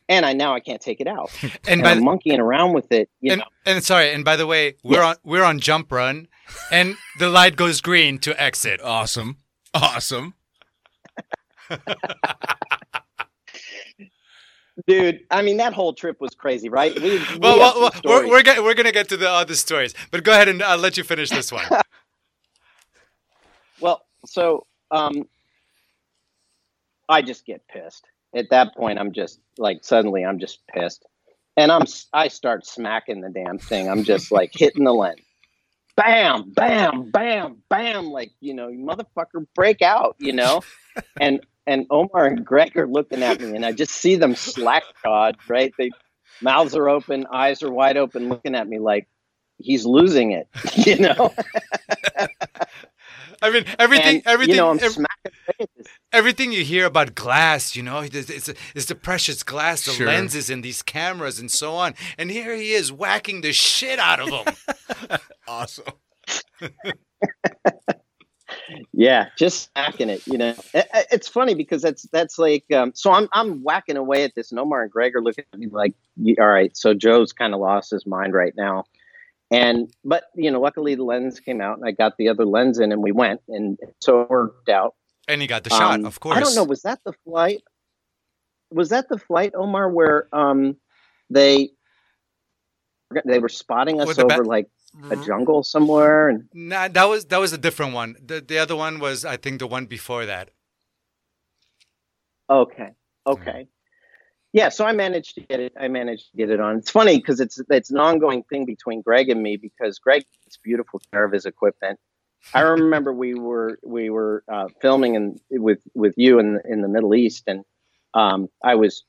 and 0.09 0.25
i 0.25 0.33
now 0.33 0.53
i 0.53 0.59
can't 0.59 0.81
take 0.81 0.99
it 0.99 1.07
out 1.07 1.31
And 1.43 1.51
and 1.67 1.83
by 1.83 1.91
i'm 1.91 2.03
monkeying 2.03 2.39
around 2.41 2.73
with 2.73 2.91
it 2.91 3.09
you 3.21 3.31
and, 3.31 3.39
know 3.39 3.45
and 3.65 3.83
sorry, 3.83 4.11
and 4.13 4.25
by 4.25 4.35
the 4.35 4.45
way, 4.47 4.75
we're 4.83 4.97
Yes. 5.01 5.05
on 5.05 5.15
we're 5.23 5.43
on 5.43 5.59
jump 5.59 5.91
run, 5.91 6.27
and 6.71 6.95
the 7.19 7.29
light 7.29 7.55
goes 7.55 7.79
green 7.81 8.17
to 8.19 8.31
exit. 8.41 8.81
awesome. 8.83 9.37
Awesome. 9.73 10.33
dude 14.87 15.19
i 15.29 15.41
mean 15.41 15.57
that 15.57 15.73
whole 15.73 15.93
trip 15.93 16.19
was 16.21 16.33
crazy 16.35 16.69
right 16.69 16.95
we, 17.01 17.17
we 17.19 17.37
Well, 17.39 17.59
well, 17.59 17.79
well 17.81 17.91
we're 18.03 18.27
we're, 18.29 18.43
get, 18.43 18.63
we're 18.63 18.73
gonna 18.73 18.91
get 18.93 19.09
to 19.09 19.17
the 19.17 19.29
other 19.29 19.53
stories, 19.55 19.93
but 20.09 20.23
go 20.23 20.31
ahead 20.31 20.47
and 20.47 20.63
I'll 20.63 20.77
let 20.77 20.97
you 20.97 21.03
finish 21.03 21.29
this 21.29 21.51
one. 21.51 21.65
Well, 23.81 24.01
so 24.25 24.65
um, 24.91 25.25
I 27.07 27.21
just 27.21 27.45
get 27.45 27.65
pissed. 27.69 28.08
At 28.35 28.49
that 28.51 28.75
point, 28.75 28.99
I'm 28.99 29.11
just 29.11 29.39
like 29.57 29.83
suddenly 29.83 30.23
I'm 30.23 30.39
just 30.39 30.59
pissed, 30.67 31.05
and 31.57 31.71
I'm 31.71 31.85
i 32.13 32.27
start 32.27 32.65
smacking 32.65 33.21
the 33.21 33.29
damn 33.29 33.57
thing. 33.57 33.89
I'm 33.89 34.03
just 34.03 34.31
like 34.31 34.51
hitting 34.53 34.83
the 34.83 34.93
lens, 34.93 35.19
bam, 35.95 36.51
bam, 36.51 37.09
bam, 37.11 37.57
bam, 37.69 38.05
like 38.05 38.31
you 38.39 38.53
know, 38.53 38.67
motherfucker, 38.69 39.45
break 39.55 39.81
out, 39.81 40.15
you 40.19 40.33
know, 40.33 40.61
and 41.19 41.41
and 41.67 41.85
Omar 41.89 42.25
and 42.25 42.45
Greg 42.45 42.75
are 42.77 42.87
looking 42.87 43.23
at 43.23 43.41
me, 43.41 43.55
and 43.55 43.65
I 43.65 43.71
just 43.71 43.91
see 43.91 44.15
them 44.15 44.35
slack 44.35 44.83
jawed, 45.03 45.37
right? 45.47 45.73
They 45.77 45.91
mouths 46.41 46.75
are 46.75 46.89
open, 46.89 47.27
eyes 47.31 47.63
are 47.63 47.71
wide 47.71 47.97
open, 47.97 48.29
looking 48.29 48.55
at 48.55 48.67
me 48.67 48.79
like, 48.79 49.07
he's 49.57 49.85
losing 49.85 50.31
it. 50.31 50.47
You 50.85 50.97
know, 50.97 51.33
I 53.41 53.49
mean, 53.51 53.65
everything, 53.77 54.17
and, 54.17 54.27
everything, 54.27 54.55
you 54.55 54.61
know, 54.61 54.69
I'm 54.69 54.79
ev- 54.81 54.91
smacking 54.91 55.31
away 55.47 55.55
at 55.61 55.69
this. 55.77 55.87
everything 56.11 56.51
you 56.51 56.63
hear 56.63 56.85
about 56.85 57.15
glass, 57.15 57.75
you 57.75 57.83
know, 57.83 57.99
it's, 57.99 58.29
it's, 58.29 58.49
it's 58.75 58.85
the 58.85 58.95
precious 58.95 59.43
glass, 59.43 59.85
the 59.85 59.91
Sure. 59.91 60.07
lenses, 60.07 60.49
and 60.49 60.63
these 60.63 60.81
cameras, 60.81 61.39
and 61.39 61.49
so 61.49 61.73
on. 61.75 61.93
And 62.17 62.29
here 62.31 62.55
he 62.55 62.71
is 62.73 62.91
whacking 62.91 63.41
the 63.41 63.53
shit 63.53 63.99
out 63.99 64.19
of 64.19 64.29
them. 64.29 65.19
Awesome. 65.47 65.85
Yeah, 68.93 69.27
just 69.37 69.71
smacking 69.71 70.09
it. 70.09 70.25
You 70.27 70.37
know, 70.37 70.55
I- 70.73 70.85
I- 70.93 71.05
it's 71.11 71.27
funny 71.27 71.53
because 71.53 71.81
that's 71.83 72.03
that's 72.11 72.37
like 72.39 72.65
um, 72.73 72.91
so 72.95 73.11
I'm 73.11 73.29
I'm 73.31 73.63
whacking 73.63 73.95
away 73.95 74.23
at 74.23 74.33
this, 74.35 74.51
and 74.51 74.59
Omar 74.59 74.81
and 74.83 74.91
Greg 74.91 75.15
are 75.15 75.21
looking 75.21 75.45
at 75.53 75.59
me 75.59 75.67
like, 75.71 75.93
all 76.39 76.47
right, 76.47 76.75
so 76.75 76.93
Joe's 76.93 77.31
kind 77.31 77.53
of 77.53 77.59
lost 77.59 77.91
his 77.91 78.05
mind 78.07 78.33
right 78.33 78.53
now. 78.57 78.85
And 79.51 79.91
but 80.05 80.25
you 80.35 80.51
know, 80.51 80.61
luckily 80.61 80.95
the 80.95 81.03
lens 81.03 81.39
came 81.39 81.59
out, 81.59 81.77
and 81.77 81.87
I 81.87 81.91
got 81.91 82.17
the 82.17 82.29
other 82.29 82.45
lens 82.45 82.79
in, 82.79 82.91
and 82.91 83.01
we 83.01 83.11
went, 83.11 83.41
and 83.47 83.77
so 83.99 84.21
it 84.21 84.29
worked 84.29 84.69
out. 84.69 84.93
and 85.27 85.41
he 85.41 85.47
got 85.47 85.63
the 85.63 85.69
shot, 85.71 85.99
Um, 85.99 86.05
of 86.05 86.19
course. 86.19 86.37
I 86.37 86.39
don't 86.39 86.55
know. 86.55 86.63
Was 86.63 86.83
that 86.83 86.99
the 87.03 87.13
flight? 87.25 87.61
Was 88.71 88.89
that 88.89 89.09
the 89.09 89.17
flight, 89.17 89.53
Omar, 89.55 89.89
where 89.89 90.27
um 90.33 90.77
they 91.31 91.71
they 93.25 93.39
were 93.39 93.49
spotting 93.49 93.99
us 93.99 94.07
With 94.07 94.19
over 94.19 94.45
like 94.45 94.67
a 95.09 95.15
jungle 95.15 95.63
somewhere, 95.63 96.29
and 96.29 96.47
Nah, 96.53 96.87
that 96.87 97.05
was 97.05 97.25
that 97.25 97.39
was 97.39 97.51
a 97.53 97.57
different 97.57 97.93
one. 97.93 98.15
The 98.23 98.41
the 98.41 98.59
other 98.59 98.75
one 98.75 98.99
was, 98.99 99.25
I 99.25 99.37
think, 99.37 99.59
the 99.59 99.67
one 99.67 99.87
before 99.87 100.27
that. 100.27 100.51
okay, 102.49 102.89
okay, 103.25 103.67
yeah. 104.53 104.69
So 104.69 104.85
I 104.85 104.93
managed 104.93 105.35
to 105.35 105.41
get 105.41 105.59
it. 105.59 105.73
I 105.79 105.87
managed 105.87 106.31
to 106.31 106.37
get 106.37 106.49
it 106.49 106.59
on. 106.59 106.77
It's 106.77 106.91
funny 106.91 107.17
because 107.17 107.39
it's 107.39 107.61
it's 107.69 107.91
an 107.91 107.97
ongoing 107.97 108.43
thing 108.43 108.65
between 108.65 109.01
Greg 109.01 109.29
and 109.29 109.41
me 109.41 109.57
because 109.57 109.99
Greg 109.99 110.23
takes 110.43 110.57
beautiful 110.57 111.01
care 111.11 111.23
of 111.23 111.31
his 111.31 111.45
equipment. 111.45 111.99
I 112.53 112.61
remember 112.61 113.13
we 113.13 113.35
were 113.35 113.79
we 113.83 114.09
were 114.09 114.43
uh, 114.51 114.67
filming 114.81 115.15
in 115.15 115.39
with 115.51 115.79
with 115.93 116.13
you 116.17 116.39
in 116.39 116.55
the, 116.55 116.61
in 116.65 116.81
the 116.81 116.87
Middle 116.87 117.13
East, 117.13 117.43
and 117.47 117.63
um, 118.13 118.47
I 118.63 118.75
was 118.75 119.03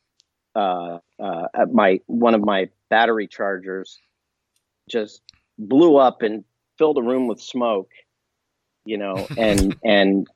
uh, 0.55 0.99
uh, 1.19 1.47
at 1.55 1.73
my 1.73 2.01
one 2.07 2.35
of 2.35 2.43
my 2.43 2.69
battery 2.89 3.29
chargers 3.29 3.99
just 4.91 5.23
blew 5.59 5.97
up 5.97 6.23
and 6.23 6.45
filled 6.77 6.99
a 6.99 7.03
room 7.03 7.29
with 7.29 7.41
smoke, 7.41 7.91
you 8.85 8.99
know, 8.99 9.27
and 9.37 9.77
and 9.85 10.27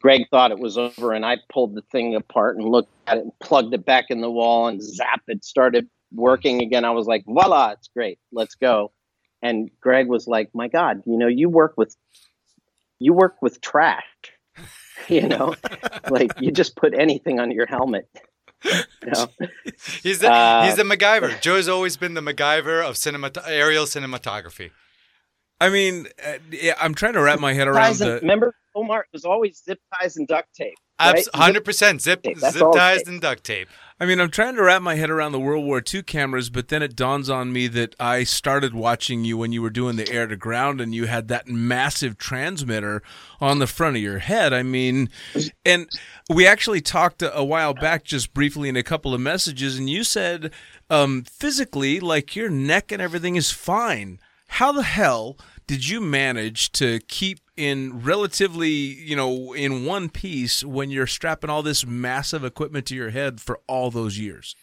Greg 0.00 0.26
thought 0.30 0.50
it 0.50 0.58
was 0.58 0.78
over, 0.78 1.12
and 1.12 1.24
I 1.26 1.38
pulled 1.52 1.74
the 1.74 1.82
thing 1.92 2.14
apart 2.14 2.56
and 2.56 2.66
looked 2.66 2.92
at 3.06 3.18
it 3.18 3.24
and 3.24 3.32
plugged 3.40 3.74
it 3.74 3.84
back 3.84 4.06
in 4.08 4.20
the 4.20 4.30
wall, 4.30 4.66
and 4.66 4.82
zap, 4.82 5.22
it 5.28 5.44
started 5.44 5.88
working 6.12 6.62
again. 6.62 6.84
I 6.84 6.90
was 6.90 7.06
like, 7.06 7.24
voila, 7.26 7.70
it's 7.72 7.88
great, 7.88 8.18
let's 8.32 8.54
go. 8.54 8.92
And 9.42 9.70
Greg 9.80 10.06
was 10.08 10.26
like, 10.26 10.50
my 10.54 10.68
God, 10.68 11.02
you 11.06 11.16
know, 11.16 11.26
you 11.26 11.48
work 11.48 11.74
with 11.76 11.94
you 12.98 13.12
work 13.12 13.36
with 13.40 13.60
trash, 13.60 14.04
you 15.08 15.28
know, 15.28 15.54
like 16.10 16.32
you 16.40 16.50
just 16.50 16.76
put 16.76 16.94
anything 16.94 17.40
on 17.40 17.50
your 17.50 17.66
helmet. 17.66 18.08
You 18.62 19.10
know? 19.12 19.26
He's 20.02 20.18
the 20.18 20.30
Uh, 20.30 20.66
he's 20.66 20.76
the 20.76 20.82
MacGyver. 20.82 21.40
Joe's 21.40 21.66
always 21.66 21.96
been 21.96 22.12
the 22.12 22.20
MacGyver 22.20 22.84
of 22.86 22.96
cinemat- 22.96 23.42
aerial 23.46 23.86
cinematography. 23.86 24.70
I 25.58 25.70
mean, 25.70 26.08
uh, 26.22 26.34
yeah, 26.50 26.74
I'm 26.78 26.94
trying 26.94 27.14
to 27.14 27.22
wrap 27.22 27.40
my 27.40 27.54
head 27.54 27.68
around 27.68 27.96
the. 27.96 28.18
remember, 28.20 28.54
Omar, 28.74 29.00
it 29.00 29.08
was 29.12 29.24
always 29.24 29.62
zip 29.64 29.80
ties 29.98 30.16
and 30.16 30.26
duct 30.28 30.54
tape. 30.54 30.74
right? 31.00 31.16
Abs- 31.18 31.28
Hundred 31.34 31.64
percent 31.64 32.02
zip 32.02 32.22
tape, 32.22 32.38
that's 32.38 32.54
zip 32.56 32.66
ties 32.74 33.06
and 33.08 33.20
duct 33.20 33.44
tape. 33.44 33.68
I 34.02 34.06
mean, 34.06 34.18
I'm 34.18 34.30
trying 34.30 34.54
to 34.56 34.62
wrap 34.62 34.80
my 34.80 34.94
head 34.94 35.10
around 35.10 35.32
the 35.32 35.38
World 35.40 35.66
War 35.66 35.82
II 35.92 36.02
cameras, 36.04 36.48
but 36.48 36.68
then 36.68 36.82
it 36.82 36.96
dawns 36.96 37.28
on 37.28 37.52
me 37.52 37.66
that 37.66 37.94
I 38.00 38.24
started 38.24 38.72
watching 38.74 39.26
you 39.26 39.36
when 39.36 39.52
you 39.52 39.60
were 39.60 39.68
doing 39.68 39.96
the 39.96 40.10
air 40.10 40.26
to 40.26 40.36
ground 40.36 40.80
and 40.80 40.94
you 40.94 41.04
had 41.06 41.28
that 41.28 41.48
massive 41.48 42.16
transmitter 42.16 43.02
on 43.42 43.58
the 43.58 43.66
front 43.66 43.96
of 43.96 44.02
your 44.02 44.20
head. 44.20 44.54
I 44.54 44.62
mean, 44.62 45.10
and 45.66 45.86
we 46.30 46.46
actually 46.46 46.80
talked 46.80 47.20
a, 47.20 47.36
a 47.36 47.44
while 47.44 47.74
back 47.74 48.04
just 48.04 48.32
briefly 48.32 48.70
in 48.70 48.76
a 48.76 48.82
couple 48.82 49.12
of 49.12 49.20
messages, 49.20 49.78
and 49.78 49.90
you 49.90 50.02
said 50.02 50.50
um, 50.88 51.22
physically, 51.24 52.00
like 52.00 52.34
your 52.34 52.48
neck 52.48 52.90
and 52.92 53.02
everything 53.02 53.36
is 53.36 53.50
fine. 53.50 54.18
How 54.54 54.72
the 54.72 54.82
hell 54.82 55.36
did 55.66 55.88
you 55.88 56.00
manage 56.00 56.72
to 56.72 57.00
keep 57.06 57.38
in 57.60 58.02
relatively, 58.02 58.70
you 58.70 59.14
know, 59.14 59.52
in 59.52 59.84
one 59.84 60.08
piece 60.08 60.64
when 60.64 60.90
you're 60.90 61.06
strapping 61.06 61.50
all 61.50 61.62
this 61.62 61.84
massive 61.86 62.44
equipment 62.44 62.86
to 62.86 62.94
your 62.94 63.10
head 63.10 63.40
for 63.40 63.60
all 63.66 63.90
those 63.90 64.18
years? 64.18 64.56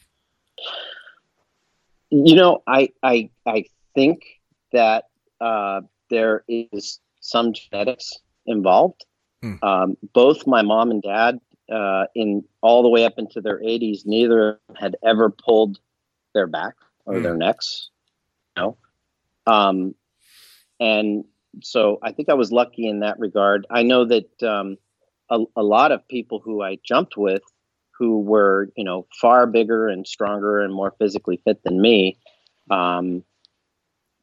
You 2.09 2.35
know, 2.35 2.63
I 2.65 2.89
I 3.03 3.29
I 3.45 3.65
think 3.93 4.23
that 4.71 5.05
uh, 5.39 5.81
there 6.09 6.43
is 6.47 6.99
some 7.19 7.53
genetics 7.53 8.13
involved. 8.45 9.05
Hmm. 9.43 9.55
Um, 9.61 9.97
both 10.13 10.47
my 10.47 10.61
mom 10.63 10.89
and 10.89 11.01
dad, 11.01 11.39
uh, 11.71 12.05
in 12.15 12.43
all 12.61 12.81
the 12.81 12.89
way 12.89 13.05
up 13.05 13.19
into 13.19 13.41
their 13.41 13.59
80s, 13.59 14.05
neither 14.05 14.59
had 14.75 14.95
ever 15.03 15.29
pulled 15.29 15.79
their 16.33 16.47
back 16.47 16.73
or 17.05 17.17
Hmm. 17.17 17.23
their 17.23 17.37
necks. 17.37 17.89
You 18.55 18.63
know, 18.63 18.77
um, 19.45 19.93
and 20.79 21.25
so 21.61 21.99
I 22.03 22.11
think 22.11 22.29
I 22.29 22.33
was 22.35 22.51
lucky 22.51 22.87
in 22.87 22.99
that 22.99 23.19
regard. 23.19 23.65
I 23.69 23.83
know 23.83 24.05
that 24.05 24.43
um, 24.43 24.77
a, 25.29 25.43
a 25.55 25.63
lot 25.63 25.91
of 25.91 26.07
people 26.07 26.39
who 26.39 26.61
I 26.61 26.77
jumped 26.83 27.17
with 27.17 27.41
who 27.97 28.21
were 28.21 28.69
you 28.75 28.83
know 28.83 29.07
far 29.19 29.47
bigger 29.47 29.87
and 29.87 30.07
stronger 30.07 30.59
and 30.59 30.73
more 30.73 30.93
physically 30.99 31.41
fit 31.43 31.63
than 31.63 31.81
me 31.81 32.17
um 32.69 33.23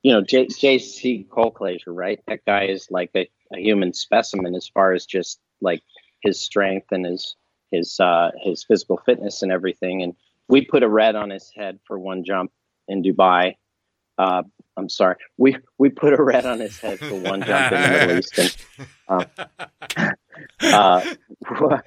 you 0.02 0.12
know 0.12 0.20
J- 0.22 0.46
jc 0.46 1.28
Colclasure 1.28 1.80
right? 1.88 2.20
That 2.28 2.44
guy 2.44 2.66
is 2.66 2.88
like 2.90 3.10
a, 3.16 3.28
a 3.52 3.58
human 3.58 3.92
specimen 3.92 4.54
as 4.54 4.68
far 4.68 4.92
as 4.92 5.06
just 5.06 5.40
like 5.60 5.82
his 6.22 6.40
strength 6.40 6.88
and 6.90 7.04
his 7.04 7.36
his 7.70 7.98
uh 7.98 8.30
his 8.42 8.64
physical 8.64 9.00
fitness 9.04 9.42
and 9.42 9.50
everything. 9.50 10.02
And 10.02 10.14
we 10.48 10.64
put 10.64 10.82
a 10.82 10.88
red 10.88 11.16
on 11.16 11.30
his 11.30 11.50
head 11.54 11.80
for 11.86 11.98
one 11.98 12.24
jump 12.24 12.52
in 12.86 13.02
dubai 13.02 13.56
uh 14.18 14.42
i'm 14.76 14.88
sorry 14.88 15.16
we 15.36 15.56
we 15.78 15.88
put 15.88 16.12
a 16.12 16.22
red 16.22 16.46
on 16.46 16.60
his 16.60 16.78
head 16.78 16.98
for 17.00 17.14
one 17.20 17.42
jump 17.44 17.72
in 17.72 17.82
the 17.82 17.88
middle 17.88 18.18
east 18.18 18.38
and 18.38 18.54
uh, 20.62 21.00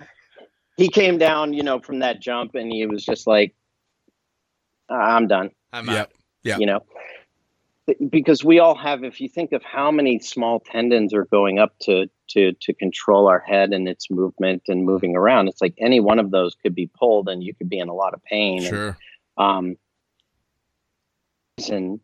he 0.77 0.89
came 0.89 1.17
down, 1.17 1.53
you 1.53 1.63
know, 1.63 1.79
from 1.79 1.99
that 1.99 2.21
jump, 2.21 2.55
and 2.55 2.71
he 2.71 2.85
was 2.85 3.03
just 3.03 3.25
like, 3.27 3.55
"I'm 4.89 5.27
done," 5.27 5.49
I'm 5.73 5.87
Yep. 5.87 5.97
out. 5.97 6.11
Yeah. 6.43 6.57
you 6.59 6.65
know, 6.67 6.79
because 8.09 8.43
we 8.43 8.59
all 8.59 8.75
have. 8.75 9.03
If 9.03 9.19
you 9.19 9.27
think 9.27 9.51
of 9.51 9.63
how 9.63 9.91
many 9.91 10.19
small 10.19 10.59
tendons 10.59 11.13
are 11.13 11.25
going 11.25 11.59
up 11.59 11.77
to 11.81 12.07
to 12.29 12.53
to 12.53 12.73
control 12.73 13.27
our 13.27 13.39
head 13.39 13.73
and 13.73 13.87
its 13.87 14.09
movement 14.09 14.63
and 14.67 14.85
moving 14.85 15.15
around, 15.15 15.47
it's 15.47 15.61
like 15.61 15.73
any 15.79 15.99
one 15.99 16.19
of 16.19 16.31
those 16.31 16.55
could 16.55 16.75
be 16.75 16.89
pulled, 16.97 17.27
and 17.29 17.43
you 17.43 17.53
could 17.55 17.69
be 17.69 17.79
in 17.79 17.89
a 17.89 17.93
lot 17.93 18.13
of 18.13 18.23
pain. 18.23 18.59
And, 18.59 18.67
Sure. 18.67 18.97
um, 19.37 19.75
and 21.69 21.99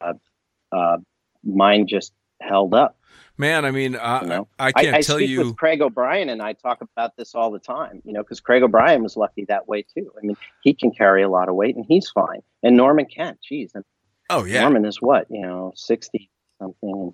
uh, 0.00 0.14
uh, 0.72 0.98
mine 1.44 1.86
just 1.86 2.12
held 2.40 2.74
up. 2.74 2.98
Man, 3.36 3.64
I 3.64 3.70
mean, 3.70 3.96
I, 3.96 4.22
You 4.22 4.28
know? 4.28 4.48
I 4.58 4.72
can't 4.72 4.94
I, 4.94 4.98
I 4.98 5.00
tell 5.00 5.16
speak 5.16 5.30
you. 5.30 5.38
with 5.38 5.56
Craig 5.56 5.80
O'Brien, 5.80 6.28
and 6.28 6.40
I 6.40 6.52
talk 6.52 6.80
about 6.82 7.16
this 7.16 7.34
all 7.34 7.50
the 7.50 7.58
time. 7.58 8.00
You 8.04 8.12
know, 8.12 8.22
because 8.22 8.40
Craig 8.40 8.62
O'Brien 8.62 9.02
was 9.02 9.16
lucky 9.16 9.44
that 9.46 9.66
way 9.66 9.82
too. 9.82 10.12
I 10.16 10.24
mean, 10.24 10.36
he 10.62 10.74
can 10.74 10.92
carry 10.92 11.22
a 11.22 11.28
lot 11.28 11.48
of 11.48 11.54
weight, 11.54 11.74
and 11.74 11.84
he's 11.88 12.08
fine. 12.10 12.42
And 12.62 12.76
Norman 12.76 13.06
can't. 13.06 13.38
Jeez, 13.50 13.74
and 13.74 13.84
oh, 14.30 14.44
yeah. 14.44 14.60
Norman 14.60 14.84
is 14.84 15.00
what 15.00 15.26
you 15.30 15.40
know, 15.40 15.72
sixty 15.74 16.30
something, 16.60 17.12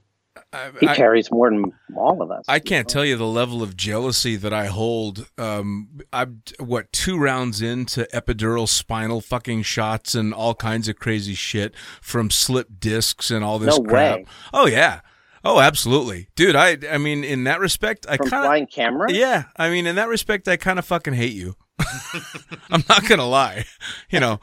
I, 0.53 0.71
he 0.81 0.87
carries 0.89 1.31
more 1.31 1.49
than 1.49 1.73
all 1.97 2.21
of 2.23 2.31
us. 2.31 2.45
I 2.49 2.59
can't 2.59 2.89
know? 2.89 2.93
tell 2.93 3.05
you 3.05 3.17
the 3.17 3.27
level 3.27 3.63
of 3.63 3.77
jealousy 3.77 4.35
that 4.37 4.53
I 4.53 4.67
hold. 4.67 5.29
Um, 5.39 6.01
I'm 6.13 6.43
what 6.59 6.93
two 6.93 7.19
rounds 7.19 7.63
into 7.63 8.09
epidural 8.13 8.69
spinal 8.69 9.21
fucking 9.21 9.63
shots 9.63 10.15
and 10.17 10.35
all 10.35 10.55
kinds 10.57 10.89
of 10.89 10.97
crazy 10.99 11.35
shit 11.35 11.75
from 12.01 12.31
slip 12.31 12.81
discs 12.81 13.31
and 13.31 13.45
all 13.45 13.59
this 13.61 13.79
No 13.79 13.85
crap. 13.85 14.17
way. 14.19 14.25
Oh 14.53 14.67
yeah. 14.67 15.01
Oh, 15.45 15.59
absolutely, 15.61 16.29
dude. 16.37 16.57
I 16.57 16.77
I 16.91 16.99
mean, 16.99 17.25
in 17.25 17.45
that 17.45 17.61
respect, 17.61 18.05
I 18.09 18.17
kind 18.17 18.25
of 18.35 18.41
flying 18.45 18.67
camera. 18.67 19.11
yeah. 19.13 19.45
I 19.57 19.71
mean, 19.71 19.87
in 19.87 19.95
that 19.97 20.09
respect, 20.09 20.49
I 20.49 20.57
kind 20.57 20.79
of 20.79 20.85
fucking 20.85 21.15
hate 21.15 21.33
you. 21.33 21.57
I'm 22.71 22.85
not 22.89 23.07
gonna 23.09 23.27
lie, 23.27 23.65
you 24.11 24.21
know. 24.21 24.41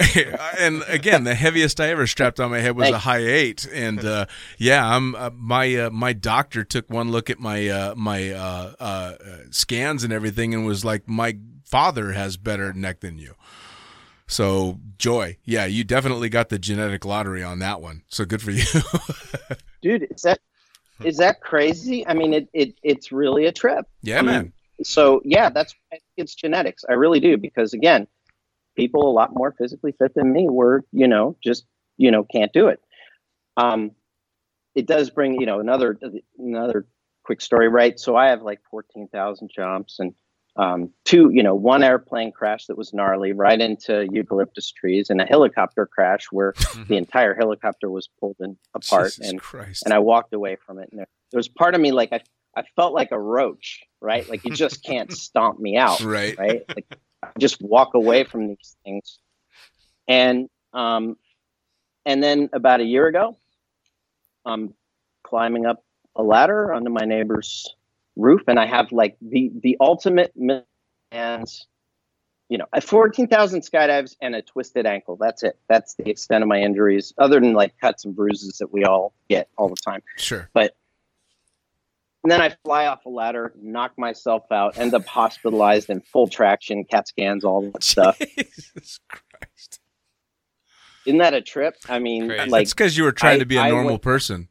and 0.58 0.82
again, 0.88 1.24
the 1.24 1.34
heaviest 1.34 1.80
I 1.80 1.88
ever 1.88 2.06
strapped 2.06 2.40
on 2.40 2.50
my 2.50 2.60
head 2.60 2.76
was 2.76 2.90
a 2.90 2.98
high 2.98 3.24
eight, 3.24 3.66
and 3.72 4.04
uh, 4.04 4.26
yeah, 4.58 4.86
I'm 4.86 5.14
uh, 5.14 5.30
my 5.34 5.74
uh, 5.76 5.90
my 5.90 6.12
doctor 6.12 6.64
took 6.64 6.88
one 6.90 7.10
look 7.10 7.30
at 7.30 7.38
my 7.38 7.68
uh, 7.68 7.94
my 7.94 8.30
uh, 8.30 8.72
uh, 8.80 9.14
scans 9.50 10.04
and 10.04 10.12
everything, 10.12 10.54
and 10.54 10.66
was 10.66 10.84
like, 10.84 11.08
"My 11.08 11.38
father 11.64 12.12
has 12.12 12.36
better 12.36 12.72
neck 12.72 13.00
than 13.00 13.18
you." 13.18 13.34
So, 14.26 14.80
Joe, 14.98 15.32
yeah, 15.44 15.66
you 15.66 15.84
definitely 15.84 16.28
got 16.28 16.48
the 16.48 16.58
genetic 16.58 17.04
lottery 17.04 17.42
on 17.42 17.58
that 17.58 17.80
one. 17.80 18.02
So 18.08 18.24
good 18.24 18.40
for 18.40 18.50
you. 18.50 18.64
dude, 19.82 20.06
is 20.10 20.22
that 20.22 20.40
is 21.04 21.18
that 21.18 21.40
crazy? 21.40 22.06
I 22.06 22.14
mean, 22.14 22.32
it, 22.32 22.48
it 22.52 22.74
it's 22.82 23.12
really 23.12 23.46
a 23.46 23.52
trip. 23.52 23.86
yeah, 24.02 24.18
I 24.18 24.22
mean, 24.22 24.30
man. 24.30 24.52
So 24.82 25.20
yeah, 25.24 25.50
that's 25.50 25.74
it's 26.16 26.34
genetics. 26.34 26.84
I 26.88 26.94
really 26.94 27.20
do 27.20 27.36
because 27.36 27.72
again, 27.74 28.06
people 28.76 29.08
a 29.08 29.12
lot 29.12 29.34
more 29.34 29.52
physically 29.56 29.92
fit 29.98 30.14
than 30.14 30.32
me 30.32 30.48
were, 30.48 30.84
you 30.92 31.08
know, 31.08 31.36
just 31.42 31.64
you 31.96 32.10
know 32.10 32.24
can't 32.24 32.52
do 32.52 32.68
it. 32.68 32.80
um, 33.56 33.92
it 34.74 34.86
does 34.86 35.10
bring 35.10 35.40
you 35.40 35.46
know 35.46 35.60
another 35.60 35.98
another 36.38 36.86
quick 37.22 37.40
story, 37.40 37.68
right? 37.68 37.98
So 37.98 38.16
I 38.16 38.28
have 38.28 38.42
like 38.42 38.60
fourteen 38.70 39.08
thousand 39.08 39.50
jumps 39.54 39.98
and 40.00 40.14
um, 40.56 40.90
two, 41.04 41.30
you 41.32 41.42
know, 41.42 41.54
one 41.56 41.82
airplane 41.82 42.30
crash 42.30 42.66
that 42.66 42.78
was 42.78 42.94
gnarly 42.94 43.32
right 43.32 43.60
into 43.60 44.06
eucalyptus 44.12 44.70
trees, 44.70 45.10
and 45.10 45.20
a 45.20 45.24
helicopter 45.24 45.84
crash 45.86 46.26
where 46.30 46.54
the 46.88 46.96
entire 46.96 47.34
helicopter 47.34 47.90
was 47.90 48.08
pulled 48.20 48.36
in 48.40 48.56
apart, 48.72 49.14
Jesus 49.14 49.30
and 49.30 49.40
Christ. 49.40 49.82
and 49.84 49.92
I 49.92 49.98
walked 49.98 50.32
away 50.32 50.56
from 50.56 50.78
it. 50.78 50.90
And 50.90 51.00
there, 51.00 51.08
there 51.32 51.38
was 51.38 51.48
part 51.48 51.74
of 51.74 51.80
me 51.80 51.90
like 51.90 52.12
I 52.12 52.20
I 52.56 52.62
felt 52.76 52.94
like 52.94 53.12
a 53.12 53.18
roach, 53.18 53.82
right? 54.00 54.28
Like 54.28 54.44
you 54.44 54.52
just 54.52 54.84
can't 54.84 55.12
stomp 55.16 55.58
me 55.58 55.76
out, 55.76 56.00
right. 56.00 56.38
right? 56.38 56.62
Like 56.68 56.86
I 57.22 57.28
just 57.38 57.60
walk 57.60 57.94
away 57.94 58.24
from 58.24 58.48
these 58.48 58.76
things. 58.84 59.18
And 60.08 60.48
um 60.72 61.16
and 62.06 62.22
then 62.22 62.50
about 62.52 62.80
a 62.80 62.84
year 62.84 63.06
ago, 63.06 63.36
I'm 64.44 64.74
climbing 65.22 65.66
up 65.66 65.82
a 66.16 66.22
ladder 66.22 66.72
onto 66.72 66.90
my 66.90 67.04
neighbor's 67.04 67.66
roof 68.16 68.42
and 68.46 68.58
I 68.58 68.66
have 68.66 68.92
like 68.92 69.16
the 69.20 69.50
the 69.62 69.76
ultimate 69.80 70.32
man's 70.36 71.66
you 72.48 72.58
know, 72.58 72.66
at 72.72 72.84
14,000 72.84 73.62
skydives 73.62 74.16
and 74.20 74.34
a 74.34 74.42
twisted 74.42 74.86
ankle. 74.86 75.16
That's 75.16 75.42
it. 75.42 75.58
That's 75.68 75.94
the 75.94 76.08
extent 76.08 76.42
of 76.42 76.48
my 76.48 76.60
injuries, 76.60 77.12
other 77.18 77.40
than 77.40 77.54
like 77.54 77.76
cuts 77.80 78.04
and 78.04 78.14
bruises 78.14 78.58
that 78.58 78.72
we 78.72 78.84
all 78.84 79.14
get 79.28 79.48
all 79.56 79.68
the 79.68 79.76
time. 79.84 80.02
Sure. 80.16 80.48
And 82.24 82.30
then 82.30 82.40
I 82.40 82.54
fly 82.64 82.86
off 82.86 83.04
a 83.04 83.10
ladder, 83.10 83.52
knock 83.60 83.92
myself 83.98 84.44
out, 84.50 84.78
end 84.78 84.94
up 84.94 85.04
hospitalized 85.06 85.90
in 85.90 86.00
full 86.00 86.26
traction, 86.26 86.84
CAT 86.84 87.06
scans, 87.06 87.44
all 87.44 87.70
that 87.70 87.82
stuff. 87.84 88.18
Jesus 88.18 88.98
Christ. 89.10 89.78
Isn't 91.06 91.18
that 91.18 91.34
a 91.34 91.42
trip? 91.42 91.76
I 91.86 91.98
mean, 91.98 92.28
Crazy. 92.28 92.50
like 92.50 92.60
That's 92.62 92.72
because 92.72 92.96
you 92.96 93.04
were 93.04 93.12
trying 93.12 93.36
I- 93.36 93.38
to 93.40 93.44
be 93.46 93.58
a 93.58 93.60
I 93.60 93.68
normal 93.68 93.92
went- 93.92 94.02
person. 94.02 94.48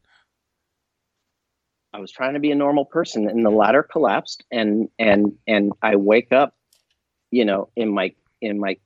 I 1.96 2.00
was 2.00 2.12
trying 2.12 2.34
to 2.34 2.40
be 2.40 2.50
a 2.52 2.56
normal 2.56 2.86
person, 2.86 3.28
and 3.30 3.46
the 3.46 3.52
ladder 3.52 3.84
collapsed, 3.84 4.44
and 4.52 4.90
and 4.98 5.34
and 5.48 5.74
I 5.82 5.96
wake 5.96 6.32
up, 6.32 6.56
you 7.30 7.46
know, 7.46 7.70
in 7.76 7.94
my 7.94 8.14
in 8.42 8.60
my 8.60 8.78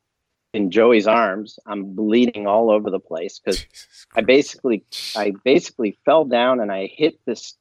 in 0.54 0.72
Joey's 0.72 1.08
arms. 1.08 1.58
I'm 1.66 1.94
bleeding 1.96 2.48
all 2.48 2.70
over 2.70 2.90
the 2.90 3.00
place 3.00 3.40
because 3.40 3.66
I 4.14 4.22
basically 4.22 4.84
I 5.16 5.32
basically 5.46 5.98
fell 6.04 6.26
down 6.26 6.60
and 6.60 6.70
I 6.70 6.88
hit 6.94 7.18
this 7.26 7.56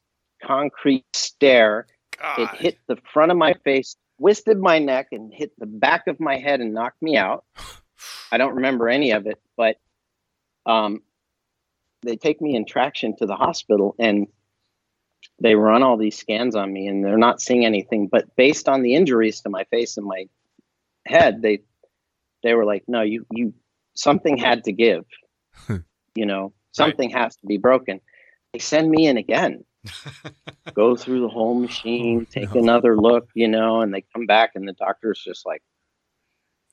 concrete 0.47 1.05
stair. 1.15 1.87
It 2.39 2.49
hit 2.57 2.79
the 2.87 2.97
front 3.13 3.31
of 3.31 3.37
my 3.37 3.55
face, 3.65 3.97
twisted 4.19 4.59
my 4.59 4.79
neck, 4.79 5.09
and 5.13 5.33
hit 5.33 5.53
the 5.59 5.67
back 5.67 6.07
of 6.07 6.19
my 6.19 6.37
head 6.37 6.61
and 6.61 6.73
knocked 6.73 7.03
me 7.03 7.17
out. 7.17 7.45
I 8.33 8.39
don't 8.39 8.57
remember 8.57 8.89
any 8.89 9.13
of 9.13 9.27
it, 9.27 9.41
but 9.57 9.77
um, 10.67 11.03
they 12.03 12.17
take 12.17 12.41
me 12.41 12.55
in 12.57 12.65
traction 12.67 13.17
to 13.17 13.27
the 13.27 13.37
hospital 13.37 13.95
and 13.99 14.27
they 15.41 15.55
run 15.55 15.83
all 15.83 15.97
these 15.97 16.17
scans 16.17 16.55
on 16.55 16.73
me 16.73 16.87
and 16.87 17.05
they're 17.05 17.19
not 17.19 17.41
seeing 17.41 17.65
anything. 17.65 18.09
But 18.09 18.35
based 18.37 18.69
on 18.69 18.83
the 18.83 18.95
injuries 18.95 19.41
to 19.43 19.51
my 19.51 19.65
face 19.65 19.97
and 19.97 20.07
my 20.07 20.29
head, 21.07 21.43
they 21.43 21.61
they 22.43 22.55
were 22.55 22.65
like, 22.65 22.85
no, 22.87 23.03
you 23.03 23.27
you 23.31 23.55
something 23.95 24.37
had 24.37 24.65
to 24.65 24.73
give. 24.73 25.05
you 26.15 26.27
know, 26.27 26.53
something 26.73 27.11
has 27.11 27.37
to 27.37 27.47
be 27.47 27.59
broken. 27.59 28.01
They 28.53 28.59
send 28.59 28.91
me 28.91 29.07
in 29.07 29.17
again. 29.17 29.65
Go 30.75 30.97
through 30.97 31.21
the 31.21 31.29
whole 31.29 31.55
machine, 31.55 32.27
oh, 32.29 32.31
take 32.31 32.55
no. 32.55 32.61
another 32.61 32.97
look, 32.97 33.29
you 33.35 33.49
know, 33.49 33.81
and 33.81 33.93
they 33.95 34.05
come 34.15 34.27
back 34.27 34.53
and 34.55 34.67
the 34.69 34.73
doctor's 34.73 35.23
just 35.23 35.47
like, 35.47 35.63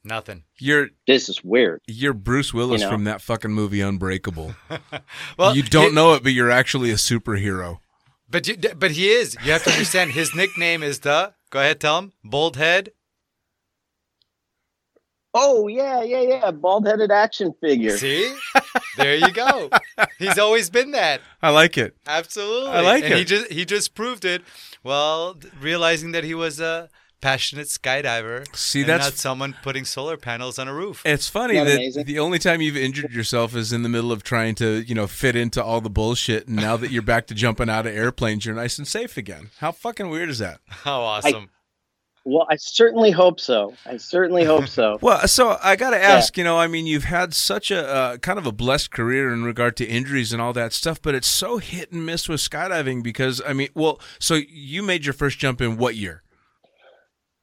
Nothing. 0.05 0.43
You're 0.59 0.89
this 1.07 1.29
is 1.29 1.41
weird. 1.43 1.81
you're 1.87 2.13
Bruce 2.13 2.53
Willis 2.53 2.81
know. 2.81 2.89
from 2.89 3.05
that 3.05 3.21
fucking 3.21 3.51
movie 3.51 3.79
Unbreakable. 3.79 4.53
well, 5.37 5.55
you 5.55 5.63
don't 5.63 5.89
he- 5.89 5.95
know 5.95 6.13
it, 6.13 6.23
but 6.23 6.33
you're 6.33 6.51
actually 6.51 6.91
a 6.91 6.95
superhero. 6.95 7.79
But 8.29 8.47
you, 8.47 8.57
but 8.57 8.91
he 8.91 9.09
is. 9.09 9.37
You 9.45 9.51
have 9.51 9.63
to 9.63 9.71
understand. 9.71 10.11
His 10.11 10.35
nickname 10.35 10.83
is 10.83 10.99
the. 10.99 11.33
Go 11.51 11.59
ahead, 11.59 11.79
tell 11.79 11.99
him. 11.99 12.13
Bald 12.23 12.57
head. 12.57 12.91
Oh 15.33 15.67
yeah, 15.67 16.03
yeah, 16.03 16.21
yeah. 16.21 16.51
Bald 16.51 16.85
headed 16.85 17.11
action 17.11 17.53
figure. 17.61 17.97
See, 17.97 18.35
there 18.97 19.15
you 19.15 19.31
go. 19.31 19.69
He's 20.19 20.37
always 20.37 20.69
been 20.69 20.91
that. 20.91 21.21
I 21.41 21.49
like 21.49 21.77
it. 21.77 21.95
Absolutely. 22.07 22.69
I 22.71 22.81
like 22.81 23.03
and 23.03 23.13
He 23.15 23.21
it. 23.21 23.25
just 23.27 23.51
he 23.51 23.65
just 23.65 23.95
proved 23.95 24.25
it. 24.25 24.41
Well, 24.83 25.37
realizing 25.61 26.11
that 26.11 26.23
he 26.23 26.33
was 26.33 26.59
a 26.59 26.89
passionate 27.21 27.67
skydiver. 27.67 28.43
See, 28.53 28.81
and 28.81 28.89
that's- 28.89 29.07
not 29.11 29.17
someone 29.17 29.55
putting 29.63 29.85
solar 29.85 30.17
panels 30.17 30.59
on 30.59 30.67
a 30.67 30.73
roof. 30.73 31.01
It's 31.05 31.29
funny 31.29 31.55
that 31.57 31.93
that 31.95 32.05
the 32.05 32.19
only 32.19 32.37
time 32.37 32.59
you've 32.61 32.75
injured 32.75 33.13
yourself 33.13 33.55
is 33.55 33.71
in 33.71 33.81
the 33.83 33.87
middle 33.89 34.11
of 34.11 34.23
trying 34.23 34.55
to, 34.55 34.81
you 34.81 34.93
know, 34.93 35.07
fit 35.07 35.35
into 35.35 35.63
all 35.63 35.79
the 35.79 35.89
bullshit. 35.89 36.47
And 36.47 36.57
now 36.57 36.75
that 36.77 36.91
you're 36.91 37.01
back 37.01 37.27
to 37.27 37.33
jumping 37.33 37.69
out 37.69 37.85
of 37.87 37.95
airplanes, 37.95 38.45
you're 38.45 38.55
nice 38.55 38.77
and 38.77 38.85
safe 38.87 39.15
again. 39.15 39.51
How 39.59 39.71
fucking 39.71 40.09
weird 40.09 40.29
is 40.29 40.39
that? 40.39 40.59
How 40.67 40.99
awesome! 41.01 41.49
Well, 42.25 42.47
I 42.49 42.55
certainly 42.55 43.11
hope 43.11 43.41
so. 43.41 43.73
I 43.85 43.97
certainly 43.97 44.45
hope 44.45 44.67
so. 44.67 44.97
Well, 45.01 45.27
so 45.27 45.57
I 45.61 45.75
got 45.75 45.89
to 45.89 46.01
ask, 46.01 46.37
you 46.37 46.45
know, 46.45 46.57
I 46.57 46.67
mean, 46.67 46.87
you've 46.87 47.03
had 47.03 47.33
such 47.33 47.69
a 47.69 47.85
uh, 47.85 48.17
kind 48.17 48.39
of 48.39 48.45
a 48.45 48.53
blessed 48.53 48.91
career 48.91 49.33
in 49.33 49.43
regard 49.43 49.75
to 49.77 49.85
injuries 49.85 50.31
and 50.31 50.41
all 50.41 50.53
that 50.53 50.71
stuff, 50.71 51.01
but 51.01 51.15
it's 51.15 51.27
so 51.27 51.57
hit 51.57 51.91
and 51.91 52.05
miss 52.05 52.29
with 52.29 52.39
skydiving 52.39 53.03
because, 53.03 53.41
I 53.45 53.51
mean, 53.51 53.69
well, 53.73 53.99
so 54.19 54.35
you 54.35 54.83
made 54.83 55.05
your 55.05 55.13
first 55.13 55.37
jump 55.37 55.59
in 55.59 55.77
what 55.77 55.95
year? 55.95 56.23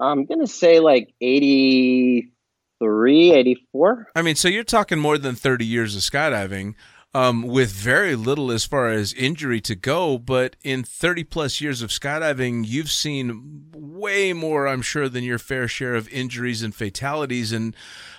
I'm 0.00 0.24
gonna 0.24 0.46
say 0.46 0.80
like 0.80 1.12
83, 1.20 3.32
84. 3.32 4.08
I 4.16 4.22
mean, 4.22 4.34
so 4.34 4.48
you're 4.48 4.64
talking 4.64 4.98
more 4.98 5.18
than 5.18 5.34
30 5.34 5.66
years 5.66 5.94
of 5.94 6.00
skydiving 6.00 6.74
um, 7.12 7.42
with 7.42 7.72
very 7.72 8.14
little 8.14 8.52
as 8.52 8.64
far 8.64 8.88
as 8.88 9.12
injury 9.12 9.60
to 9.62 9.74
go. 9.74 10.18
But 10.18 10.56
in 10.62 10.82
30 10.84 11.24
plus 11.24 11.60
years 11.60 11.82
of 11.82 11.90
skydiving, 11.90 12.64
you've 12.66 12.90
seen 12.90 13.66
way 13.72 14.32
more, 14.32 14.68
I'm 14.68 14.82
sure, 14.82 15.08
than 15.08 15.24
your 15.24 15.38
fair 15.38 15.66
share 15.66 15.94
of 15.94 16.08
injuries 16.08 16.62
and 16.62 16.74
fatalities. 16.74 17.52
And 17.52 17.74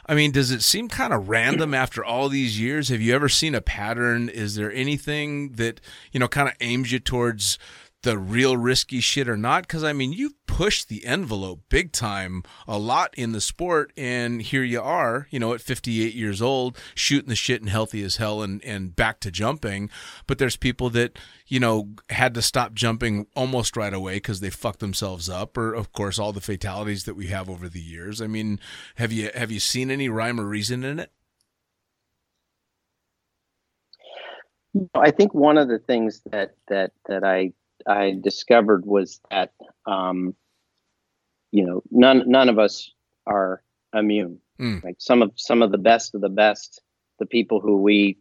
I 0.05 0.15
mean, 0.15 0.31
does 0.31 0.51
it 0.51 0.61
seem 0.61 0.89
kind 0.89 1.13
of 1.13 1.29
random 1.29 1.73
after 1.73 2.03
all 2.03 2.27
these 2.27 2.59
years? 2.59 2.89
Have 2.89 3.01
you 3.01 3.15
ever 3.15 3.29
seen 3.29 3.55
a 3.55 3.61
pattern? 3.61 4.29
Is 4.29 4.55
there 4.55 4.71
anything 4.71 5.53
that, 5.53 5.79
you 6.11 6.19
know, 6.19 6.27
kind 6.27 6.49
of 6.49 6.55
aims 6.59 6.91
you 6.91 6.99
towards 6.99 7.57
the 8.03 8.17
real 8.17 8.57
risky 8.57 8.99
shit 8.99 9.29
or 9.29 9.37
not? 9.37 9.63
Because 9.63 9.83
i 9.83 9.93
mean 9.93 10.11
you've 10.13 10.33
pushed 10.45 10.89
the 10.89 11.05
envelope 11.05 11.61
big 11.69 11.91
time 11.91 12.43
a 12.67 12.77
lot 12.77 13.13
in 13.17 13.31
the 13.31 13.41
sport 13.41 13.91
and 13.95 14.41
here 14.41 14.63
you 14.63 14.81
are 14.81 15.27
you 15.29 15.39
know 15.39 15.53
at 15.53 15.61
58 15.61 16.13
years 16.13 16.41
old 16.41 16.77
shooting 16.93 17.29
the 17.29 17.35
shit 17.35 17.61
and 17.61 17.69
healthy 17.69 18.03
as 18.03 18.17
hell 18.17 18.41
and 18.41 18.63
and 18.63 18.95
back 18.95 19.19
to 19.21 19.31
jumping. 19.31 19.89
But 20.27 20.37
there's 20.37 20.57
people 20.57 20.89
that 20.91 21.17
you 21.47 21.59
know 21.59 21.89
had 22.09 22.33
to 22.35 22.41
stop 22.41 22.73
jumping 22.73 23.27
almost 23.35 23.77
right 23.77 23.93
away 23.93 24.15
because 24.15 24.39
they 24.39 24.49
fucked 24.49 24.79
themselves 24.79 25.29
up 25.29 25.57
or 25.57 25.73
of 25.73 25.93
course 25.93 26.19
all 26.19 26.33
the 26.33 26.41
fatalities 26.41 27.05
that 27.05 27.15
we 27.15 27.27
have 27.27 27.49
over 27.49 27.69
the 27.69 27.81
years. 27.81 28.21
I 28.21 28.27
mean 28.27 28.59
have 28.95 29.11
you 29.11 29.31
have 29.33 29.51
you 29.51 29.59
seen 29.59 29.89
any 29.89 30.09
rhyme 30.09 30.39
or 30.39 30.45
reason 30.45 30.83
in 30.83 30.99
it? 30.99 31.11
I 34.95 35.11
think 35.11 35.33
one 35.33 35.57
of 35.57 35.67
the 35.67 35.79
things 35.79 36.21
that 36.31 36.55
that 36.67 36.91
that 37.07 37.23
I 37.23 37.53
I 37.87 38.15
discovered 38.19 38.85
was 38.85 39.19
that 39.29 39.51
um, 39.85 40.35
you 41.51 41.65
know 41.65 41.83
none 41.91 42.23
none 42.27 42.49
of 42.49 42.59
us 42.59 42.91
are 43.25 43.61
immune. 43.93 44.39
Mm. 44.59 44.83
Like 44.83 44.95
some 44.99 45.21
of 45.21 45.31
some 45.35 45.61
of 45.61 45.71
the 45.71 45.77
best 45.77 46.15
of 46.15 46.21
the 46.21 46.29
best, 46.29 46.81
the 47.19 47.25
people 47.25 47.59
who 47.59 47.77
we 47.77 48.17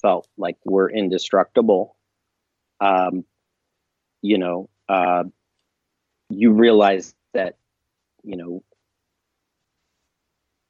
felt 0.00 0.28
like 0.36 0.56
were 0.64 0.90
indestructible. 0.90 1.96
Um, 2.80 3.24
you 4.20 4.38
know, 4.38 4.68
uh, 4.88 5.24
you 6.30 6.52
realize 6.52 7.14
that 7.34 7.56
you 8.22 8.36
know 8.36 8.62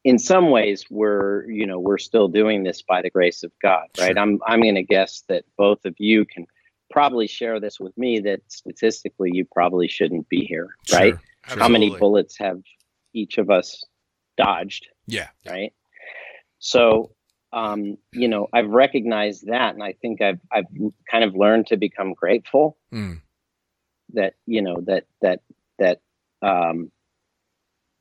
in 0.05 0.19
some 0.19 0.51
ways 0.51 0.85
we're 0.91 1.49
you 1.51 1.67
know 1.67 1.79
we're 1.79 1.99
still 1.99 2.29
doing 2.29 2.65
this 2.65 2.83
by 2.83 3.03
the 3.03 3.11
grace 3.11 3.43
of 3.43 3.53
god 3.61 3.87
right 3.99 4.15
Sure. 4.15 4.19
i'm 4.19 4.41
i'm 4.47 4.61
going 4.61 4.75
to 4.75 4.83
guess 4.83 5.23
that 5.29 5.45
both 5.57 5.85
of 5.85 5.95
you 5.99 6.25
can 6.25 6.47
probably 6.93 7.27
share 7.27 7.59
this 7.59 7.81
with 7.81 7.97
me 7.99 8.21
that 8.21 8.41
statistically 8.49 9.31
you 9.33 9.45
probably 9.45 9.89
shouldn't 9.89 10.29
be 10.29 10.45
here 10.45 10.69
right? 10.93 11.15
Sure. 11.49 11.59
how 11.59 11.69
many 11.69 11.91
bullets 11.99 12.39
have 12.39 12.61
each 13.15 13.39
of 13.39 13.51
us 13.51 13.85
dodged 14.37 14.87
yeah. 15.07 15.29
Right? 15.47 15.73
So 16.61 17.11
um 17.53 17.99
you 18.13 18.29
know 18.29 18.49
i've 18.53 18.71
recognized 18.71 19.47
that 19.49 19.75
and 19.75 19.83
i 19.83 19.93
think 20.01 20.23
i've 20.23 20.41
i've 20.51 20.65
kind 21.11 21.23
of 21.25 21.35
learned 21.35 21.67
to 21.67 21.77
become 21.77 22.15
grateful 22.15 22.79
Mm. 22.95 23.21
that 24.15 24.35
you 24.47 24.63
know 24.63 24.81
that 24.87 25.05
that 25.21 25.41
that 25.79 26.01
um 26.41 26.91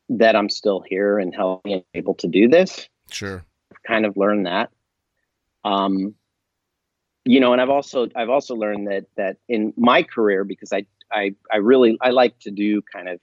that 0.10 0.36
i'm 0.36 0.50
still 0.50 0.82
here 0.88 1.18
and 1.20 1.34
healthy 1.36 1.74
and 1.74 1.84
able 1.94 2.14
to 2.16 2.28
do 2.28 2.48
this. 2.48 2.88
Sure. 3.10 3.44
I've 3.72 3.84
kind 3.84 4.06
of 4.06 4.16
learned 4.16 4.46
that. 4.46 4.70
Um 5.66 6.16
you 7.26 7.40
know 7.40 7.54
and 7.54 7.62
i've 7.62 7.70
also 7.70 8.08
i've 8.16 8.30
also 8.30 8.56
learned 8.56 8.88
that 8.88 9.06
that 9.16 9.38
in 9.48 9.74
my 9.78 10.04
career 10.04 10.44
because 10.44 10.74
i 10.74 10.86
i 11.12 11.34
i 11.52 11.58
really 11.58 11.98
i 12.02 12.10
like 12.10 12.38
to 12.40 12.52
do 12.52 12.82
kind 12.82 13.08
of 13.10 13.20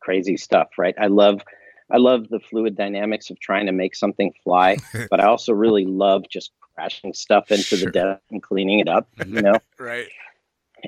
crazy 0.00 0.36
stuff 0.36 0.68
right 0.78 0.94
i 0.98 1.06
love 1.06 1.42
I 1.90 1.96
love 1.96 2.28
the 2.28 2.40
fluid 2.40 2.76
dynamics 2.76 3.30
of 3.30 3.40
trying 3.40 3.66
to 3.66 3.72
make 3.72 3.94
something 3.94 4.32
fly, 4.44 4.76
but 5.10 5.20
I 5.20 5.24
also 5.24 5.52
really 5.52 5.84
love 5.84 6.24
just 6.30 6.52
crashing 6.60 7.12
stuff 7.12 7.50
into 7.50 7.76
Sure. 7.76 7.78
the 7.86 7.90
desk 7.90 8.22
and 8.30 8.42
cleaning 8.42 8.78
it 8.78 8.88
up, 8.88 9.08
you 9.18 9.24
mm-hmm. 9.24 9.40
know. 9.40 9.58
Right. 9.78 10.08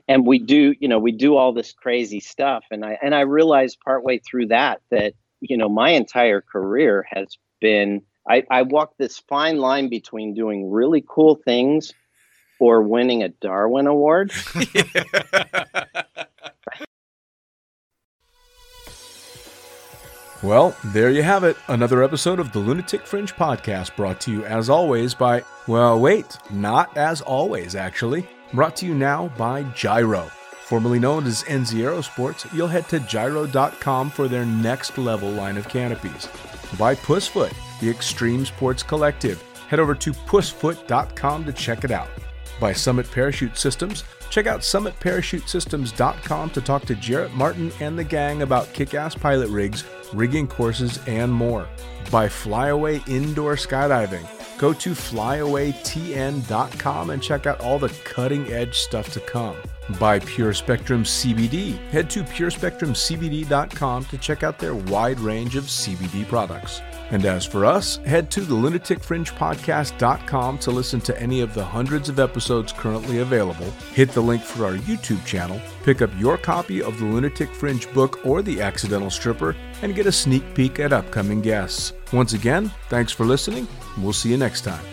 and 0.07 0.26
we 0.26 0.39
do, 0.39 0.74
you 0.78 0.89
know, 0.89 0.99
we 0.99 1.12
do 1.12 1.37
all 1.37 1.53
this 1.53 1.72
crazy 1.72 2.20
stuff, 2.20 2.64
and 2.70 2.85
I 2.85 2.99
and 3.03 3.14
I 3.14 3.22
realized 3.22 3.78
partway 3.85 4.18
through 4.18 4.47
that 4.49 4.80
that 4.91 5.14
you 5.41 5.57
know 5.57 5.68
my 5.68 5.91
entire 5.91 6.41
career 6.41 7.05
has 7.11 7.37
been 7.61 8.03
I, 8.28 8.45
I 8.51 8.62
walk 8.62 8.97
this 8.99 9.18
fine 9.18 9.59
line 9.59 9.89
between 9.89 10.35
doing 10.35 10.70
really 10.70 11.05
cool 11.07 11.35
things 11.35 11.93
or 12.63 12.81
winning 12.81 13.25
a 13.25 13.29
Darwin 13.29 13.89
Award. 13.89 14.33
Well, 20.43 20.77
there 20.87 21.11
you 21.11 21.23
have 21.23 21.45
it. 21.45 21.57
Another 21.69 22.03
episode 22.03 22.41
of 22.41 22.51
the 22.51 22.59
Lunatic 22.59 23.07
Fringe 23.07 23.33
podcast 23.33 23.95
brought 23.95 24.21
to 24.23 24.33
you 24.33 24.45
as 24.45 24.69
always 24.69 25.15
by, 25.15 25.45
well, 25.69 26.01
wait, 26.01 26.37
not 26.51 26.97
as 26.97 27.21
always, 27.21 27.77
actually. 27.77 28.29
Brought 28.53 28.75
to 28.79 28.87
you 28.87 28.93
now 28.93 29.29
by 29.39 29.63
Jyro. 29.63 30.29
Formerly 30.65 30.99
known 30.99 31.27
as 31.27 31.45
NZ 31.45 31.75
Aerosports, 31.75 32.53
you'll 32.53 32.67
head 32.67 32.89
to 32.89 32.99
jyro.com 32.99 34.11
for 34.11 34.27
their 34.27 34.45
next 34.45 34.99
level 34.99 35.31
line 35.31 35.57
of 35.57 35.69
canopies. 35.69 36.27
By 36.77 36.97
Pussfoot, 36.97 37.53
the 37.81 37.89
Extreme 37.89 38.47
Sports 38.47 38.83
Collective. 38.83 39.41
Head 39.69 39.79
over 39.79 39.95
to 39.95 40.13
pussfoot.com 40.13 41.45
to 41.45 41.53
check 41.53 41.85
it 41.85 41.93
out. 41.93 42.09
By 42.63 42.73
Summit 42.73 43.11
Parachute 43.11 43.59
Systems, 43.59 44.05
check 44.31 44.47
out 44.47 44.61
summitparachutesystems.com 44.61 46.51
to 46.51 46.61
talk 46.61 46.85
to 46.85 46.95
Jarrett 46.95 47.35
Martin 47.35 47.73
and 47.81 47.99
the 47.99 48.05
gang 48.05 48.43
about 48.43 48.73
kick 48.73 48.95
ass 48.95 49.17
pilot 49.17 49.49
rigs, 49.49 49.83
rigging 50.13 50.47
courses, 50.47 51.01
and 51.09 51.33
more. 51.33 51.67
By 52.13 52.29
Flyaway 52.29 53.03
Indoor 53.09 53.57
Skydiving, 53.57 54.25
go 54.59 54.73
to 54.75 54.91
flyawaytn.com 54.91 57.11
and 57.11 57.21
check 57.21 57.49
out 57.49 57.61
all 57.61 57.81
the 57.81 57.93
cutting 58.05 58.47
edge 58.53 58.79
stuff 58.79 59.13
to 59.15 59.19
come. 59.19 59.57
By 59.99 60.21
Pure 60.21 60.55
Spectrum 60.55 61.03
CBD, 61.03 61.77
head 61.89 62.09
to 62.11 62.23
purespectrumcbd.com 62.23 64.05
to 64.05 64.19
check 64.19 64.45
out 64.45 64.61
their 64.61 64.77
wide 64.77 65.19
range 65.19 65.57
of 65.57 65.65
CBD 65.65 66.29
products. 66.29 66.81
And 67.11 67.27
as 67.27 67.45
for 67.45 67.65
us, 67.65 67.99
head 67.99 68.31
to 68.31 68.41
the 68.41 68.55
lunaticfringepodcast.com 68.55 70.59
to 70.59 70.71
listen 70.71 71.01
to 71.03 71.21
any 71.21 71.41
of 71.41 71.55
the 71.55 71.65
hundreds 71.65 72.09
of 72.09 72.19
episodes 72.19 72.73
currently 72.73 73.19
available, 73.19 73.71
hit 73.93 74.11
the 74.13 74.21
link 74.21 74.43
for 74.43 74.65
our 74.65 74.77
YouTube 74.77 75.25
channel, 75.27 75.61
pick 75.83 76.01
up 76.01 76.11
your 76.19 76.39
copy 76.39 76.83
of 76.83 76.99
the 76.99 77.05
Lunatic 77.05 77.55
Fringe 77.55 77.93
book 77.93 78.25
or 78.25 78.41
The 78.41 78.63
Accidental 78.63 79.11
Stripper, 79.11 79.55
and 79.83 79.95
get 79.95 80.07
a 80.07 80.13
sneak 80.13 80.55
peek 80.55 80.81
at 80.81 80.93
upcoming 80.93 81.43
guests. 81.43 81.93
Once 82.13 82.33
again, 82.33 82.73
thanks 82.89 83.13
for 83.13 83.27
listening. 83.27 83.69
We'll 83.99 84.13
see 84.13 84.31
you 84.31 84.39
next 84.39 84.63
time. 84.63 84.85